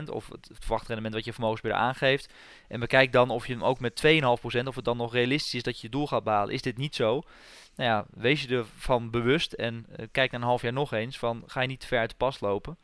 Of 0.06 0.28
het, 0.28 0.48
het 0.48 0.58
verwachte 0.60 0.88
rendement 0.88 1.14
wat 1.14 1.26
je 1.26 1.34
vermogensbeheerder 1.34 1.86
aangeeft. 1.86 2.34
En 2.68 2.80
bekijk 2.80 3.12
dan 3.12 3.30
of 3.30 3.48
je 3.48 3.54
hem 3.54 3.64
ook 3.64 3.80
met 3.80 4.04
2,5%, 4.06 4.24
of 4.64 4.76
het 4.76 4.86
dan 4.86 4.98
nog 4.98 5.14
realistisch 5.14 5.54
is 5.54 5.64
dat 5.64 5.76
je 5.76 5.88
je 5.88 5.94
doel 5.94 6.08
gaat 6.08 6.24
behalen. 6.24 6.54
Is 6.54 6.62
dit 6.62 6.78
niet 6.78 6.96
zo? 6.96 7.22
Nou 7.76 7.90
ja, 7.90 8.06
wees 8.14 8.42
je 8.42 8.56
ervan 8.56 9.10
bewust 9.10 9.54
en 9.54 9.86
uh, 9.90 10.06
kijk 10.12 10.32
na 10.32 10.38
een 10.38 10.44
half 10.44 10.62
jaar 10.62 10.74
nog 10.74 10.94
eens 10.94 11.18
van 11.18 11.44
ga 11.48 11.62
je 11.62 11.68
niet 11.68 11.80
te 11.80 11.88
ver 11.88 12.00
uit 12.00 12.10
de 12.10 12.16
pas 12.16 12.40
lopen 12.40 12.78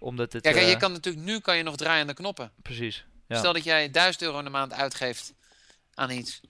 omdat 0.00 0.32
het, 0.32 0.44
je 0.44 0.76
kan 0.76 0.92
natuurlijk 0.92 1.24
nu 1.24 1.40
kan 1.40 1.56
je 1.56 1.62
nog 1.62 1.76
draaien 1.76 2.00
aan 2.00 2.06
de 2.06 2.14
knoppen. 2.14 2.52
Precies. 2.62 3.04
Ja. 3.26 3.38
Stel 3.38 3.52
dat 3.52 3.64
jij 3.64 3.90
1000 3.90 4.22
euro 4.22 4.38
in 4.38 4.44
de 4.44 4.50
maand 4.50 4.72
uitgeeft 4.72 5.32
aan 5.94 6.10
iets. 6.10 6.40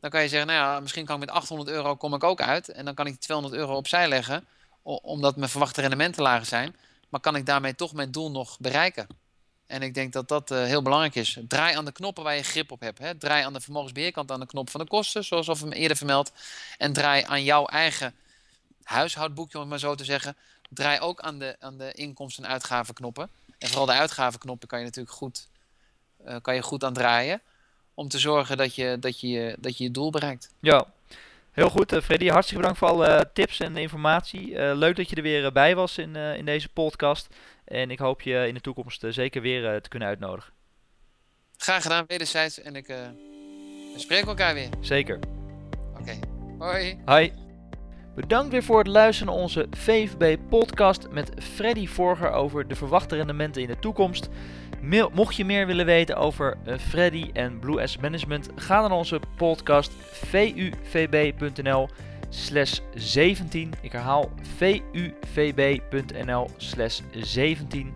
Dan 0.00 0.10
kan 0.10 0.22
je 0.22 0.28
zeggen, 0.28 0.48
nou 0.48 0.60
ja, 0.60 0.80
misschien 0.80 1.04
kan 1.04 1.14
ik 1.14 1.20
met 1.20 1.30
800 1.30 1.70
euro 1.70 1.96
kom 1.96 2.14
ik 2.14 2.24
ook 2.24 2.40
uit. 2.40 2.68
En 2.68 2.84
dan 2.84 2.94
kan 2.94 3.06
ik 3.06 3.20
200 3.20 3.60
euro 3.60 3.76
opzij 3.76 4.08
leggen. 4.08 4.44
Omdat 4.82 5.36
mijn 5.36 5.50
verwachte 5.50 5.80
rendementen 5.80 6.22
lager 6.22 6.46
zijn. 6.46 6.76
Maar 7.08 7.20
kan 7.20 7.36
ik 7.36 7.46
daarmee 7.46 7.74
toch 7.74 7.92
mijn 7.92 8.10
doel 8.10 8.30
nog 8.30 8.58
bereiken? 8.60 9.06
En 9.66 9.82
ik 9.82 9.94
denk 9.94 10.12
dat 10.12 10.28
dat 10.28 10.50
uh, 10.50 10.64
heel 10.64 10.82
belangrijk 10.82 11.14
is. 11.14 11.38
Draai 11.48 11.76
aan 11.76 11.84
de 11.84 11.92
knoppen 11.92 12.24
waar 12.24 12.36
je 12.36 12.42
grip 12.42 12.70
op 12.70 12.80
hebt. 12.80 12.98
Hè. 12.98 13.18
Draai 13.18 13.44
aan 13.44 13.52
de 13.52 13.60
vermogensbeheerkant 13.60 14.30
aan 14.30 14.40
de 14.40 14.46
knop 14.46 14.70
van 14.70 14.80
de 14.80 14.86
kosten, 14.86 15.24
zoals 15.24 15.46
we 15.46 15.74
eerder 15.74 15.96
vermeld. 15.96 16.32
En 16.78 16.92
draai 16.92 17.22
aan 17.26 17.44
jouw 17.44 17.64
eigen 17.64 18.14
huishoudboekje, 18.82 19.54
om 19.54 19.60
het 19.60 19.70
maar 19.70 19.78
zo 19.78 19.94
te 19.94 20.04
zeggen 20.04 20.36
draai 20.68 21.00
ook 21.00 21.20
aan 21.20 21.38
de, 21.38 21.56
aan 21.58 21.78
de 21.78 21.92
inkomsten- 21.92 22.44
en 22.44 22.50
uitgavenknoppen. 22.50 23.30
En 23.58 23.68
vooral 23.68 23.86
de 23.86 23.92
uitgavenknoppen 23.92 24.68
kan 24.68 24.78
je 24.78 24.84
natuurlijk 24.84 25.16
goed, 25.16 25.48
uh, 26.26 26.36
kan 26.42 26.54
je 26.54 26.62
goed 26.62 26.84
aan 26.84 26.92
draaien. 26.92 27.42
Om 27.94 28.08
te 28.08 28.18
zorgen 28.18 28.56
dat 28.56 28.74
je, 28.74 28.96
dat, 29.00 29.20
je, 29.20 29.56
dat 29.58 29.78
je 29.78 29.84
je 29.84 29.90
doel 29.90 30.10
bereikt. 30.10 30.52
Ja, 30.60 30.86
Heel 31.52 31.70
goed, 31.70 31.92
uh, 31.92 32.00
Freddy. 32.00 32.28
Hartstikke 32.28 32.60
bedankt 32.60 32.78
voor 32.78 32.88
alle 32.88 33.30
tips 33.32 33.60
en 33.60 33.76
informatie. 33.76 34.74
leuk 34.74 34.96
dat 34.96 35.10
je 35.10 35.16
er 35.16 35.22
weer 35.22 35.52
bij 35.52 35.74
was 35.74 35.98
in, 35.98 36.16
in 36.16 36.44
deze 36.44 36.68
podcast. 36.68 37.34
En 37.64 37.90
ik 37.90 37.98
hoop 37.98 38.22
je 38.22 38.48
in 38.48 38.54
de 38.54 38.60
toekomst 38.60 39.04
zeker 39.08 39.42
weer 39.42 39.80
te 39.82 39.88
kunnen 39.88 40.08
uitnodigen. 40.08 40.52
Graag 41.56 41.82
gedaan, 41.82 42.04
wederzijds. 42.06 42.60
En 42.60 42.76
ik 42.76 42.86
we 43.96 44.02
spreken 44.02 44.28
elkaar 44.28 44.54
weer. 44.54 44.68
Zeker. 44.80 45.18
Oké. 46.00 46.18
Hoi. 46.58 47.00
Hoi. 47.04 47.45
Bedankt 48.16 48.50
weer 48.50 48.62
voor 48.62 48.78
het 48.78 48.86
luisteren 48.86 49.32
naar 49.32 49.42
onze 49.42 49.66
VVB-podcast 49.70 51.08
met 51.10 51.30
Freddy 51.38 51.86
Vorger 51.86 52.30
over 52.30 52.68
de 52.68 52.74
verwachte 52.74 53.16
rendementen 53.16 53.62
in 53.62 53.68
de 53.68 53.78
toekomst. 53.78 54.28
Mocht 55.12 55.36
je 55.36 55.44
meer 55.44 55.66
willen 55.66 55.86
weten 55.86 56.16
over 56.16 56.56
uh, 56.66 56.74
Freddy 56.78 57.30
en 57.32 57.58
Blue 57.58 57.82
Asset 57.82 58.00
Management, 58.00 58.48
ga 58.54 58.80
naar 58.80 58.90
onze 58.90 59.20
podcast 59.36 59.92
vuvb.nl 60.82 61.88
slash 62.28 62.78
17. 62.94 63.72
Ik 63.80 63.92
herhaal 63.92 64.30
vuvb.nl 65.32 66.50
slash 66.56 67.00
17. 67.12 67.94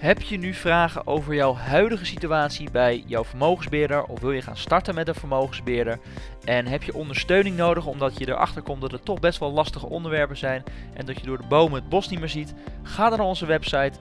Heb 0.00 0.22
je 0.22 0.36
nu 0.36 0.54
vragen 0.54 1.06
over 1.06 1.34
jouw 1.34 1.54
huidige 1.54 2.04
situatie 2.04 2.70
bij 2.70 3.04
jouw 3.06 3.24
vermogensbeheerder 3.24 4.04
of 4.04 4.20
wil 4.20 4.32
je 4.32 4.42
gaan 4.42 4.56
starten 4.56 4.94
met 4.94 5.08
een 5.08 5.14
vermogensbeheerder? 5.14 5.98
En 6.44 6.66
heb 6.66 6.82
je 6.82 6.94
ondersteuning 6.94 7.56
nodig 7.56 7.86
omdat 7.86 8.18
je 8.18 8.28
erachter 8.28 8.62
komt 8.62 8.80
dat 8.80 8.90
het 8.90 9.04
toch 9.04 9.20
best 9.20 9.38
wel 9.38 9.52
lastige 9.52 9.88
onderwerpen 9.88 10.36
zijn 10.36 10.62
en 10.94 11.06
dat 11.06 11.20
je 11.20 11.26
door 11.26 11.38
de 11.38 11.46
bomen 11.48 11.80
het 11.80 11.88
bos 11.88 12.08
niet 12.08 12.18
meer 12.18 12.28
ziet? 12.28 12.54
Ga 12.82 13.08
dan 13.08 13.18
naar 13.18 13.26
onze 13.26 13.46
website 13.46 13.98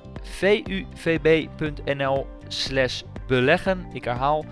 vuvb.nl 0.93 2.27
slash 2.47 3.01
beleggen. 3.27 3.85
Ik 3.93 4.03
herhaal 4.03 4.45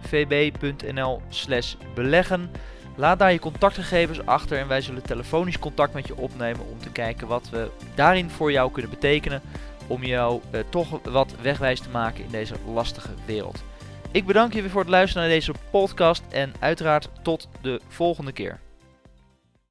vuvb.nl 0.00 1.22
slash 1.28 1.74
beleggen. 1.94 2.50
Laat 2.96 3.18
daar 3.18 3.32
je 3.32 3.38
contactgegevens 3.38 4.26
achter 4.26 4.58
en 4.58 4.68
wij 4.68 4.80
zullen 4.80 5.02
telefonisch 5.02 5.58
contact 5.58 5.94
met 5.94 6.06
je 6.06 6.16
opnemen 6.16 6.66
om 6.70 6.78
te 6.78 6.90
kijken 6.90 7.26
wat 7.26 7.50
we 7.50 7.70
daarin 7.94 8.30
voor 8.30 8.52
jou 8.52 8.72
kunnen 8.72 8.90
betekenen 8.90 9.42
om 9.88 10.04
jou 10.04 10.40
uh, 10.50 10.60
toch 10.68 11.00
wat 11.02 11.34
wegwijs 11.42 11.80
te 11.80 11.88
maken 11.88 12.24
in 12.24 12.30
deze 12.30 12.54
lastige 12.66 13.14
wereld. 13.26 13.62
Ik 14.10 14.26
bedank 14.26 14.52
je 14.52 14.60
weer 14.60 14.70
voor 14.70 14.80
het 14.80 14.90
luisteren 14.90 15.22
naar 15.22 15.32
deze 15.34 15.52
podcast 15.70 16.22
en 16.30 16.52
uiteraard 16.58 17.08
tot 17.22 17.48
de 17.60 17.80
volgende 17.88 18.32
keer. 18.32 18.58